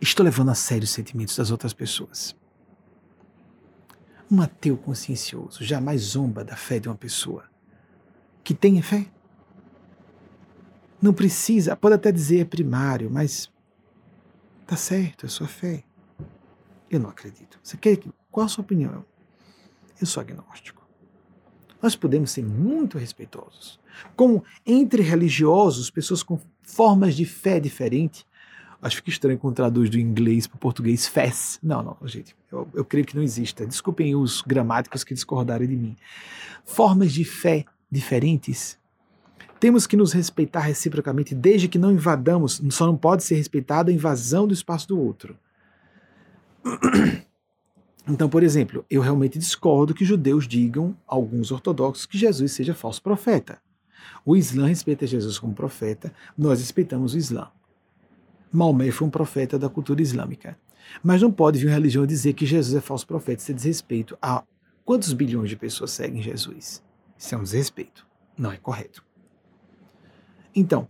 [0.00, 2.34] Estou levando a sério os sentimentos das outras pessoas.
[4.30, 7.44] Um ateu consciencioso jamais zomba da fé de uma pessoa
[8.44, 9.06] que tem fé.
[11.00, 13.50] Não precisa, pode até dizer primário, mas
[14.66, 15.84] tá certo, é sua fé.
[16.90, 17.58] Eu não acredito.
[17.62, 19.04] Você quer que, qual a sua opinião?
[20.00, 20.78] Eu sou agnóstico
[21.80, 23.78] nós podemos ser muito respeitosos.
[24.14, 28.26] Como entre religiosos, pessoas com formas de fé diferentes,
[28.80, 31.58] acho que estranho quando traduz do inglês para o português fés.
[31.62, 33.66] Não, não, gente, eu, eu creio que não exista.
[33.66, 35.96] Desculpem os gramáticos que discordarem de mim.
[36.64, 38.77] Formas de fé diferentes.
[39.60, 43.94] Temos que nos respeitar reciprocamente, desde que não invadamos, só não pode ser respeitada a
[43.94, 45.36] invasão do espaço do outro.
[48.10, 53.02] Então, por exemplo, eu realmente discordo que judeus digam, alguns ortodoxos, que Jesus seja falso
[53.02, 53.60] profeta.
[54.24, 57.50] O Islã respeita Jesus como profeta, nós respeitamos o Islã.
[58.50, 60.58] Maomé foi um profeta da cultura islâmica.
[61.02, 64.16] Mas não pode vir uma religião dizer que Jesus é falso profeta, isso é desrespeito
[64.22, 64.42] a
[64.86, 66.82] quantos bilhões de pessoas seguem Jesus.
[67.18, 68.06] Isso é um desrespeito.
[68.38, 69.04] Não é correto.
[70.58, 70.88] Então,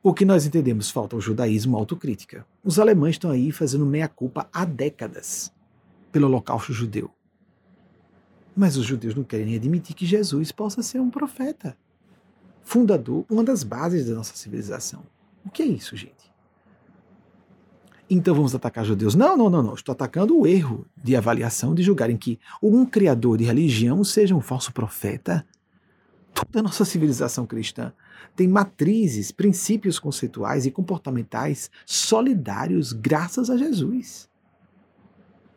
[0.00, 0.90] o que nós entendemos?
[0.90, 2.46] Falta o judaísmo autocrítica.
[2.62, 5.52] Os alemães estão aí fazendo meia-culpa há décadas
[6.12, 7.10] pelo holocausto judeu.
[8.56, 11.76] Mas os judeus não querem admitir que Jesus possa ser um profeta,
[12.62, 15.02] fundador, uma das bases da nossa civilização.
[15.44, 16.30] O que é isso, gente?
[18.08, 19.16] Então vamos atacar judeus?
[19.16, 19.74] Não, não, não, não.
[19.74, 24.40] Estou atacando o erro de avaliação de julgarem que um criador de religião seja um
[24.40, 25.44] falso profeta.
[26.32, 27.92] Toda a nossa civilização cristã
[28.34, 34.28] tem matrizes, princípios conceituais e comportamentais solidários graças a Jesus.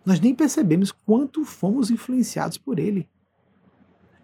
[0.05, 3.07] Nós nem percebemos quanto fomos influenciados por ele.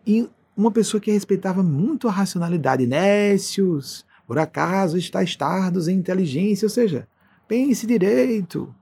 [0.06, 6.66] E uma pessoa que respeitava muito a racionalidade, Nécios, por acaso está tardos em inteligência,
[6.66, 7.08] ou seja,
[7.48, 8.74] pense direito.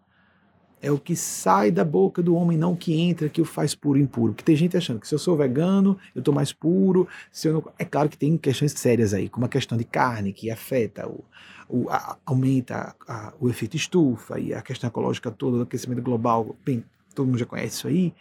[0.85, 3.73] É o que sai da boca do homem, não o que entra, que o faz
[3.73, 4.33] puro e impuro.
[4.33, 7.07] Porque tem gente achando que se eu sou vegano, eu estou mais puro.
[7.31, 7.63] Se eu não...
[7.79, 11.23] É claro que tem questões sérias aí, como a questão de carne, que afeta o,
[11.67, 16.55] o, a, aumenta a, o efeito estufa e a questão ecológica toda do aquecimento global,
[16.63, 16.83] bem,
[17.15, 18.13] todo mundo já conhece isso aí,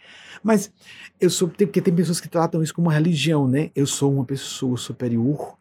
[0.43, 0.71] mas
[1.19, 3.69] eu sou, porque tem pessoas que tratam isso como uma religião, né?
[3.75, 5.55] Eu sou uma pessoa superior,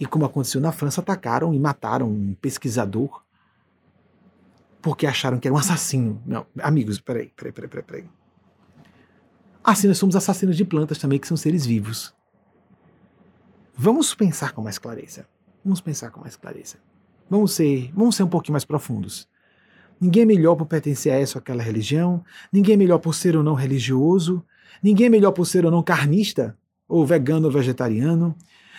[0.00, 3.22] e como aconteceu na França, atacaram e mataram um pesquisador
[4.80, 6.22] porque acharam que era um assassino.
[6.26, 7.84] Não, amigos, peraí, peraí, peraí, peraí.
[7.84, 8.10] peraí.
[9.62, 12.14] Assim, nós somos assassinos de plantas também, que são seres vivos.
[13.76, 15.26] Vamos pensar com mais clareza.
[15.64, 16.78] Vamos pensar com mais clareza.
[17.28, 19.28] Vamos ser, vamos ser um pouquinho mais profundos.
[20.00, 23.36] Ninguém é melhor por pertencer a essa ou aquela religião, ninguém é melhor por ser
[23.36, 24.44] ou não religioso,
[24.82, 26.56] ninguém é melhor por ser ou não carnista,
[26.88, 28.34] ou vegano ou vegetariano,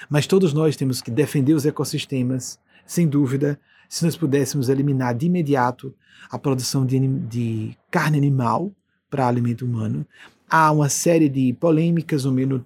[0.10, 3.60] mas todos nós temos que defender os ecossistemas, sem dúvida,
[3.90, 5.94] se nós pudéssemos eliminar de imediato
[6.30, 8.72] a produção de, de carne animal
[9.10, 10.06] para alimento humano.
[10.48, 12.66] Há uma série de polêmicas no meio no,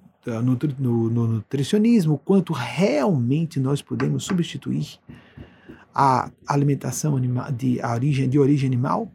[0.80, 5.00] no, no nutricionismo, quanto realmente nós podemos substituir
[5.95, 7.20] a alimentação
[7.52, 9.10] de, a origem, de origem animal?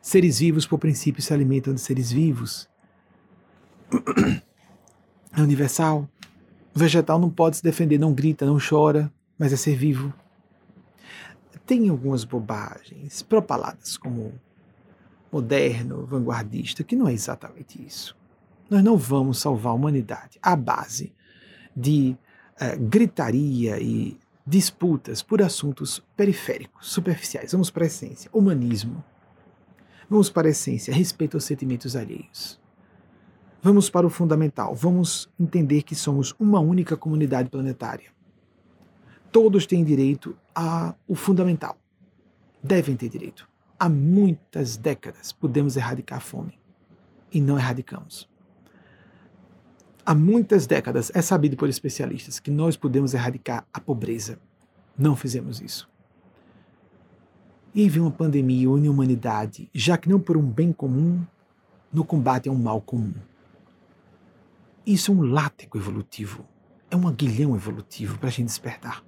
[0.00, 2.66] Seres vivos, por princípio, se alimentam de seres vivos.
[5.36, 6.08] É universal.
[6.74, 10.12] O vegetal não pode se defender, não grita, não chora, mas é ser vivo.
[11.66, 14.32] Tem algumas bobagens propaladas como
[15.30, 18.16] moderno, vanguardista, que não é exatamente isso.
[18.70, 21.12] Nós não vamos salvar a humanidade à base
[21.76, 22.16] de
[22.60, 27.52] uh, gritaria e disputas por assuntos periféricos, superficiais.
[27.52, 29.04] Vamos para a essência, humanismo.
[30.08, 32.58] Vamos para a essência, respeito aos sentimentos alheios.
[33.62, 38.17] Vamos para o fundamental, vamos entender que somos uma única comunidade planetária.
[39.30, 41.76] Todos têm direito ao fundamental.
[42.62, 43.48] Devem ter direito.
[43.78, 46.58] há muitas décadas podemos erradicar a fome
[47.32, 48.28] e não erradicamos.
[50.04, 54.38] Há muitas décadas é sabido por especialistas que nós podemos erradicar a pobreza.
[54.96, 55.88] Não fizemos isso.
[57.74, 61.24] E veio uma pandemia une a humanidade, já que não por um bem comum,
[61.92, 63.14] no combate a um mal comum.
[64.84, 66.44] Isso é um látego evolutivo,
[66.90, 69.04] é um aguilhão evolutivo para a gente despertar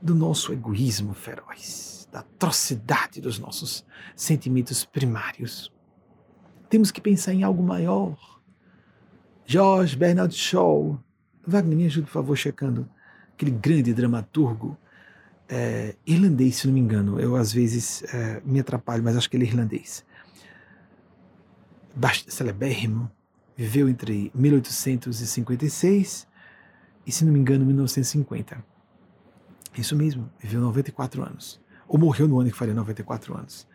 [0.00, 3.84] do nosso egoísmo feroz, da atrocidade dos nossos
[4.14, 5.72] sentimentos primários.
[6.68, 8.16] Temos que pensar em algo maior.
[9.44, 10.98] George Bernard Shaw,
[11.46, 12.88] Wagner, me ajude, por favor, checando
[13.32, 14.76] aquele grande dramaturgo
[15.48, 17.18] é, irlandês, se não me engano.
[17.18, 20.04] Eu, às vezes, é, me atrapalho, mas acho que ele é irlandês.
[22.28, 23.10] Celebérrimo,
[23.56, 26.28] viveu entre 1856
[27.06, 28.77] e, se não me engano, 1950.
[29.78, 31.60] Isso mesmo, viveu 94 anos.
[31.86, 33.66] Ou morreu no ano que faria 94 anos.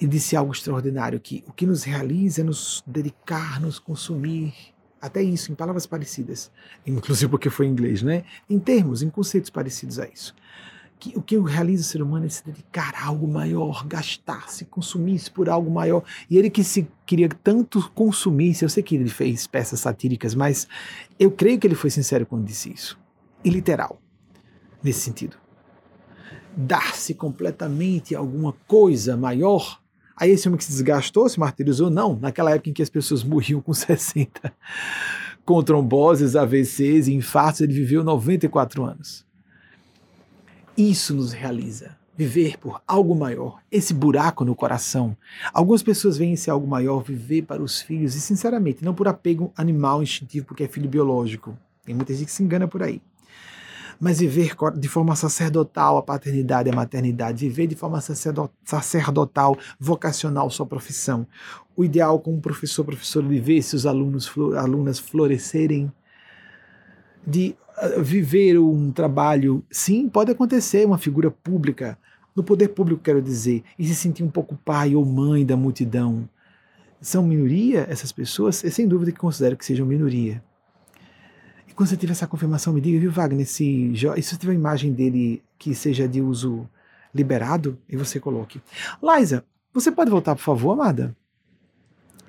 [0.00, 4.54] E disse algo extraordinário: que o que nos realiza é nos dedicar, nos consumir.
[5.00, 6.50] Até isso, em palavras parecidas.
[6.86, 8.24] Inclusive porque foi em inglês, né?
[8.48, 10.32] Em termos, em conceitos parecidos a isso
[11.02, 15.28] que, o que realiza o ser humano é se dedicar a algo maior, gastar-se, consumir-se
[15.28, 16.04] por algo maior.
[16.30, 20.68] E ele que se queria tanto consumir-se, eu sei que ele fez peças satíricas, mas
[21.18, 22.96] eu creio que ele foi sincero quando disse isso.
[23.44, 24.00] E literal,
[24.82, 25.36] nesse sentido.
[26.56, 29.80] Dar-se completamente a alguma coisa maior.
[30.16, 32.18] Aí esse homem que se desgastou, se martirizou, não.
[32.18, 34.52] Naquela época em que as pessoas morriam com 60
[35.44, 39.26] com tromboses, AVCs e infartos, ele viveu 94 anos.
[40.76, 41.96] Isso nos realiza.
[42.14, 45.16] Viver por algo maior, esse buraco no coração.
[45.52, 49.50] Algumas pessoas veem esse algo maior viver para os filhos, e sinceramente, não por apego
[49.56, 51.56] animal instintivo, porque é filho biológico.
[51.84, 53.00] Tem muita gente que se engana por aí.
[54.04, 60.50] Mas viver de forma sacerdotal a paternidade e a maternidade, viver de forma sacerdotal, vocacional
[60.50, 61.24] sua profissão.
[61.76, 65.92] O ideal como professor, professor, de ver seus alunos, alunas florescerem,
[67.24, 67.54] de
[68.00, 71.96] viver um trabalho, sim, pode acontecer, uma figura pública,
[72.34, 76.28] no poder público, quero dizer, e se sentir um pouco pai ou mãe da multidão.
[77.00, 78.64] São minoria essas pessoas?
[78.64, 80.42] É sem dúvida que considero que sejam minoria.
[81.72, 84.58] E quando você tiver essa confirmação, me diga, viu, Wagner, se, se você tiver uma
[84.58, 86.68] imagem dele que seja de uso
[87.14, 88.60] liberado, e você coloque.
[89.02, 89.42] Liza,
[89.72, 91.16] você pode voltar, por favor, amada?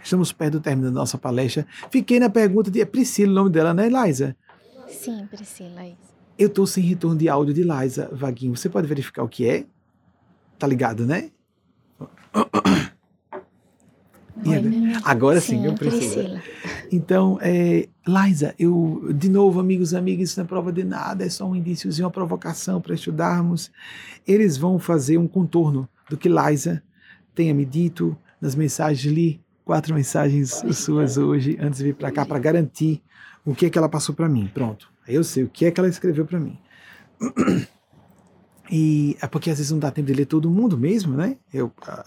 [0.02, 1.68] Estamos perto do término da nossa palestra.
[1.92, 2.80] Fiquei na pergunta de.
[2.80, 4.34] É Priscila o nome dela, né, Liza?
[4.88, 6.14] Sim, Priscila, é isso.
[6.40, 8.56] Eu estou sem retorno de áudio de Liza, Vaguinho.
[8.56, 9.66] Você pode verificar o que é?
[10.58, 11.32] Tá ligado, né?
[14.46, 16.14] Oi, Agora sim, sim eu preciso.
[16.16, 16.42] Priscila.
[16.94, 21.30] Então, é, Liza, eu, de novo, amigos amigas, isso não é prova de nada, é
[21.30, 23.72] só um indício e uma provocação para estudarmos.
[24.28, 26.84] Eles vão fazer um contorno do que Liza
[27.34, 29.12] tenha me dito nas mensagens.
[29.12, 33.02] Li quatro mensagens suas hoje, antes de vir para cá, para garantir
[33.44, 34.48] o que é que ela passou para mim.
[34.54, 34.88] Pronto.
[35.08, 36.60] Aí eu sei o que é que ela escreveu para mim.
[38.70, 41.38] E é porque às vezes não dá tempo de ler todo mundo mesmo, né?
[41.52, 42.06] Eu ah,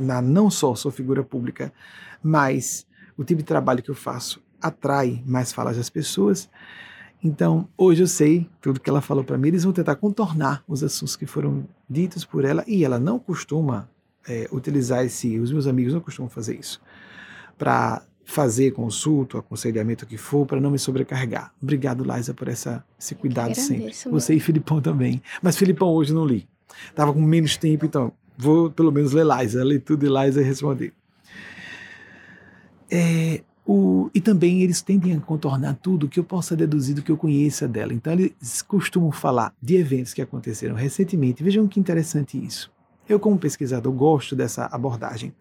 [0.00, 1.72] na, não só sou figura pública,
[2.22, 2.86] mas
[3.16, 6.48] o tipo de trabalho que eu faço atrai mais falas das pessoas.
[7.22, 9.48] Então, hoje eu sei tudo que ela falou para mim.
[9.48, 13.88] Eles vão tentar contornar os assuntos que foram ditos por ela e ela não costuma
[14.26, 15.38] é, utilizar esse.
[15.38, 16.80] Os meus amigos não costumam fazer isso
[17.56, 21.52] para fazer consulta, aconselhamento que for, para não me sobrecarregar.
[21.62, 23.92] Obrigado, Liza, por essa, esse cuidado sempre.
[24.10, 25.22] Você e Filipão também.
[25.40, 26.48] Mas Filipão hoje não li.
[26.88, 30.44] Estava com menos tempo, então vou pelo menos ler Liza, ler tudo de Liza e
[30.44, 30.92] responder.
[32.92, 37.10] É, o, e também eles tendem a contornar tudo que eu possa deduzir do que
[37.10, 37.94] eu conheça dela.
[37.94, 41.42] Então eles costumam falar de eventos que aconteceram recentemente.
[41.42, 42.70] Vejam que interessante isso.
[43.08, 45.32] Eu, como pesquisador, gosto dessa abordagem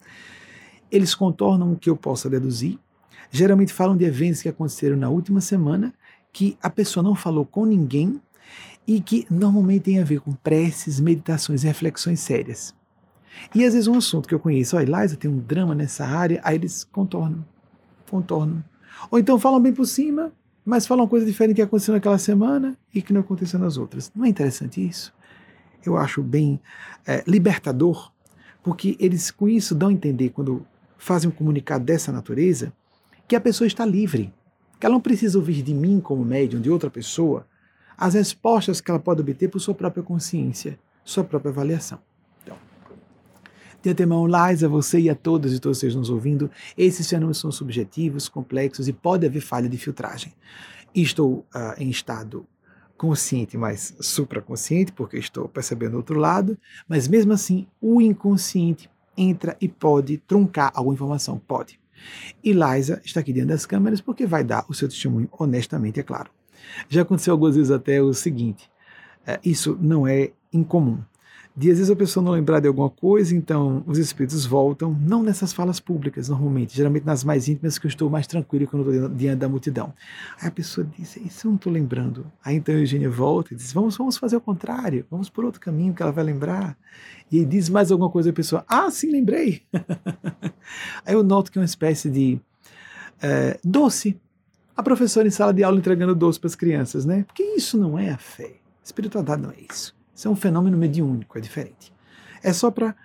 [0.91, 2.77] eles contornam o que eu possa deduzir.
[3.31, 5.93] Geralmente falam de eventos que aconteceram na última semana,
[6.33, 8.21] que a pessoa não falou com ninguém
[8.85, 12.75] e que normalmente tem a ver com preces, meditações e reflexões sérias.
[13.53, 16.39] E às vezes um assunto que eu conheço, ó, Eliza tem um drama nessa área,
[16.43, 17.45] aí eles contornam,
[18.09, 18.63] contornam.
[19.09, 20.31] Ou então falam bem por cima,
[20.65, 24.11] mas falam coisa diferente que aconteceu naquela semana e que não aconteceu nas outras.
[24.15, 25.13] Não é interessante isso?
[25.83, 26.59] Eu acho bem
[27.05, 28.11] é, libertador,
[28.63, 30.65] porque eles com isso dão a entender, quando
[30.97, 32.71] fazem um comunicado dessa natureza,
[33.27, 34.31] que a pessoa está livre,
[34.79, 37.47] que ela não precisa ouvir de mim como médium, de outra pessoa,
[37.97, 41.99] as respostas que ela pode obter por sua própria consciência, sua própria avaliação.
[43.81, 47.39] De antemão, Lais, a você e a todos e todos vocês nos ouvindo, esses fenômenos
[47.39, 50.33] são subjetivos, complexos e pode haver falha de filtragem.
[50.93, 52.45] Estou uh, em estado
[52.95, 56.55] consciente, mas supraconsciente, porque estou percebendo outro lado,
[56.87, 58.87] mas mesmo assim o inconsciente
[59.17, 61.79] entra e pode truncar alguma informação, pode.
[62.43, 66.03] E Liza está aqui diante das câmeras porque vai dar o seu testemunho honestamente, é
[66.03, 66.29] claro.
[66.87, 68.69] Já aconteceu algumas vezes até o seguinte:
[69.25, 70.99] é, isso não é incomum
[71.55, 75.21] de às vezes a pessoa não lembrar de alguma coisa, então os espíritos voltam, não
[75.21, 79.09] nessas falas públicas, normalmente, geralmente nas mais íntimas, que eu estou mais tranquilo quando estou
[79.09, 79.93] diante da multidão.
[80.39, 82.25] Aí a pessoa diz, isso eu não estou lembrando.
[82.43, 85.59] Aí então a Eugênia volta e diz, vamos, vamos fazer o contrário, vamos por outro
[85.59, 86.77] caminho que ela vai lembrar.
[87.29, 89.63] E aí diz mais alguma coisa, a pessoa, ah, sim, lembrei.
[91.05, 92.39] aí eu noto que é uma espécie de
[93.21, 94.19] é, doce.
[94.75, 97.23] A professora em sala de aula entregando doce para as crianças, né?
[97.23, 98.55] Porque isso não é a fé.
[98.83, 100.00] Espiritualidade não é isso.
[100.21, 101.91] Isso é um fenômeno mediúnico, é diferente.
[102.43, 102.95] É só para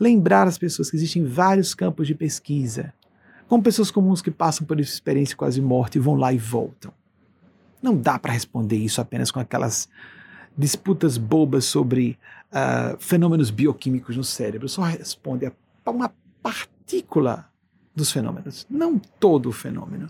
[0.00, 2.94] lembrar as pessoas que existem vários campos de pesquisa,
[3.46, 6.90] como pessoas comuns que passam por essa experiência quase morte e vão lá e voltam.
[7.82, 9.86] Não dá para responder isso apenas com aquelas
[10.56, 12.18] disputas bobas sobre
[12.50, 14.66] uh, fenômenos bioquímicos no cérebro.
[14.66, 16.10] Só responde a uma
[16.42, 17.50] partícula
[17.94, 20.08] dos fenômenos, não todo o fenômeno.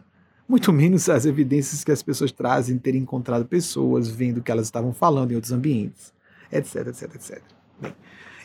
[0.48, 4.66] Muito menos as evidências que as pessoas trazem ter encontrado pessoas, vendo o que elas
[4.66, 6.12] estavam falando em outros ambientes
[6.52, 7.42] etc, etc, etc.
[7.80, 7.94] Bem,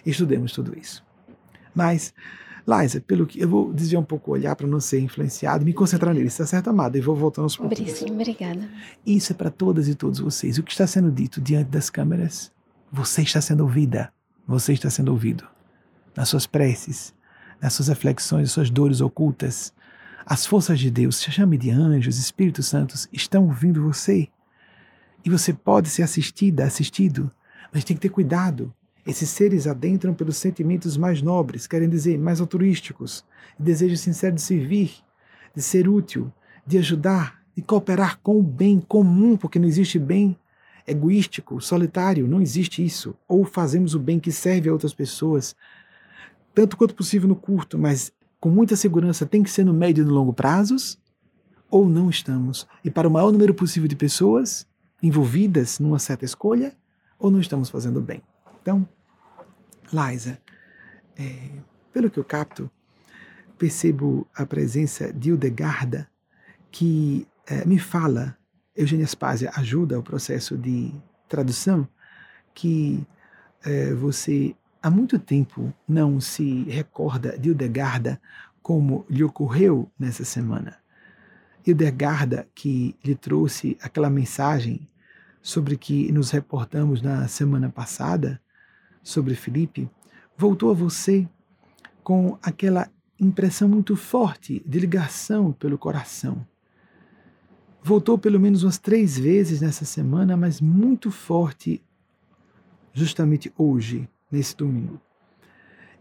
[0.05, 1.05] estudemos tudo isso.
[1.75, 2.13] Mas,
[2.67, 5.73] Liza, pelo que eu vou desviar um pouco o olhar para não ser influenciado, me
[5.73, 6.97] concentrar nele, está certo, amada?
[6.97, 7.79] E vou voltando aos poucos.
[8.03, 8.69] Obrigada.
[9.05, 10.57] Isso é para todas e todos vocês.
[10.57, 12.51] O que está sendo dito diante das câmeras,
[12.91, 14.11] você está sendo ouvida.
[14.47, 15.47] Você está sendo ouvido.
[16.15, 17.13] Nas suas preces,
[17.61, 19.73] nas suas reflexões, nas suas dores ocultas.
[20.25, 24.27] As forças de Deus, chame de anjos, Espíritos Santos, estão ouvindo você.
[25.23, 27.31] E você pode ser assistida, assistido
[27.77, 28.73] mas tem que ter cuidado.
[29.05, 33.23] Esses seres adentram pelos sentimentos mais nobres, querem dizer, mais altruísticos,
[33.57, 34.95] desejo sincero de servir,
[35.55, 36.33] de ser útil,
[36.65, 40.35] de ajudar, de cooperar com o bem comum, porque não existe bem
[40.87, 43.13] egoístico, solitário, não existe isso.
[43.27, 45.55] Ou fazemos o bem que serve a outras pessoas,
[46.55, 50.07] tanto quanto possível no curto, mas com muita segurança tem que ser no médio e
[50.07, 50.97] no longo prazos,
[51.69, 52.67] ou não estamos.
[52.83, 54.65] E para o maior número possível de pessoas
[54.99, 56.75] envolvidas numa certa escolha,
[57.19, 58.21] ou não estamos fazendo bem.
[58.61, 58.87] Então,
[59.91, 60.39] Liza,
[61.17, 61.49] é,
[61.91, 62.69] pelo que eu capto,
[63.57, 66.07] percebo a presença de Hildegarda,
[66.71, 68.37] que é, me fala,
[68.75, 70.93] Eugênia Spazia ajuda o processo de
[71.27, 71.87] tradução,
[72.53, 73.05] que
[73.63, 78.21] é, você há muito tempo não se recorda de Hildegarda
[78.61, 80.77] como lhe ocorreu nessa semana.
[81.65, 84.87] Hildegarda que lhe trouxe aquela mensagem
[85.41, 88.41] sobre que nos reportamos na semana passada,
[89.01, 89.89] sobre Felipe,
[90.37, 91.27] voltou a você
[92.03, 92.89] com aquela
[93.19, 96.45] impressão muito forte de ligação pelo coração.
[97.81, 101.81] Voltou pelo menos umas três vezes nessa semana, mas muito forte
[102.93, 104.99] justamente hoje, nesse domingo.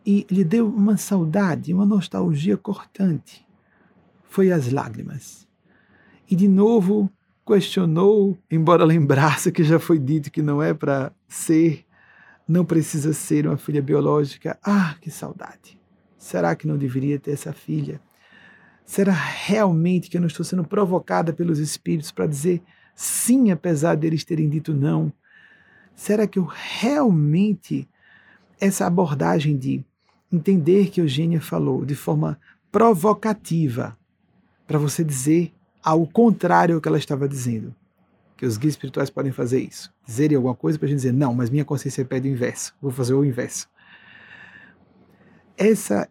[0.04, 3.46] E lhe deu uma saudade, uma nostalgia cortante.
[4.24, 5.46] Foi as lágrimas.
[6.28, 7.10] E de novo
[7.46, 11.86] questionou, embora lembrasse que já foi dito que não é para ser,
[12.46, 14.58] não precisa ser uma filha biológica.
[14.62, 15.78] Ah, que saudade!
[16.18, 18.00] Será que não deveria ter essa filha?
[18.84, 22.60] Será realmente que eu não estou sendo provocada pelos espíritos para dizer
[22.94, 25.12] sim, apesar deles terem dito não?
[25.94, 27.88] Será que eu realmente,
[28.60, 29.84] essa abordagem de
[30.32, 32.38] entender que Eugênia falou de forma
[32.72, 33.96] provocativa,
[34.66, 35.52] para você dizer
[35.86, 37.72] ao contrário ao que ela estava dizendo.
[38.36, 39.94] Que os guias espirituais podem fazer isso.
[40.04, 42.90] Dizerem alguma coisa para a gente dizer, não, mas minha consciência pede o inverso, vou
[42.90, 43.68] fazer o inverso.
[45.56, 46.08] Essa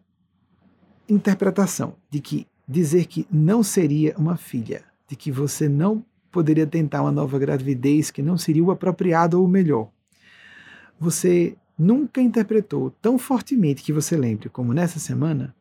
[1.10, 7.02] interpretação de que dizer que não seria uma filha, de que você não poderia tentar
[7.02, 9.90] uma nova gravidez, que não seria o apropriado ou o melhor.
[10.98, 15.54] Você nunca interpretou tão fortemente que você lembre, como nessa semana,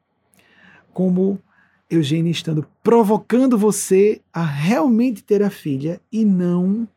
[0.93, 1.43] como
[1.89, 6.89] Eugênia estando provocando você a realmente ter a filha e não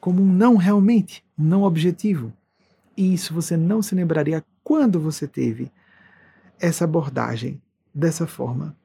[0.00, 2.32] como um não realmente, um não objetivo.
[2.96, 5.70] E isso você não se lembraria quando você teve
[6.58, 7.60] essa abordagem
[7.94, 8.76] dessa forma.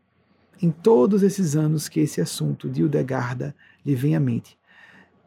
[0.62, 3.56] Em todos esses anos que esse assunto de Hildegarda
[3.86, 4.58] lhe vem à mente.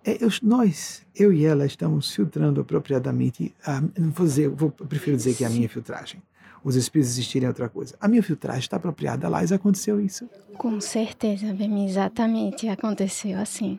[0.05, 3.55] É, eu, nós, eu e ela, estamos filtrando apropriadamente.
[3.65, 6.23] A, vou dizer, vou, prefiro dizer que é a minha filtragem
[6.63, 7.95] os espíritos existirem é outra coisa.
[8.01, 10.29] A minha filtragem está apropriada lá e aconteceu isso.
[10.57, 13.79] Com certeza, Bemi, exatamente aconteceu assim.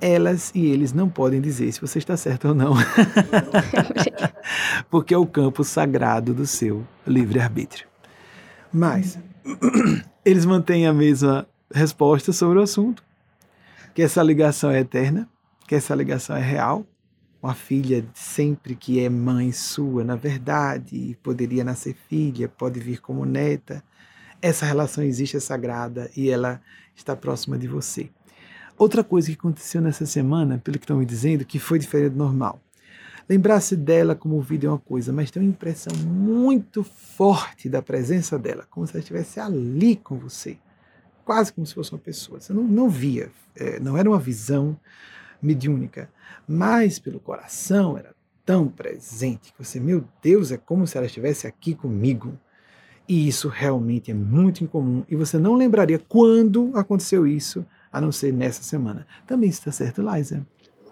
[0.00, 2.74] Elas e eles não podem dizer se você está certo ou não.
[4.90, 7.86] Porque é o campo sagrado do seu livre-arbítrio.
[8.72, 9.18] Mas
[10.24, 13.02] eles mantêm a mesma resposta sobre o assunto,
[13.94, 15.28] que essa ligação é eterna,
[15.66, 16.84] que essa ligação é real.
[17.42, 23.24] Uma filha sempre que é mãe sua, na verdade, poderia nascer filha, pode vir como
[23.24, 23.82] neta.
[24.42, 26.60] Essa relação existe, é sagrada e ela
[26.94, 28.10] está próxima de você.
[28.76, 32.18] Outra coisa que aconteceu nessa semana, pelo que estão me dizendo, que foi diferente do
[32.18, 32.60] normal.
[33.28, 38.38] Lembrar-se dela como vídeo é uma coisa, mas tem uma impressão muito forte da presença
[38.38, 40.58] dela, como se ela estivesse ali com você,
[41.24, 42.40] quase como se fosse uma pessoa.
[42.40, 44.76] Você não, não via, é, não era uma visão
[45.42, 46.10] mediúnica,
[46.46, 48.14] mas pelo coração era
[48.44, 52.38] tão presente que você, meu Deus, é como se ela estivesse aqui comigo.
[53.08, 58.12] E isso realmente é muito incomum e você não lembraria quando aconteceu isso, a não
[58.12, 59.06] ser nessa semana.
[59.26, 60.46] Também está certo, Liza?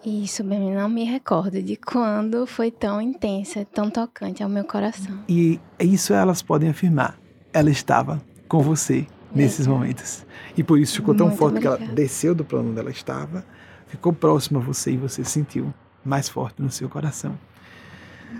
[0.05, 5.19] Isso, bem, não me recordo de quando foi tão intensa, tão tocante ao meu coração.
[5.29, 7.19] E isso elas podem afirmar.
[7.53, 10.25] Ela estava com você nesses momentos.
[10.57, 11.79] E por isso ficou tão Muito forte obrigada.
[11.79, 13.45] que ela desceu do plano onde ela estava,
[13.89, 15.73] ficou próxima a você e você sentiu
[16.05, 17.39] mais forte no seu coração.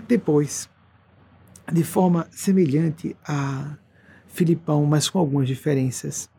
[0.07, 0.69] Depois,
[1.71, 3.75] de forma semelhante a
[4.27, 6.29] Filipão, mas com algumas diferenças.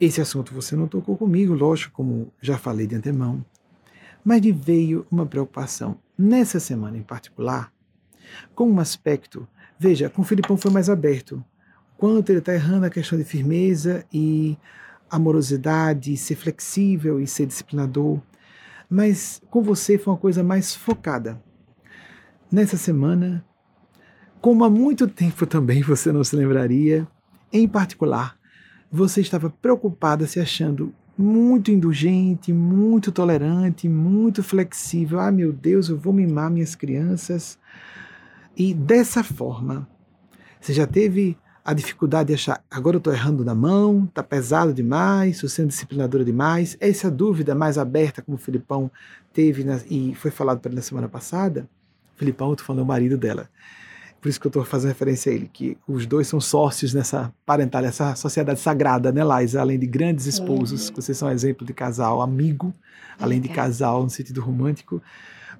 [0.00, 3.44] Esse assunto você não tocou comigo, lógico, como já falei de antemão
[4.24, 5.98] mas lhe veio uma preocupação.
[6.16, 7.72] Nessa semana em particular,
[8.54, 9.48] com um aspecto,
[9.78, 11.44] veja, com Filipão foi mais aberto.
[11.96, 14.56] Quanto ele está errando a questão de firmeza e
[15.12, 18.20] amorosidade, ser flexível e ser disciplinador.
[18.88, 21.42] Mas com você foi uma coisa mais focada.
[22.50, 23.44] Nessa semana,
[24.40, 27.06] como há muito tempo também você não se lembraria,
[27.52, 28.36] em particular,
[28.90, 35.20] você estava preocupada se achando muito indulgente, muito tolerante, muito flexível.
[35.20, 37.58] Ah, meu Deus, eu vou mimar minhas crianças.
[38.56, 39.88] E dessa forma,
[40.60, 44.72] você já teve a dificuldade de achar, agora eu estou errando na mão, está pesado
[44.72, 46.76] demais, estou sendo disciplinadora demais.
[46.80, 48.90] Essa dúvida mais aberta, como o Filipão
[49.32, 51.68] teve na, e foi falado para ele na semana passada.
[52.16, 53.48] Filipão, eu estou falando o marido dela
[54.22, 57.34] por isso que eu estou fazendo referência a ele, que os dois são sócios nessa
[57.44, 59.56] parental, essa sociedade sagrada, né, Laís?
[59.56, 60.94] Além de grandes esposos, uhum.
[60.94, 62.72] vocês são exemplo de casal amigo,
[63.18, 65.02] além de casal no sentido romântico,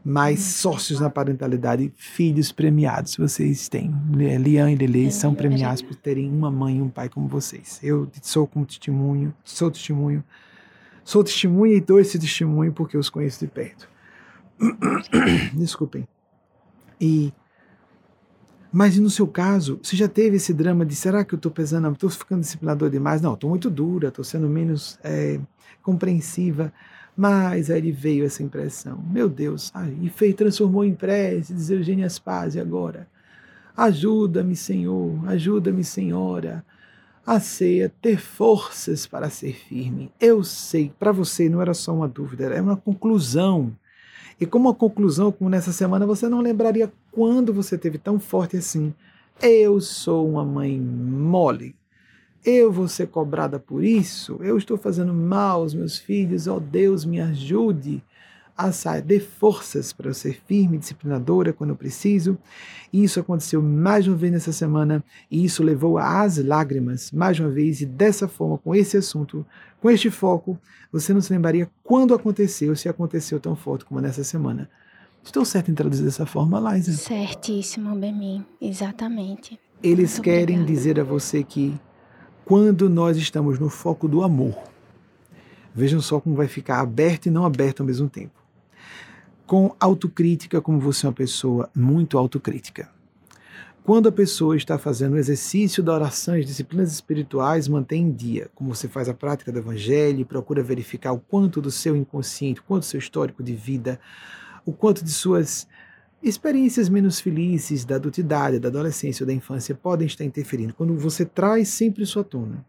[0.04, 0.72] mas uhum.
[0.72, 3.16] sócios na parentalidade, filhos premiados.
[3.16, 3.94] Vocês têm.
[4.08, 7.78] Né, Lian e Lele são premiados por terem uma mãe e um pai como vocês.
[7.82, 10.24] Eu sou como testemunho, sou testemunho,
[11.04, 13.88] sou testemunha e dou esse testemunho porque eu os conheço de perto.
[15.54, 16.06] Desculpem.
[17.00, 17.32] E
[18.72, 21.92] mas no seu caso, você já teve esse drama de será que eu estou pesando,
[21.92, 23.20] estou ficando disciplinador demais?
[23.20, 25.38] Não, estou muito dura, estou sendo menos é,
[25.82, 26.72] compreensiva.
[27.16, 29.02] Mas aí veio essa impressão.
[29.10, 33.06] Meu Deus, e fez, transformou em prece, diz Eugênia Spaz agora.
[33.76, 36.64] Ajuda-me, Senhor, ajuda-me, Senhora,
[37.26, 40.10] a ser, ter forças para ser firme.
[40.20, 43.72] Eu sei, para você não era só uma dúvida, era uma conclusão
[44.42, 48.56] e como a conclusão, como nessa semana, você não lembraria quando você teve tão forte
[48.56, 48.92] assim.
[49.40, 51.76] Eu sou uma mãe mole.
[52.44, 54.38] Eu vou ser cobrada por isso.
[54.40, 56.46] Eu estou fazendo mal aos meus filhos.
[56.46, 58.02] Oh Deus, me ajude
[58.56, 62.36] a sair, dê forças para eu ser firme, disciplinadora quando eu preciso.
[62.92, 67.48] E isso aconteceu mais uma vez nessa semana, e isso levou às lágrimas mais uma
[67.48, 69.46] vez, e dessa forma, com esse assunto,
[69.80, 70.58] com este foco,
[70.92, 74.68] você não se lembraria quando aconteceu, se aconteceu tão forte como nessa semana.
[75.24, 76.92] Estou certo em traduzir dessa forma, Liza?
[76.92, 79.58] Certíssimo, Bemi, exatamente.
[79.82, 80.66] Eles Muito querem obrigada.
[80.66, 81.74] dizer a você que
[82.44, 84.56] quando nós estamos no foco do amor,
[85.74, 88.42] vejam só como vai ficar aberto e não aberto ao mesmo tempo
[89.52, 92.88] com autocrítica, como você é uma pessoa muito autocrítica.
[93.84, 98.12] Quando a pessoa está fazendo o exercício da oração e as disciplinas espirituais, mantém em
[98.12, 101.94] dia, como você faz a prática do evangelho e procura verificar o quanto do seu
[101.94, 104.00] inconsciente, o quanto do seu histórico de vida,
[104.64, 105.68] o quanto de suas
[106.22, 110.74] experiências menos felizes da adultidade, da adolescência ou da infância podem estar interferindo.
[110.74, 112.64] Quando você traz sempre à tona,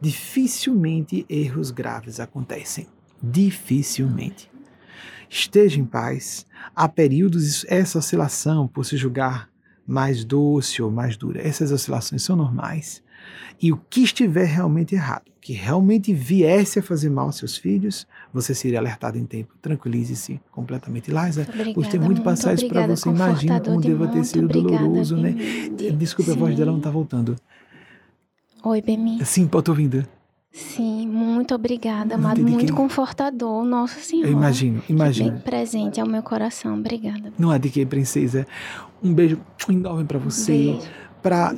[0.00, 2.86] dificilmente erros graves acontecem.
[3.22, 4.50] Dificilmente.
[5.30, 6.46] Esteja em paz.
[6.74, 9.48] Há períodos, essa oscilação, por se julgar
[9.86, 13.02] mais doce ou mais dura, essas oscilações são normais.
[13.60, 18.06] E o que estiver realmente errado, que realmente viesse a fazer mal aos seus filhos,
[18.32, 19.54] você seria alertado em tempo.
[19.60, 21.10] Tranquilize-se completamente.
[21.10, 23.08] Liza, gostei muito de passar isso para você.
[23.08, 25.34] Imagina como deva ter sido doloroso, né?
[25.96, 26.36] Desculpa, Sim.
[26.36, 27.36] a voz dela não está voltando.
[28.64, 29.24] Oi, Bemi.
[29.24, 30.06] Sim, pode ouvindo.
[30.50, 32.40] Sim, muito obrigada, amado.
[32.40, 32.74] Muito quem...
[32.74, 33.64] confortador.
[33.64, 34.28] Nossa Senhora.
[34.28, 35.32] Eu imagino, imagino.
[35.32, 36.78] Bem presente ao meu coração.
[36.78, 37.32] Obrigada.
[37.36, 38.46] Não há de que, princesa.
[39.02, 40.52] Um beijo enorme para você.
[40.52, 40.88] Beijo.
[41.24, 41.54] Para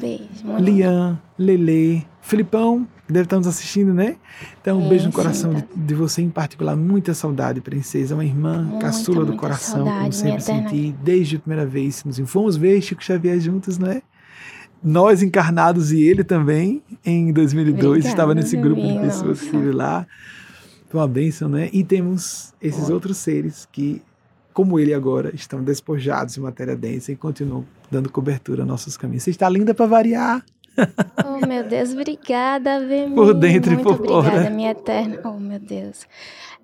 [0.60, 2.86] Lian, Lele, Filipão.
[3.04, 4.14] que deve estar nos assistindo, né?
[4.60, 5.66] Então, um é, beijo no coração sim, tá.
[5.74, 6.76] de, de, você em particular.
[6.76, 8.14] Muita saudade, princesa.
[8.14, 12.04] Uma irmã muita, caçula do coração, saudade, como sempre senti, desde a primeira vez.
[12.04, 14.02] Nos fomos ver Chico Xavier juntos, né?
[14.80, 20.06] Nós encarnados e ele também, em 2002, Obrigada, estava nesse grupo de pessoas que lá.
[20.88, 21.70] Foi uma bênção, né?
[21.72, 24.00] E temos esses outros seres que,
[24.56, 29.22] como ele agora, estão despojados de matéria densa e continuam dando cobertura aos nossos caminhos.
[29.22, 30.42] Você está linda para variar.
[31.26, 33.14] Oh, meu Deus, obrigada, Vemi.
[33.14, 34.50] Por dentro Muito e por obrigada, fora.
[34.50, 35.20] minha eterna.
[35.24, 36.06] Oh, meu Deus.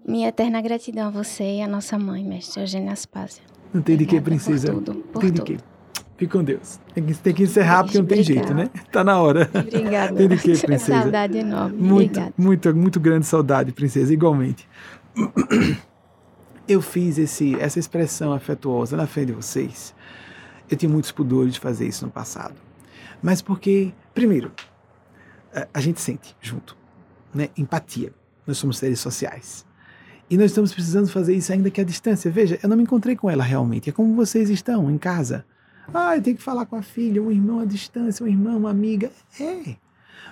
[0.08, 3.42] Minha eterna gratidão a você e a nossa mãe, mestre Eugênia Aspásia.
[3.74, 4.72] Não tem de que, princesa.
[4.72, 5.58] Por tudo, por tem de que.
[6.16, 6.80] Fique com Deus.
[6.94, 8.46] Tem que, tem que encerrar porque não tem Obrigada.
[8.48, 8.70] jeito, né?
[8.90, 9.50] Tá na hora.
[9.54, 10.16] Obrigada.
[10.16, 11.02] tem de que, princesa.
[11.02, 11.76] Saudade enorme.
[11.76, 12.34] Muito, Obrigada.
[12.38, 14.66] muito, muito grande saudade, princesa, igualmente.
[16.66, 19.94] Eu fiz esse, essa expressão afetuosa na frente de vocês.
[20.70, 22.54] Eu tinha muitos pudores de fazer isso no passado.
[23.22, 24.52] Mas porque, primeiro,
[25.72, 26.76] a gente sente junto,
[27.34, 27.48] né?
[27.56, 28.12] Empatia.
[28.46, 29.64] Nós somos seres sociais.
[30.30, 32.30] E nós estamos precisando fazer isso ainda que à distância.
[32.30, 33.90] Veja, eu não me encontrei com ela realmente.
[33.90, 35.44] É como vocês estão em casa.
[35.92, 38.70] Ah, eu tenho que falar com a filha, um irmão à distância, um irmão, uma
[38.70, 39.10] amiga.
[39.38, 39.76] É.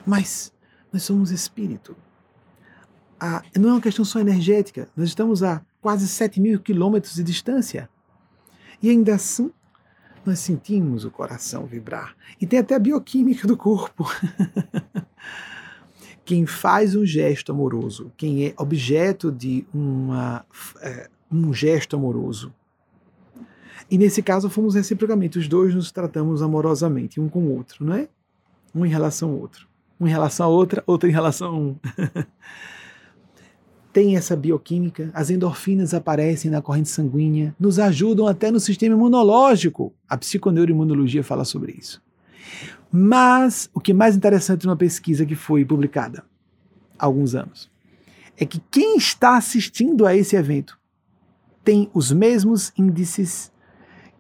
[0.07, 0.53] Mas
[0.93, 1.97] nós somos espírito.
[3.19, 4.89] Ah, não é uma questão só energética.
[4.97, 7.89] Nós estamos a quase 7 mil quilômetros de distância.
[8.83, 9.51] E ainda assim,
[10.25, 12.15] nós sentimos o coração vibrar.
[12.41, 14.05] E tem até a bioquímica do corpo.
[16.25, 20.45] quem faz um gesto amoroso, quem é objeto de uma,
[20.81, 22.55] é, um gesto amoroso,
[23.91, 27.95] e nesse caso fomos reciprocamente, os dois nos tratamos amorosamente, um com o outro, não
[27.95, 28.09] é?
[28.73, 29.67] Um em relação ao outro.
[29.99, 31.77] Um em relação a outra, outro em relação a um.
[33.93, 39.93] Tem essa bioquímica, as endorfinas aparecem na corrente sanguínea, nos ajudam até no sistema imunológico.
[40.09, 42.01] A psiconeuroimunologia fala sobre isso.
[42.93, 46.25] Mas o que é mais interessante numa pesquisa que foi publicada
[46.99, 47.71] há alguns anos
[48.37, 50.79] é que quem está assistindo a esse evento
[51.63, 53.53] tem os mesmos índices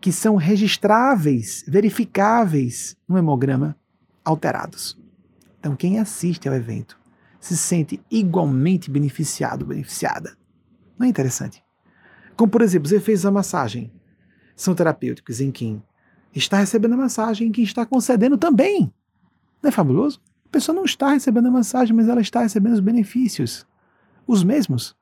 [0.01, 3.77] que são registráveis, verificáveis no hemograma
[4.25, 4.99] alterados.
[5.59, 7.00] Então, quem assiste ao evento
[7.41, 10.37] se sente igualmente beneficiado, beneficiada.
[10.99, 11.65] Não é interessante?
[12.37, 13.91] Como, por exemplo, os efeitos da massagem
[14.55, 15.83] são terapêuticos em quem
[16.35, 18.93] está recebendo a massagem e quem está concedendo também.
[19.63, 20.21] Não é fabuloso?
[20.47, 23.67] A pessoa não está recebendo a massagem, mas ela está recebendo os benefícios.
[24.27, 24.97] Os mesmos.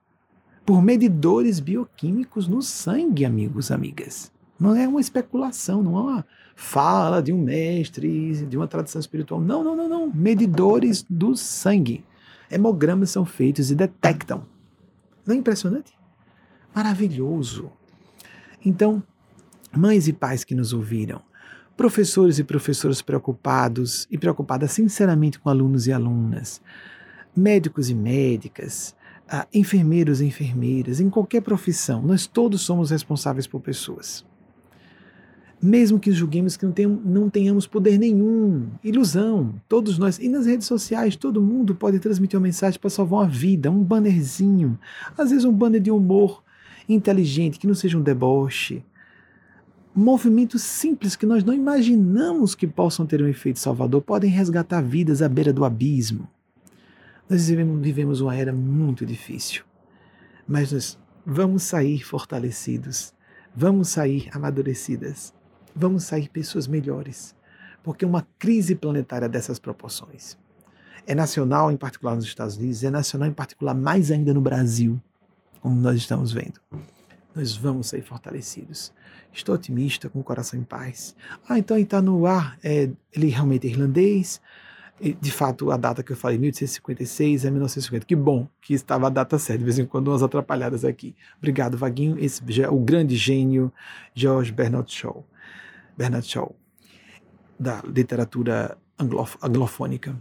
[0.65, 4.31] Por medidores bioquímicos no sangue, amigos, amigas.
[4.61, 9.41] Não é uma especulação, não é uma fala de um mestre, de uma tradição espiritual.
[9.41, 10.13] Não, não, não, não.
[10.13, 12.05] Medidores do sangue.
[12.51, 14.47] Hemogramas são feitos e detectam.
[15.27, 15.93] Não é impressionante?
[16.75, 17.71] Maravilhoso.
[18.65, 19.03] Então,
[19.77, 21.23] mães e pais que nos ouviram,
[21.77, 26.61] professores e professoras preocupados e preocupadas sinceramente com alunos e alunas,
[27.37, 28.95] médicos e médicas,
[29.29, 34.28] ah, enfermeiros e enfermeiras, em qualquer profissão, nós todos somos responsáveis por pessoas
[35.61, 36.73] mesmo que julguemos que não,
[37.05, 42.39] não tenhamos poder nenhum, ilusão, todos nós, e nas redes sociais, todo mundo pode transmitir
[42.39, 44.79] uma mensagem para salvar uma vida, um bannerzinho,
[45.17, 46.43] às vezes um banner de humor
[46.89, 48.85] inteligente, que não seja um deboche,
[49.95, 55.23] movimentos simples que nós não imaginamos que possam ter um efeito salvador, podem resgatar vidas
[55.23, 56.29] à beira do abismo.
[57.29, 59.65] Nós vivemos uma era muito difícil,
[60.47, 63.13] mas nós vamos sair fortalecidos,
[63.55, 65.35] vamos sair amadurecidas
[65.79, 67.35] vamos sair pessoas melhores,
[67.83, 70.37] porque uma crise planetária dessas proporções
[71.09, 75.01] é nacional, em particular nos Estados Unidos, é nacional, em particular, mais ainda no Brasil,
[75.59, 76.61] como nós estamos vendo.
[77.35, 78.93] Nós vamos sair fortalecidos.
[79.33, 81.17] Estou otimista, com o coração em paz.
[81.49, 84.39] Ah, então está no ar, é, ele realmente é irlandês.
[85.01, 88.05] De fato, a data que eu falei, 1856 é 1950.
[88.05, 91.17] Que bom que estava a data certa, de vez em quando umas atrapalhadas aqui.
[91.39, 92.19] Obrigado, Vaguinho.
[92.19, 93.73] Esse é o grande gênio
[94.15, 95.25] George Bernard Shaw.
[95.99, 96.55] Bernard Shaw,
[97.59, 100.17] da literatura anglof anglofônica.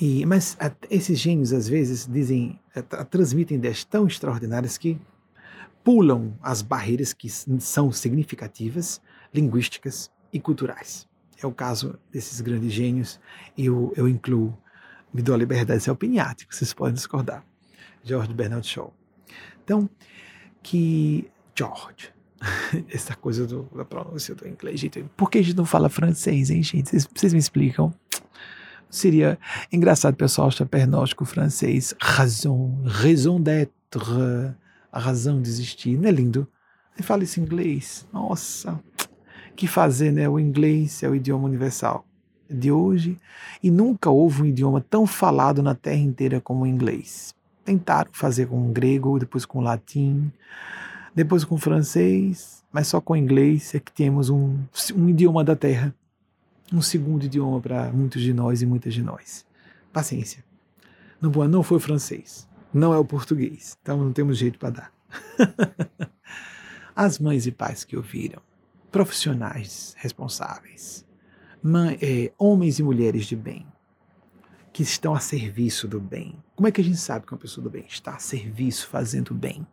[0.00, 5.00] E, mas a, esses gênios, às vezes, dizem, a, transmitem ideias tão extraordinárias que
[5.82, 9.02] pulam as barreiras que são significativas,
[9.34, 11.08] linguísticas e culturais.
[11.42, 13.18] É o caso desses grandes gênios,
[13.56, 14.56] e eu, eu incluo,
[15.12, 17.44] me dou a liberdade de ser opiniático, vocês podem discordar.
[18.04, 18.94] George Bernard Shaw.
[19.64, 19.90] Então,
[20.62, 22.12] que George,
[22.90, 24.80] essa coisa do, da pronúncia do inglês.
[24.80, 26.90] Gente, por que a gente não fala francês, hein, gente?
[26.90, 27.92] Vocês, me explicam?
[28.90, 29.38] Seria
[29.72, 31.94] engraçado, pessoal, pernóstico francês.
[32.00, 34.54] Raison, raison d'être,
[34.90, 35.96] a razão de existir.
[35.96, 36.46] Não é lindo?
[36.96, 38.06] Aí fala em inglês.
[38.12, 38.78] Nossa,
[39.56, 40.28] que fazer, né?
[40.28, 42.04] O inglês é o idioma universal.
[42.50, 43.16] de hoje
[43.62, 47.34] e nunca houve um idioma tão falado na terra inteira como o inglês.
[47.64, 50.30] Tentaram fazer com o grego, depois com o latim,
[51.14, 54.58] depois com o francês, mas só com o inglês é que temos um,
[54.94, 55.94] um idioma da terra,
[56.72, 59.44] um segundo idioma para muitos de nós e muitas de nós.
[59.92, 60.42] Paciência.
[61.20, 64.92] Não, não foi o francês, não é o português, então não temos jeito para dar.
[66.96, 68.40] As mães e pais que ouviram,
[68.90, 71.06] profissionais responsáveis,
[71.62, 73.66] mãe, é, homens e mulheres de bem,
[74.72, 76.42] que estão a serviço do bem.
[76.56, 79.34] Como é que a gente sabe que uma pessoa do bem está a serviço, fazendo
[79.34, 79.66] bem?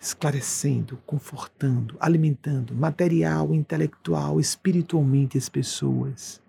[0.00, 6.40] Esclarecendo, confortando, alimentando material, intelectual, espiritualmente as pessoas.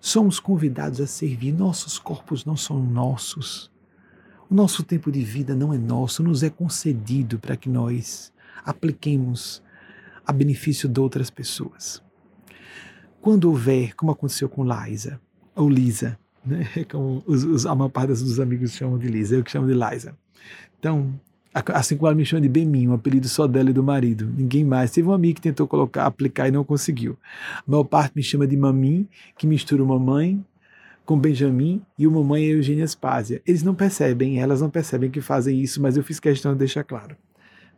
[0.00, 1.52] Somos convidados a servir.
[1.52, 3.70] Nossos corpos não são nossos.
[4.48, 8.32] O nosso tempo de vida não é nosso, nos é concedido para que nós
[8.64, 9.62] apliquemos
[10.26, 12.02] a benefício de outras pessoas.
[13.20, 15.20] Quando houver, como aconteceu com Liza,
[15.54, 16.66] ou Lisa, né?
[16.90, 19.74] como os, os, a maior parte dos amigos chamam de Lisa, eu que chamo de
[19.74, 20.16] Liza.
[20.78, 21.20] Então,
[21.52, 24.64] assim como ela me chama de Beminho, um apelido só dela e do marido, ninguém
[24.64, 24.90] mais.
[24.90, 27.18] Teve um amigo que tentou colocar, aplicar e não conseguiu.
[27.58, 30.44] A maior parte me chama de Mamim, que mistura mamãe
[31.04, 33.42] com Benjamin e o mamãe é Eugênia Spásia.
[33.44, 36.84] Eles não percebem, elas não percebem que fazem isso, mas eu fiz questão de deixar
[36.84, 37.16] claro.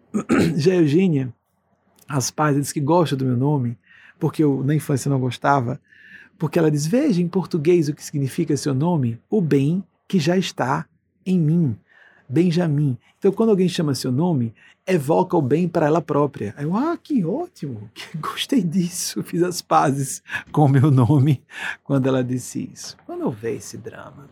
[0.56, 1.32] Já Eugênia
[2.08, 3.78] as pais diz que gosta do meu nome,
[4.18, 5.80] porque eu na infância não gostava,
[6.38, 10.36] porque ela diz: Veja em português o que significa seu nome, o bem que já
[10.36, 10.86] está
[11.24, 11.76] em mim.
[12.32, 12.96] Benjamin.
[13.18, 14.54] Então, quando alguém chama seu nome,
[14.86, 16.54] evoca o bem para ela própria.
[16.56, 21.42] Aí eu, ah, que ótimo, gostei disso, fiz as pazes com o meu nome
[21.84, 22.96] quando ela disse isso.
[23.04, 24.30] Quando houver esse drama,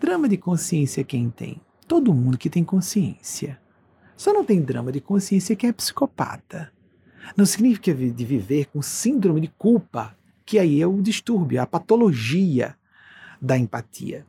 [0.00, 1.60] drama de consciência quem tem?
[1.86, 3.60] Todo mundo que tem consciência.
[4.16, 6.72] Só não tem drama de consciência quem é psicopata.
[7.36, 12.74] Não significa de viver com síndrome de culpa, que aí é o distúrbio, a patologia
[13.40, 14.24] da empatia.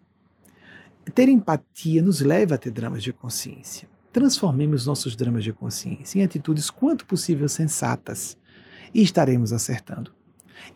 [1.13, 3.89] Ter empatia nos leva a ter dramas de consciência.
[4.11, 8.37] Transformemos nossos dramas de consciência em atitudes quanto possível sensatas
[8.93, 10.11] e estaremos acertando.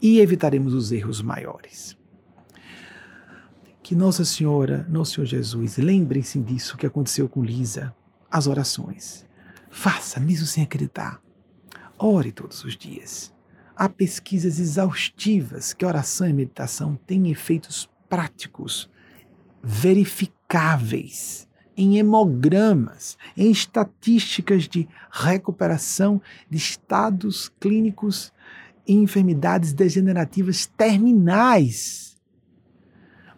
[0.02, 1.98] E evitaremos os erros maiores.
[3.82, 7.94] Que Nossa Senhora, Nosso Senhor Jesus, lembrem-se disso que aconteceu com Lisa,
[8.32, 9.26] as orações.
[9.70, 11.22] Faça, mesmo sem acreditar.
[11.98, 13.34] Ore todos os dias.
[13.76, 18.90] Há pesquisas exaustivas que oração e meditação têm efeitos práticos,
[19.64, 28.34] verificáveis, em hemogramas, em estatísticas de recuperação de estados clínicos
[28.86, 32.18] e enfermidades degenerativas terminais.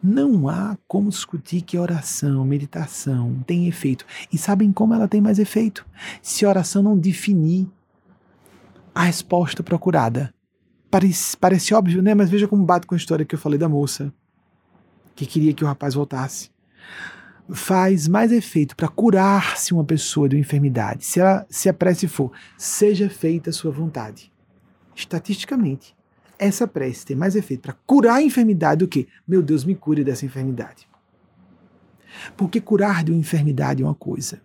[0.01, 4.05] Não há como discutir que oração, meditação tem efeito.
[4.31, 5.85] E sabem como ela tem mais efeito?
[6.21, 7.67] Se a oração não definir
[8.93, 10.33] a resposta procurada.
[10.91, 12.13] Parece, parece óbvio, né?
[12.13, 14.13] Mas veja como bate com a história que eu falei da moça
[15.15, 16.51] que queria que o rapaz voltasse.
[17.49, 22.07] Faz mais efeito para curar-se uma pessoa de uma enfermidade, se, ela, se a prece
[22.07, 24.31] for, seja feita a sua vontade.
[24.95, 25.95] Estatisticamente,
[26.39, 30.03] essa prece tem mais efeito para curar a enfermidade do que, meu Deus, me cure
[30.03, 30.87] dessa enfermidade.
[32.35, 34.41] Porque curar de uma enfermidade é uma coisa,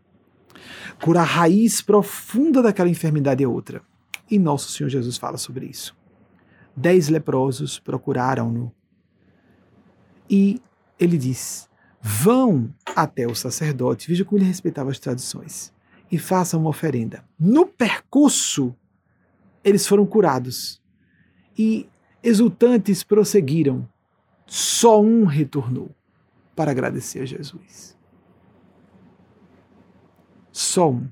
[1.03, 3.83] curar a raiz profunda daquela enfermidade é outra.
[4.31, 5.97] E nosso Senhor Jesus fala sobre isso.
[6.77, 8.73] Dez leprosos procuraram-no.
[10.31, 10.63] E
[10.99, 11.69] ele diz:
[12.01, 15.73] vão até o sacerdote, veja como ele respeitava as tradições,
[16.11, 17.25] e façam uma oferenda.
[17.39, 18.75] No percurso,
[19.65, 20.81] eles foram curados.
[21.59, 21.89] E
[22.23, 23.89] exultantes prosseguiram.
[24.47, 25.95] Só um retornou
[26.57, 27.97] para agradecer a Jesus.
[30.51, 31.09] Só um.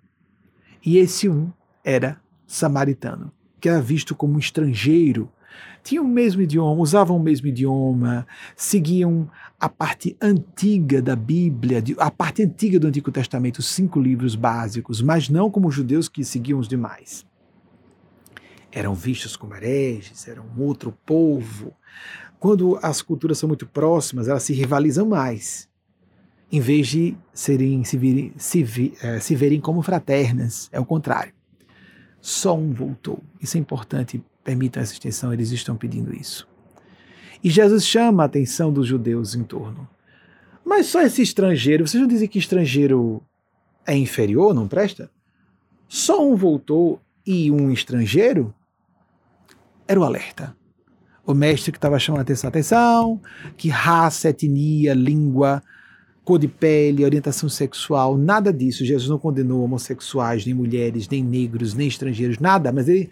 [0.84, 1.52] E esse um
[1.84, 5.30] era samaritano, que era visto como um estrangeiro,
[5.88, 9.26] tinham o mesmo idioma, usavam o mesmo idioma, seguiam
[9.58, 15.00] a parte antiga da Bíblia, a parte antiga do Antigo Testamento, os cinco livros básicos,
[15.00, 17.26] mas não como os judeus que seguiam os demais.
[18.70, 21.72] Eram vistos como hereges, eram outro povo.
[22.38, 25.70] Quando as culturas são muito próximas, elas se rivalizam mais,
[26.52, 30.68] em vez de serem, se, virem, se, eh, se verem como fraternas.
[30.70, 31.32] É o contrário.
[32.20, 33.22] Só um voltou.
[33.40, 36.48] Isso é importante, permitam essa extensão, eles estão pedindo isso.
[37.44, 39.86] E Jesus chama a atenção dos judeus em torno.
[40.64, 43.22] Mas só esse estrangeiro, vocês não dizem que estrangeiro
[43.86, 45.10] é inferior, não presta?
[45.86, 48.54] Só um voltou e um estrangeiro?
[49.86, 50.56] Era o alerta.
[51.26, 53.20] O mestre que estava chamando a atenção,
[53.54, 55.62] que raça, etnia, língua,
[56.24, 58.82] cor de pele, orientação sexual, nada disso.
[58.82, 63.10] Jesus não condenou homossexuais, nem mulheres, nem negros, nem estrangeiros, nada, mas ele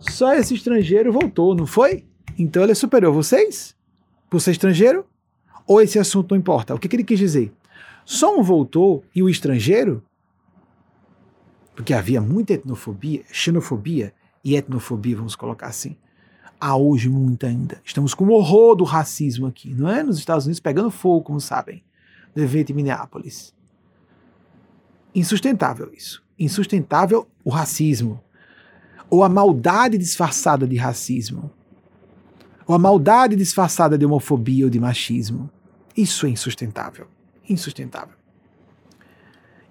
[0.00, 2.04] só esse estrangeiro voltou, não foi?
[2.38, 3.76] Então ele é superior a vocês?
[4.28, 5.04] Por ser estrangeiro?
[5.66, 6.74] Ou esse assunto não importa?
[6.74, 7.52] O que, que ele quis dizer?
[8.04, 10.02] Só um voltou e o estrangeiro?
[11.74, 14.12] Porque havia muita etnofobia, xenofobia
[14.44, 15.96] e etnofobia, vamos colocar assim.
[16.60, 17.80] Há hoje muita ainda.
[17.84, 20.02] Estamos com o horror do racismo aqui, não é?
[20.02, 21.82] Nos Estados Unidos pegando fogo, como sabem,
[22.34, 23.54] do evento em Minneapolis.
[25.14, 26.22] Insustentável isso.
[26.38, 28.22] Insustentável o racismo.
[29.10, 31.50] Ou a maldade disfarçada de racismo.
[32.66, 35.50] Ou a maldade disfarçada de homofobia ou de machismo.
[35.96, 37.06] Isso é insustentável.
[37.48, 38.14] Insustentável.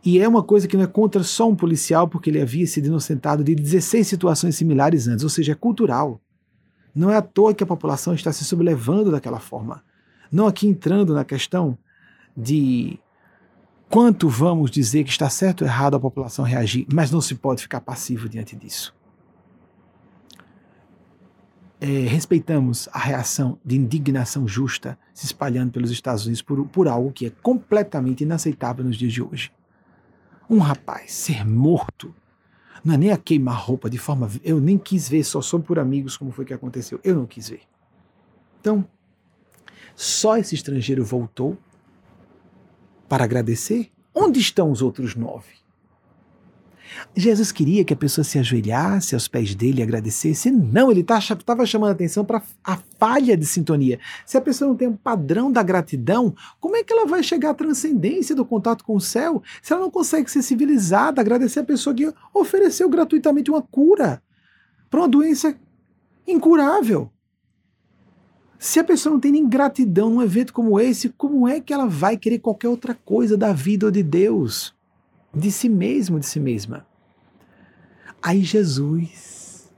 [0.03, 2.88] E é uma coisa que não é contra só um policial, porque ele havia sido
[2.88, 6.22] inocentado de 16 situações similares antes, ou seja, é cultural.
[6.95, 9.84] Não é à toa que a população está se sublevando daquela forma.
[10.32, 11.78] Não aqui entrando na questão
[12.36, 12.99] de
[13.90, 17.61] quanto vamos dizer que está certo ou errado a população reagir, mas não se pode
[17.61, 18.95] ficar passivo diante disso.
[21.81, 27.11] É, respeitamos a reação de indignação justa se espalhando pelos Estados Unidos por, por algo
[27.11, 29.51] que é completamente inaceitável nos dias de hoje.
[30.49, 32.14] Um rapaz ser morto
[32.84, 34.30] não é nem a queimar roupa de forma.
[34.43, 36.99] Eu nem quis ver, só sou por amigos como foi que aconteceu.
[37.03, 37.61] Eu não quis ver.
[38.60, 38.85] Então,
[39.95, 41.57] só esse estrangeiro voltou
[43.07, 43.91] para agradecer?
[44.14, 45.60] Onde estão os outros nove?
[47.16, 50.52] Jesus queria que a pessoa se ajoelhasse aos pés dele e agradecesse.
[50.52, 53.99] Não, ele estava tá, chamando a atenção para a falha de sintonia.
[54.26, 57.52] Se a pessoa não tem um padrão da gratidão, como é que ela vai chegar
[57.52, 61.64] à transcendência do contato com o céu se ela não consegue ser civilizada, agradecer a
[61.64, 64.22] pessoa que ofereceu gratuitamente uma cura
[64.90, 65.56] para uma doença
[66.28, 67.11] incurável?
[68.57, 71.86] Se a pessoa não tem nem gratidão num evento como esse, como é que ela
[71.86, 74.78] vai querer qualquer outra coisa da vida ou de Deus?
[75.34, 76.85] De si mesmo, de si mesma.
[78.22, 79.72] Aí Jesus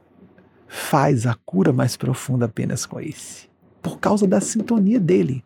[0.67, 3.49] faz a cura mais profunda apenas com esse,
[3.81, 5.43] por causa da sintonia dele.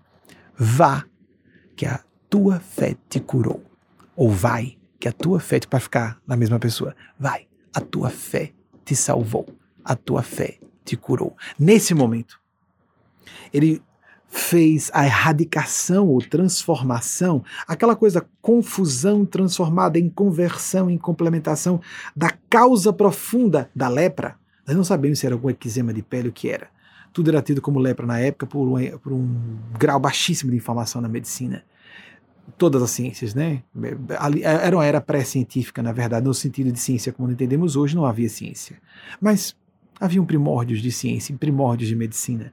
[0.57, 1.05] Vá,
[1.75, 3.63] que a tua fé te curou.
[4.15, 8.53] Ou vai, que a tua fé, para ficar na mesma pessoa, vai, a tua fé
[8.85, 9.45] te salvou,
[9.83, 11.35] a tua fé te curou.
[11.59, 12.39] Nesse momento,
[13.51, 13.81] ele
[14.35, 21.79] fez a erradicação ou transformação, aquela coisa confusão transformada em conversão, em complementação
[22.13, 24.35] da causa profunda da lepra.
[24.67, 26.67] Nós não sabemos se era algum eczema de pele o que era.
[27.13, 31.01] Tudo era tido como lepra na época por um, por um grau baixíssimo de informação
[31.01, 31.63] na medicina.
[32.57, 33.63] Todas as ciências, né?
[34.61, 38.27] Era uma era pré-científica, na verdade, no sentido de ciência como entendemos hoje, não havia
[38.27, 38.77] ciência.
[39.21, 39.55] Mas
[39.97, 42.51] haviam primórdios de ciência, primórdios de medicina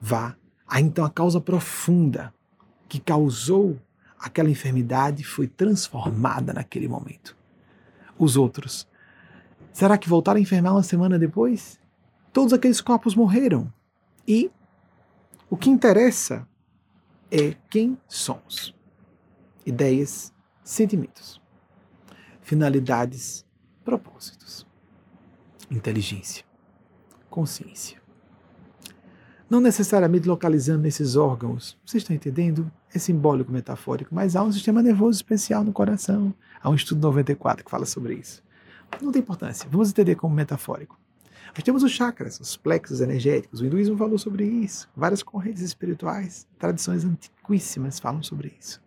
[0.00, 0.36] vá.
[0.68, 2.32] Aí então a causa profunda
[2.88, 3.80] que causou
[4.18, 7.34] aquela enfermidade foi transformada naquele momento.
[8.18, 8.86] Os outros,
[9.72, 11.80] será que voltaram a enfermar uma semana depois?
[12.32, 13.72] Todos aqueles corpos morreram.
[14.26, 14.50] E
[15.48, 16.46] o que interessa
[17.30, 18.74] é quem somos.
[19.64, 21.40] Ideias, sentimentos,
[22.42, 23.46] finalidades,
[23.84, 24.66] propósitos,
[25.70, 26.44] inteligência,
[27.30, 27.97] consciência
[29.48, 31.76] não necessariamente localizando nesses órgãos.
[31.84, 32.70] Vocês estão entendendo?
[32.92, 36.34] É simbólico, metafórico, mas há um sistema nervoso especial no coração.
[36.62, 38.42] Há um estudo 94 que fala sobre isso.
[39.00, 40.98] Não tem importância, vamos entender como metafórico.
[41.54, 43.60] Nós temos os chakras, os plexos energéticos.
[43.60, 44.88] O hinduísmo falou sobre isso.
[44.94, 48.82] Várias correntes espirituais, tradições antiquíssimas falam sobre isso.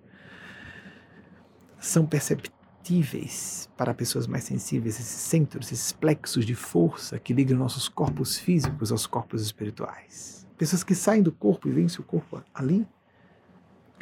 [1.80, 7.90] São perceptíveis para pessoas mais sensíveis esses centros, esses plexos de força que ligam nossos
[7.90, 12.88] corpos físicos aos corpos espirituais pessoas que saem do corpo e veem seu corpo ali,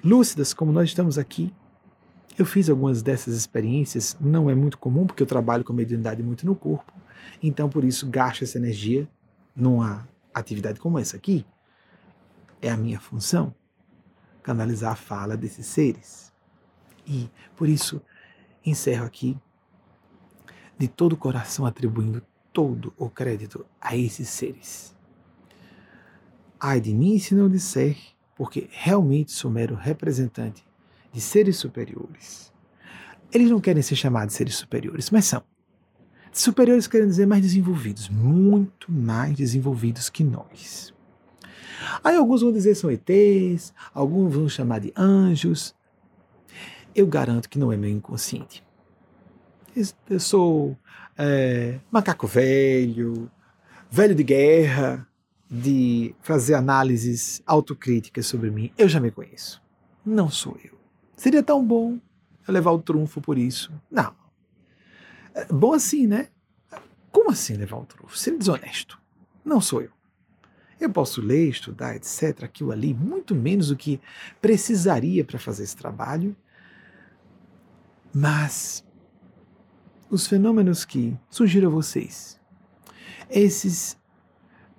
[0.04, 1.56] lúcidas como nós estamos aqui.
[2.38, 6.46] Eu fiz algumas dessas experiências, não é muito comum porque eu trabalho com mediunidade muito
[6.46, 6.92] no corpo,
[7.42, 9.08] então por isso gasto essa energia
[9.56, 11.46] numa atividade como essa aqui.
[12.62, 13.56] É a minha função
[14.44, 16.34] canalizar a fala desses seres.
[17.08, 18.02] E por isso
[18.66, 19.38] encerro aqui
[20.78, 22.22] de todo o coração atribuindo
[22.52, 24.99] todo o crédito a esses seres
[26.60, 27.96] Ai de mim se não disser,
[28.36, 30.64] porque realmente sou mero representante
[31.12, 32.52] de seres superiores.
[33.32, 35.44] Eles não querem ser chamados de seres superiores, mas são.
[36.32, 40.94] Superiores querem dizer mais desenvolvidos, muito mais desenvolvidos que nós.
[42.04, 45.76] Aí alguns vão dizer são ETs, alguns vão chamar de anjos.
[46.94, 48.64] Eu garanto que não é meu inconsciente.
[50.10, 50.78] Eu sou
[51.18, 53.32] é, macaco velho,
[53.90, 55.08] velho de guerra,
[55.50, 58.72] de fazer análises autocríticas sobre mim.
[58.78, 59.62] Eu já me conheço.
[60.06, 60.78] Não sou eu.
[61.16, 62.00] Seria tão bom
[62.48, 63.72] eu levar o trunfo por isso.
[63.90, 64.14] Não.
[65.34, 66.30] É bom assim, né?
[67.12, 68.18] Como assim levar o trunfo?
[68.18, 69.00] Ser desonesto.
[69.44, 69.92] Não sou eu.
[70.80, 74.00] Eu posso ler, estudar, etc., aquilo ali, muito menos do que
[74.40, 76.34] precisaria para fazer esse trabalho,
[78.14, 78.86] mas
[80.10, 82.40] os fenômenos que sugiro a vocês,
[83.30, 83.99] esses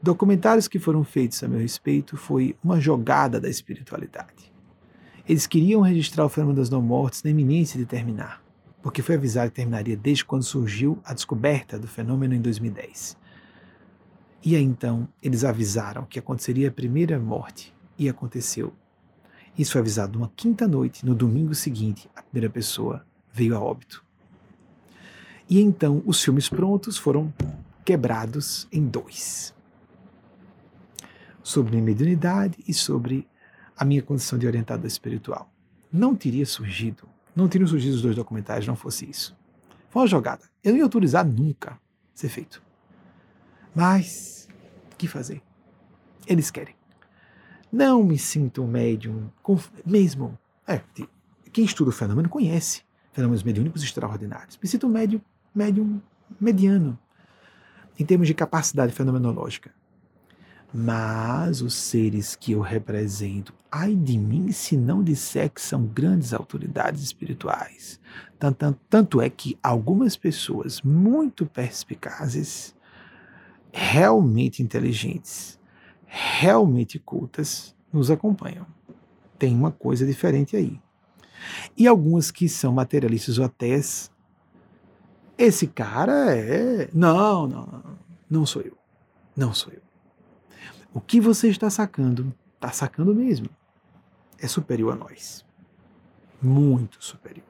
[0.02, 4.52] documentários que foram feitos a meu respeito, foi uma jogada da espiritualidade.
[5.28, 8.42] Eles queriam registrar o fenômeno das não-mortes na iminência de terminar,
[8.82, 13.16] porque foi avisado que terminaria desde quando surgiu a descoberta do fenômeno em 2010.
[14.42, 18.72] E aí então eles avisaram que aconteceria a primeira morte, e aconteceu.
[19.58, 24.02] Isso foi avisado uma quinta noite, no domingo seguinte, a primeira pessoa veio a óbito.
[25.46, 27.30] E então os filmes prontos foram
[27.84, 29.54] quebrados em dois.
[31.42, 33.26] Sobre minha mediunidade e sobre
[33.76, 35.50] a minha condição de orientador espiritual.
[35.92, 39.36] Não teria surgido, não teriam surgido os dois documentários não fosse isso.
[39.88, 40.44] Foi uma jogada.
[40.62, 41.78] Eu não ia autorizar nunca
[42.14, 42.62] ser feito.
[43.74, 44.48] Mas,
[44.92, 45.42] o que fazer?
[46.26, 46.74] Eles querem.
[47.72, 49.30] Não me sinto um médium,
[49.86, 50.38] mesmo.
[50.66, 50.80] É,
[51.52, 54.58] quem estuda o fenômeno conhece fenômenos mediúnicos extraordinários.
[54.62, 55.20] Me sinto um médium,
[55.54, 56.00] médium
[56.40, 56.98] mediano,
[57.98, 59.72] em termos de capacidade fenomenológica.
[60.72, 66.32] Mas os seres que eu represento, ai de mim se não disser que são grandes
[66.32, 68.00] autoridades espirituais.
[68.38, 72.74] Tanto, tanto é que algumas pessoas muito perspicazes
[73.72, 75.58] realmente inteligentes,
[76.06, 78.66] realmente cultas, nos acompanham.
[79.38, 80.80] Tem uma coisa diferente aí.
[81.76, 84.10] E algumas que são materialistas ou atés.
[85.36, 86.88] Esse cara é.
[86.92, 87.82] Não, não, não,
[88.28, 88.76] não sou eu.
[89.36, 89.89] Não sou eu.
[90.92, 93.48] O que você está sacando, está sacando mesmo.
[94.38, 95.44] É superior a nós.
[96.42, 97.46] Muito superior.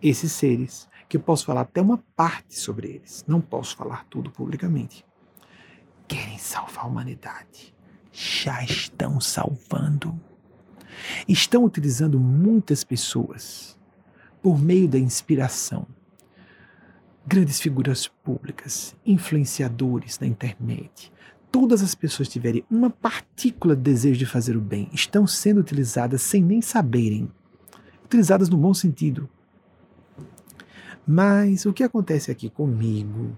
[0.00, 4.30] Esses seres que eu posso falar até uma parte sobre eles, não posso falar tudo
[4.30, 5.04] publicamente.
[6.08, 7.74] Querem salvar a humanidade.
[8.10, 10.18] Já estão salvando.
[11.28, 13.78] Estão utilizando muitas pessoas
[14.42, 15.86] por meio da inspiração.
[17.26, 21.12] Grandes figuras públicas, influenciadores na internet,
[21.52, 26.22] todas as pessoas tiverem uma partícula de desejo de fazer o bem, estão sendo utilizadas
[26.22, 27.30] sem nem saberem.
[28.04, 29.28] Utilizadas no bom sentido,
[31.06, 33.36] mas o que acontece aqui comigo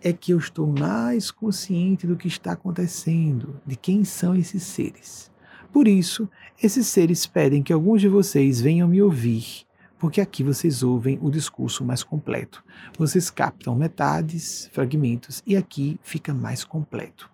[0.00, 5.30] é que eu estou mais consciente do que está acontecendo, de quem são esses seres.
[5.72, 6.28] Por isso,
[6.62, 9.64] esses seres pedem que alguns de vocês venham me ouvir,
[10.02, 12.64] porque aqui vocês ouvem o discurso mais completo.
[12.98, 17.30] Vocês captam metades, fragmentos, e aqui fica mais completo.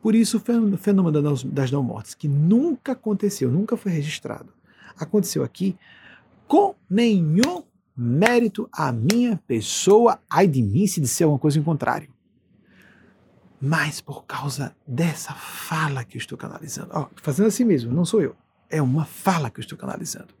[0.00, 4.54] Por isso, o fenômeno das não-mortes, que nunca aconteceu, nunca foi registrado,
[4.98, 5.76] aconteceu aqui
[6.48, 7.62] com nenhum
[7.94, 12.08] mérito à minha pessoa, ai de mim se disser alguma coisa em contrário.
[13.60, 18.34] Mas por causa dessa fala que eu estou canalizando, fazendo assim mesmo, não sou eu,
[18.70, 20.40] é uma fala que eu estou canalizando.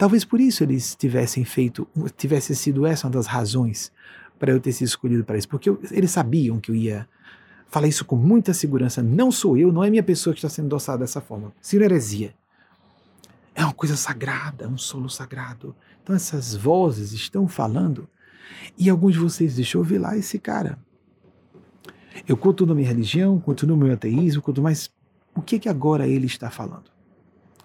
[0.00, 1.86] Talvez por isso eles tivessem feito,
[2.16, 3.92] tivesse sido essa uma das razões
[4.38, 7.06] para eu ter sido escolhido para isso, porque eu, eles sabiam que eu ia
[7.68, 9.02] falar isso com muita segurança.
[9.02, 11.52] Não sou eu, não é minha pessoa que está sendo endossada dessa forma.
[11.60, 12.34] Seria heresia.
[13.54, 15.76] É uma coisa sagrada, um solo sagrado.
[16.02, 18.08] Então essas vozes estão falando.
[18.78, 20.78] E alguns de vocês, deixa eu ver lá esse cara.
[22.26, 24.90] Eu continuo na minha religião, continuo no meu ateísmo, conto mais.
[25.34, 26.90] O que é que agora ele está falando?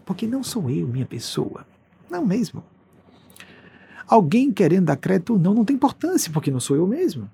[0.05, 1.65] Porque não sou eu, minha pessoa.
[2.09, 2.63] Não mesmo.
[4.07, 7.29] Alguém querendo dar crédito ou não, não tem importância, porque não sou eu mesmo.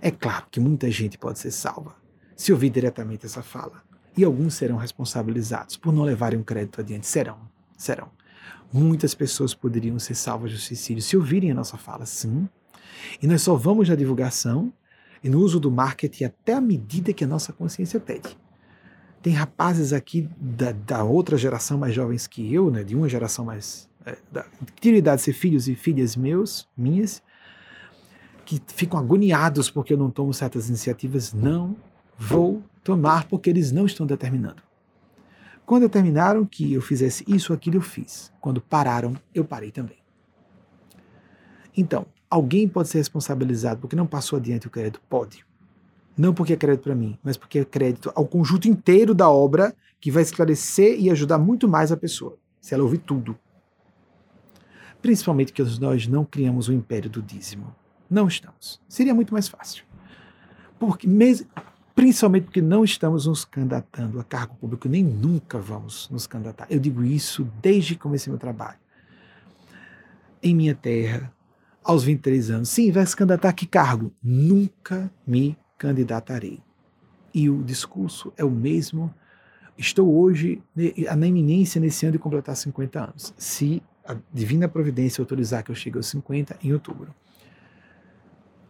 [0.00, 1.96] É claro que muita gente pode ser salva
[2.36, 3.82] se ouvir diretamente essa fala.
[4.16, 7.06] E alguns serão responsabilizados por não levarem um crédito adiante.
[7.06, 7.38] Serão,
[7.76, 8.08] serão.
[8.72, 12.48] Muitas pessoas poderiam ser salvas do suicídio se ouvirem a nossa fala, sim.
[13.20, 14.72] E nós só vamos na divulgação
[15.22, 18.36] e no uso do marketing até a medida que a nossa consciência pede.
[19.22, 23.44] Tem rapazes aqui da, da outra geração mais jovens que eu, né, de uma geração
[23.44, 23.88] mais.
[24.06, 24.16] É,
[24.74, 27.22] que tinham idade de ser filhos e filhas meus, minhas,
[28.44, 31.32] que ficam agoniados porque eu não tomo certas iniciativas.
[31.32, 31.76] Não
[32.16, 34.62] vou tomar porque eles não estão determinando.
[35.66, 38.32] Quando determinaram que eu fizesse isso, aquilo, eu fiz.
[38.40, 39.98] Quando pararam, eu parei também.
[41.76, 45.00] Então, alguém pode ser responsabilizado porque não passou adiante o crédito?
[45.08, 45.44] Pode.
[46.18, 49.72] Não porque é crédito para mim, mas porque é crédito ao conjunto inteiro da obra
[50.00, 53.38] que vai esclarecer e ajudar muito mais a pessoa, se ela ouvir tudo.
[55.00, 57.72] Principalmente que nós não criamos o império do dízimo.
[58.10, 58.80] Não estamos.
[58.88, 59.84] Seria muito mais fácil.
[60.76, 61.46] Porque mesmo,
[61.94, 66.66] principalmente porque não estamos nos candidatando a cargo público, nem nunca vamos nos candidatar.
[66.68, 68.78] Eu digo isso desde que comecei meu trabalho.
[70.42, 71.32] Em minha terra,
[71.84, 72.68] aos 23 anos.
[72.70, 74.12] Sim, vai se candidatar a que cargo?
[74.20, 76.60] Nunca me candidatarei.
[77.32, 79.14] e o discurso é o mesmo.
[79.76, 80.62] Estou hoje
[81.16, 85.74] na iminência nesse ano de completar 50 anos, se a divina providência autorizar que eu
[85.74, 87.14] chegue aos 50 em outubro.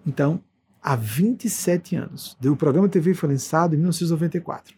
[0.07, 0.43] Então,
[0.83, 4.77] há 27 anos, o programa TV foi lançado em 1994.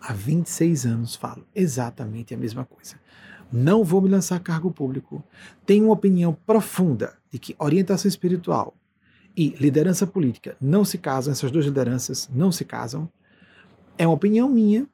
[0.00, 2.96] Há 26 anos falo exatamente a mesma coisa.
[3.52, 5.22] Não vou me lançar cargo público.
[5.64, 8.74] Tenho uma opinião profunda de que orientação espiritual
[9.36, 13.08] e liderança política não se casam, essas duas lideranças não se casam.
[13.96, 14.86] É uma opinião minha,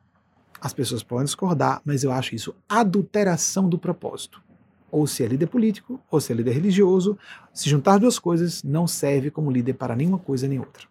[0.60, 4.43] as pessoas podem discordar, mas eu acho isso adulteração do propósito.
[4.90, 7.19] Ou se é líder político, ou se é líder religioso,
[7.52, 10.86] se juntar as duas coisas não serve como líder para nenhuma coisa nem outra.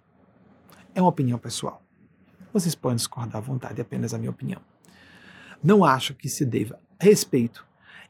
[0.93, 1.81] É uma opinião pessoal.
[2.53, 4.61] Vocês podem discordar à vontade, é apenas a minha opinião.
[5.63, 7.65] Não acho que se deva respeito,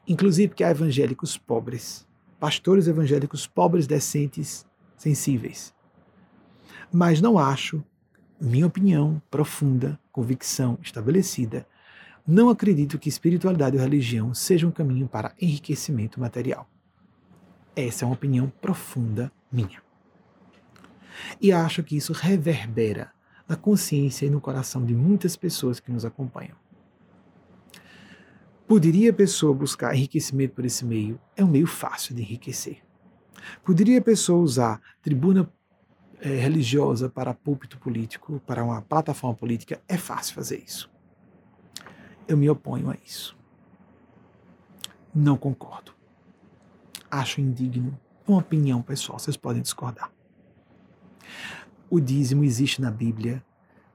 [0.06, 2.06] inclusive porque há evangélicos pobres,
[2.38, 4.66] pastores evangélicos pobres, decentes,
[4.98, 5.74] sensíveis.
[6.92, 7.82] Mas não acho,
[8.40, 11.66] minha opinião profunda, convicção estabelecida,
[12.26, 16.68] não acredito que espiritualidade ou religião seja um caminho para enriquecimento material.
[17.74, 19.80] Essa é uma opinião profunda minha.
[21.40, 23.12] E acho que isso reverbera
[23.48, 26.56] na consciência e no coração de muitas pessoas que nos acompanham.
[28.66, 31.18] Poderia a pessoa buscar enriquecimento por esse meio?
[31.34, 32.82] É um meio fácil de enriquecer.
[33.64, 35.50] Poderia a pessoa usar tribuna
[36.20, 39.80] é, religiosa para púlpito político, para uma plataforma política?
[39.88, 40.90] É fácil fazer isso.
[42.26, 43.36] Eu me oponho a isso.
[45.14, 45.92] Não concordo.
[47.10, 47.98] Acho indigno.
[48.26, 50.10] Uma opinião pessoal, vocês podem discordar.
[51.88, 53.42] O dízimo existe na Bíblia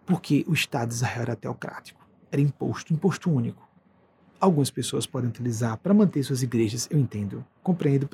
[0.06, 2.06] porque o Estado de Israel era teocrático.
[2.32, 3.73] Era imposto, imposto único
[4.44, 8.10] algumas pessoas podem utilizar para manter suas igrejas, eu entendo, compreendo.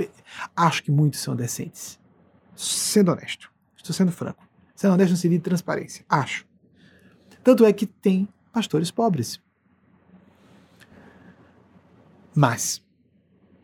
[0.56, 2.00] Acho que muitos são decentes.
[2.56, 4.48] Sendo honesto, estou sendo franco.
[4.76, 6.06] Sendo honesto no sentido de transparência.
[6.08, 6.46] Acho.
[7.44, 9.42] Tanto é que tem pastores pobres.
[12.36, 12.84] Mas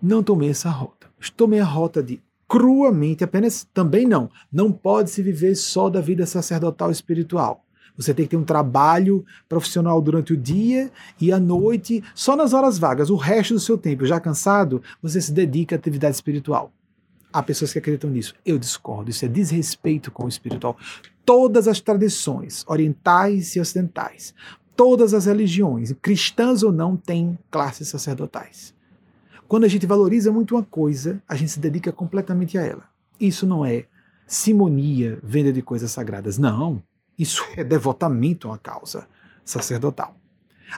[0.01, 1.09] não tomei essa rota.
[1.35, 4.29] Tomei a rota de cruamente, apenas também não.
[4.51, 7.64] Não pode se viver só da vida sacerdotal espiritual.
[7.97, 12.53] Você tem que ter um trabalho profissional durante o dia e à noite, só nas
[12.53, 13.09] horas vagas.
[13.09, 16.71] O resto do seu tempo, já cansado, você se dedica à atividade espiritual.
[17.31, 18.33] Há pessoas que acreditam nisso.
[18.45, 19.09] Eu discordo.
[19.09, 20.77] Isso é desrespeito com o espiritual.
[21.25, 24.33] Todas as tradições, orientais e ocidentais,
[24.75, 28.73] todas as religiões, cristãs ou não, têm classes sacerdotais.
[29.47, 32.83] Quando a gente valoriza muito uma coisa, a gente se dedica completamente a ela.
[33.19, 33.85] Isso não é
[34.27, 36.37] simonia, venda de coisas sagradas.
[36.37, 36.81] Não.
[37.17, 39.07] Isso é devotamento a uma causa
[39.43, 40.15] sacerdotal.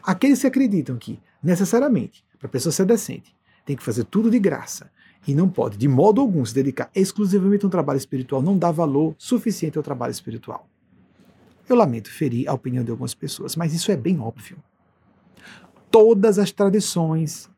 [0.03, 3.35] Aqueles que acreditam que, necessariamente, para a pessoa ser decente,
[3.65, 4.91] tem que fazer tudo de graça
[5.27, 8.71] e não pode, de modo algum, se dedicar exclusivamente a um trabalho espiritual, não dá
[8.71, 10.67] valor suficiente ao trabalho espiritual.
[11.67, 14.57] Eu lamento ferir a opinião de algumas pessoas, mas isso é bem óbvio.
[15.91, 17.49] Todas as tradições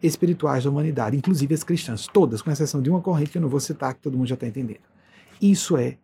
[0.00, 3.48] espirituais da humanidade, inclusive as cristãs, todas, com exceção de uma corrente que eu não
[3.48, 4.80] vou citar, que todo mundo já está entendendo.
[5.40, 5.98] Isso é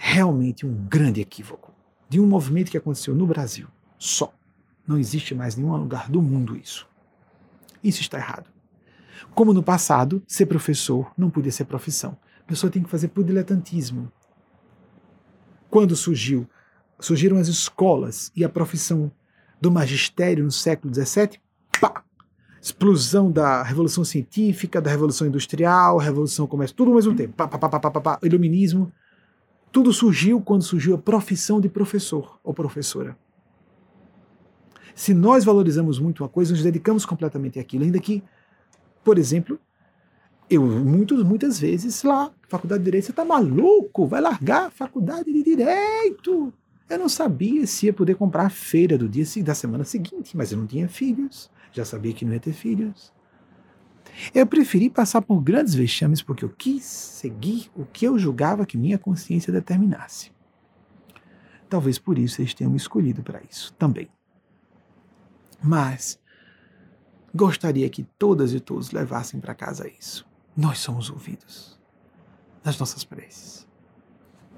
[0.00, 1.74] realmente um grande equívoco
[2.08, 3.66] de um movimento que aconteceu no Brasil
[3.98, 4.32] só.
[4.86, 6.88] Não existe mais nenhum lugar do mundo isso.
[7.82, 8.48] Isso está errado.
[9.34, 12.16] Como no passado, ser professor não podia ser profissão.
[12.40, 14.10] A pessoa tem que fazer por diletantismo.
[15.68, 16.48] Quando surgiu,
[17.00, 19.10] surgiram as escolas e a profissão
[19.60, 21.40] do magistério no século XVII,
[21.80, 22.04] pá!
[22.62, 27.34] Explosão da Revolução Científica, da Revolução Industrial, Revolução Comércio, tudo ao mesmo tempo.
[27.34, 28.92] Pá, pá, pá, pá, pá, pá, Iluminismo.
[29.70, 33.16] Tudo surgiu quando surgiu a profissão de professor ou professora.
[34.94, 38.22] Se nós valorizamos muito uma coisa, nos dedicamos completamente àquilo, ainda que,
[39.04, 39.60] por exemplo,
[40.50, 44.06] eu muitas, muitas vezes lá, faculdade de direito, você está maluco?
[44.06, 46.52] Vai largar a faculdade de direito?
[46.88, 50.50] Eu não sabia se ia poder comprar a feira do dia da semana seguinte, mas
[50.50, 53.12] eu não tinha filhos, já sabia que não ia ter filhos.
[54.34, 58.76] Eu preferi passar por grandes vexames porque eu quis seguir o que eu julgava que
[58.76, 60.32] minha consciência determinasse.
[61.68, 64.08] Talvez por isso eles tenham me escolhido para isso também.
[65.62, 66.18] Mas
[67.34, 70.26] gostaria que todas e todos levassem para casa isso.
[70.56, 71.78] Nós somos ouvidos
[72.64, 73.66] nas nossas preces,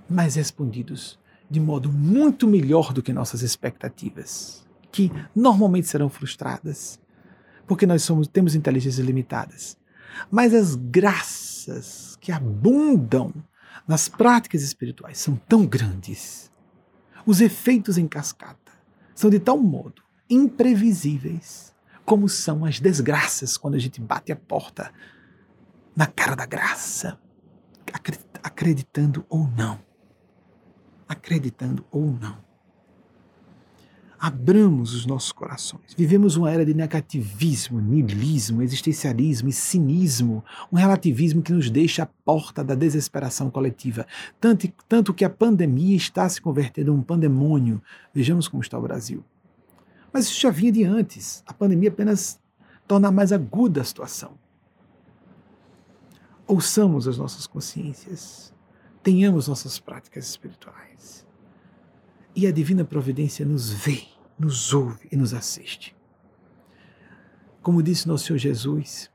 [0.09, 1.19] mas respondidos
[1.51, 7.01] de modo muito melhor do que nossas expectativas, que normalmente serão frustradas
[7.71, 9.79] porque nós somos, temos inteligências limitadas.
[10.29, 13.33] Mas as graças que abundam
[13.87, 16.51] nas práticas espirituais são tão grandes.
[17.25, 18.73] Os efeitos em cascata
[19.15, 21.73] são de tal modo imprevisíveis
[22.05, 24.93] como são as desgraças quando a gente bate a porta
[25.95, 27.21] na cara da graça,
[28.43, 29.79] acreditando ou não.
[31.09, 32.50] Acreditando ou não.
[34.21, 35.95] Abramos os nossos corações.
[35.97, 42.07] Vivemos uma era de negativismo, niilismo, existencialismo e cinismo, um relativismo que nos deixa à
[42.07, 44.07] porta da desesperação coletiva.
[44.39, 47.83] Tanto, tanto que a pandemia está se convertendo em um pandemônio.
[48.13, 49.25] Vejamos como está o Brasil.
[50.13, 51.43] Mas isso já vinha de antes.
[51.47, 52.39] A pandemia apenas
[52.87, 54.33] torna mais aguda a situação.
[56.47, 58.53] Ouçamos as nossas consciências,
[59.03, 61.25] tenhamos nossas práticas espirituais.
[62.35, 64.03] E a divina providência nos vê,
[64.41, 65.95] nos ouve e nos assiste.
[67.63, 69.11] Como disse nosso Senhor Jesus,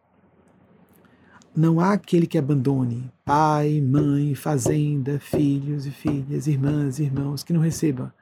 [1.55, 7.53] não há aquele que abandone pai, mãe, fazenda, filhos e filhas, irmãs e irmãos, que
[7.53, 8.13] não receba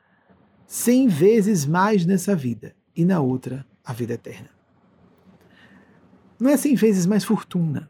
[0.66, 4.50] cem vezes mais nessa vida e na outra a vida eterna.
[6.40, 7.90] Não é cem vezes mais fortuna,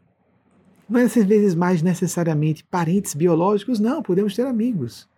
[0.88, 5.08] não é cem vezes mais necessariamente parentes biológicos, não, podemos ter amigos.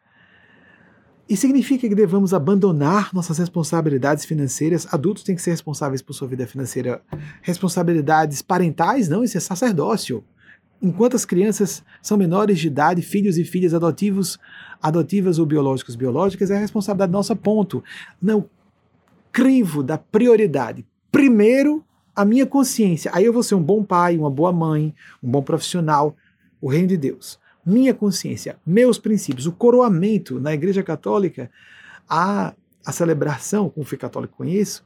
[1.29, 4.87] E significa que devemos abandonar nossas responsabilidades financeiras.
[4.93, 7.03] Adultos têm que ser responsáveis por sua vida financeira.
[7.43, 10.23] Responsabilidades parentais, não, isso é sacerdócio.
[10.81, 14.39] Enquanto as crianças são menores de idade, filhos e filhas adotivos,
[14.81, 17.83] adotivas ou biológicos, biológicas, é a responsabilidade nossa, ponto.
[18.23, 18.49] Não
[19.33, 20.87] crivo da prioridade.
[21.11, 21.85] Primeiro,
[22.15, 23.11] a minha consciência.
[23.13, 26.17] Aí eu vou ser um bom pai, uma boa mãe, um bom profissional,
[26.61, 27.39] o reino de Deus.
[27.67, 31.51] Minha consciência, meus princípios, o coroamento na Igreja Católica,
[32.09, 34.85] há a celebração, como fui católico conheço,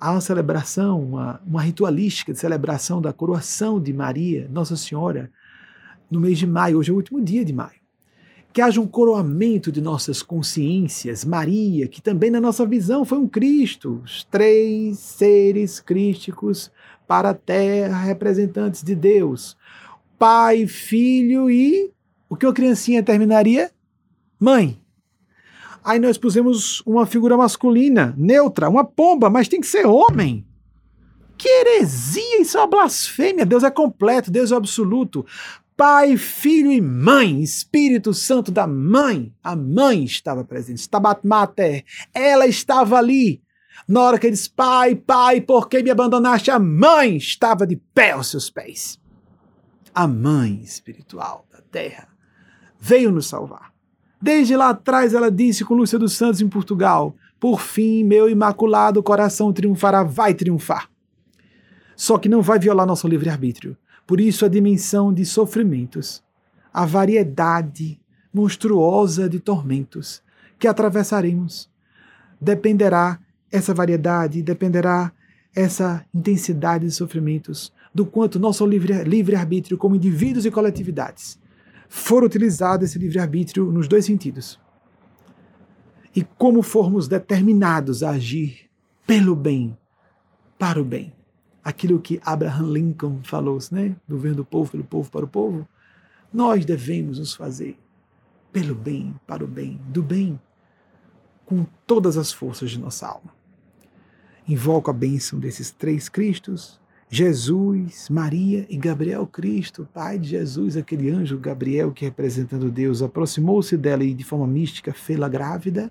[0.00, 5.30] há uma celebração, uma, uma ritualística de celebração da coroação de Maria, Nossa Senhora,
[6.10, 6.78] no mês de maio.
[6.78, 7.86] Hoje é o último dia de maio
[8.52, 13.28] que haja um coroamento de nossas consciências, Maria, que também na nossa visão foi um
[13.28, 16.72] Cristo, os três seres crísticos
[17.06, 19.58] para a terra, representantes de Deus,
[20.18, 21.92] Pai, Filho e
[22.28, 23.70] o que uma criancinha terminaria?
[24.38, 24.80] Mãe.
[25.84, 30.44] Aí nós pusemos uma figura masculina, neutra, uma pomba, mas tem que ser homem.
[31.38, 33.46] Que heresia, isso é uma blasfêmia.
[33.46, 35.24] Deus é completo, Deus é absoluto.
[35.76, 39.32] Pai, Filho e Mãe, Espírito Santo da Mãe.
[39.44, 43.42] A mãe estava presente, Stabat Mater, ela estava ali.
[43.86, 46.50] Na hora que ele disse, Pai, Pai, por que me abandonaste?
[46.50, 48.98] A mãe estava de pé aos seus pés.
[49.94, 52.15] A mãe espiritual da terra
[52.78, 53.72] veio nos salvar.
[54.20, 59.02] Desde lá atrás ela disse com Lúcia dos Santos em Portugal: Por fim, meu imaculado
[59.02, 60.88] coração triunfará, vai triunfar.
[61.94, 63.76] Só que não vai violar nosso livre-arbítrio
[64.06, 66.22] por isso, a dimensão de sofrimentos,
[66.72, 67.98] a variedade
[68.32, 70.22] monstruosa de tormentos
[70.58, 71.68] que atravessaremos,
[72.40, 73.18] dependerá
[73.50, 75.10] essa variedade, dependerá
[75.54, 81.38] essa intensidade de sofrimentos do quanto nosso livre-arbítrio, como indivíduos e coletividades,
[81.88, 84.58] for utilizado esse livre-arbítrio nos dois sentidos.
[86.14, 88.70] E como formos determinados a agir
[89.06, 89.76] pelo bem,
[90.58, 91.12] para o bem
[91.66, 93.96] aquilo que Abraham Lincoln falou, né?
[94.08, 95.68] Governo do povo, pelo povo, para o povo.
[96.32, 97.76] Nós devemos nos fazer
[98.52, 100.40] pelo bem, para o bem, do bem,
[101.44, 103.34] com todas as forças de nossa alma.
[104.46, 111.08] Invoco a bênção desses três Cristos, Jesus, Maria e Gabriel Cristo, pai de Jesus, aquele
[111.08, 115.90] anjo Gabriel que representando Deus aproximou-se dela e de forma mística fê-la grávida.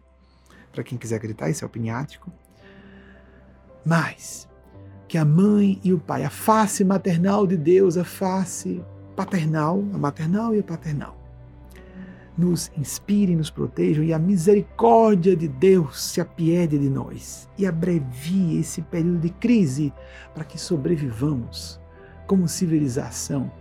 [0.74, 2.30] Para quem quiser acreditar, isso é opiniático.
[3.86, 4.48] Mas
[5.08, 8.84] que a mãe e o pai, a face maternal de Deus, a face
[9.16, 11.18] paternal, a maternal e a paternal,
[12.38, 18.60] nos inspirem, nos protejam e a misericórdia de Deus se apiede de nós e abrevie
[18.60, 19.94] esse período de crise
[20.34, 21.80] para que sobrevivamos
[22.28, 23.52] como civilização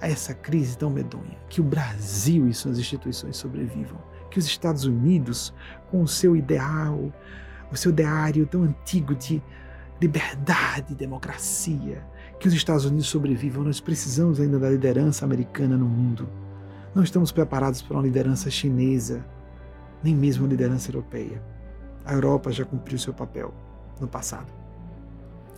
[0.00, 1.38] a essa crise tão medonha.
[1.48, 3.98] Que o Brasil e suas instituições sobrevivam.
[4.30, 5.54] Que os Estados Unidos,
[5.90, 7.12] com o seu ideal,
[7.70, 9.42] o seu ideário tão antigo de
[10.00, 12.04] liberdade, democracia,
[12.40, 13.62] que os Estados Unidos sobrevivam.
[13.62, 16.28] Nós precisamos ainda da liderança americana no mundo.
[16.94, 19.26] Não estamos preparados para uma liderança chinesa,
[20.02, 21.42] nem mesmo uma liderança europeia.
[22.04, 23.52] A Europa já cumpriu seu papel
[24.00, 24.52] no passado.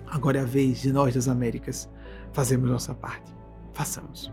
[0.07, 1.91] Agora é a vez de nós das Américas
[2.33, 3.35] fazermos nossa parte.
[3.75, 4.33] Façamos.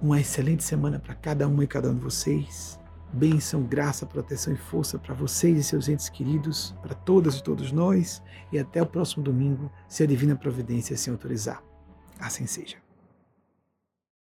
[0.00, 2.78] Uma excelente semana para cada um e cada um de vocês.
[3.14, 7.70] Bênção, graça, proteção e força para vocês e seus entes queridos, para todas e todos
[7.70, 11.62] nós, e até o próximo domingo, se a Divina Providência assim autorizar.
[12.18, 12.81] Assim seja.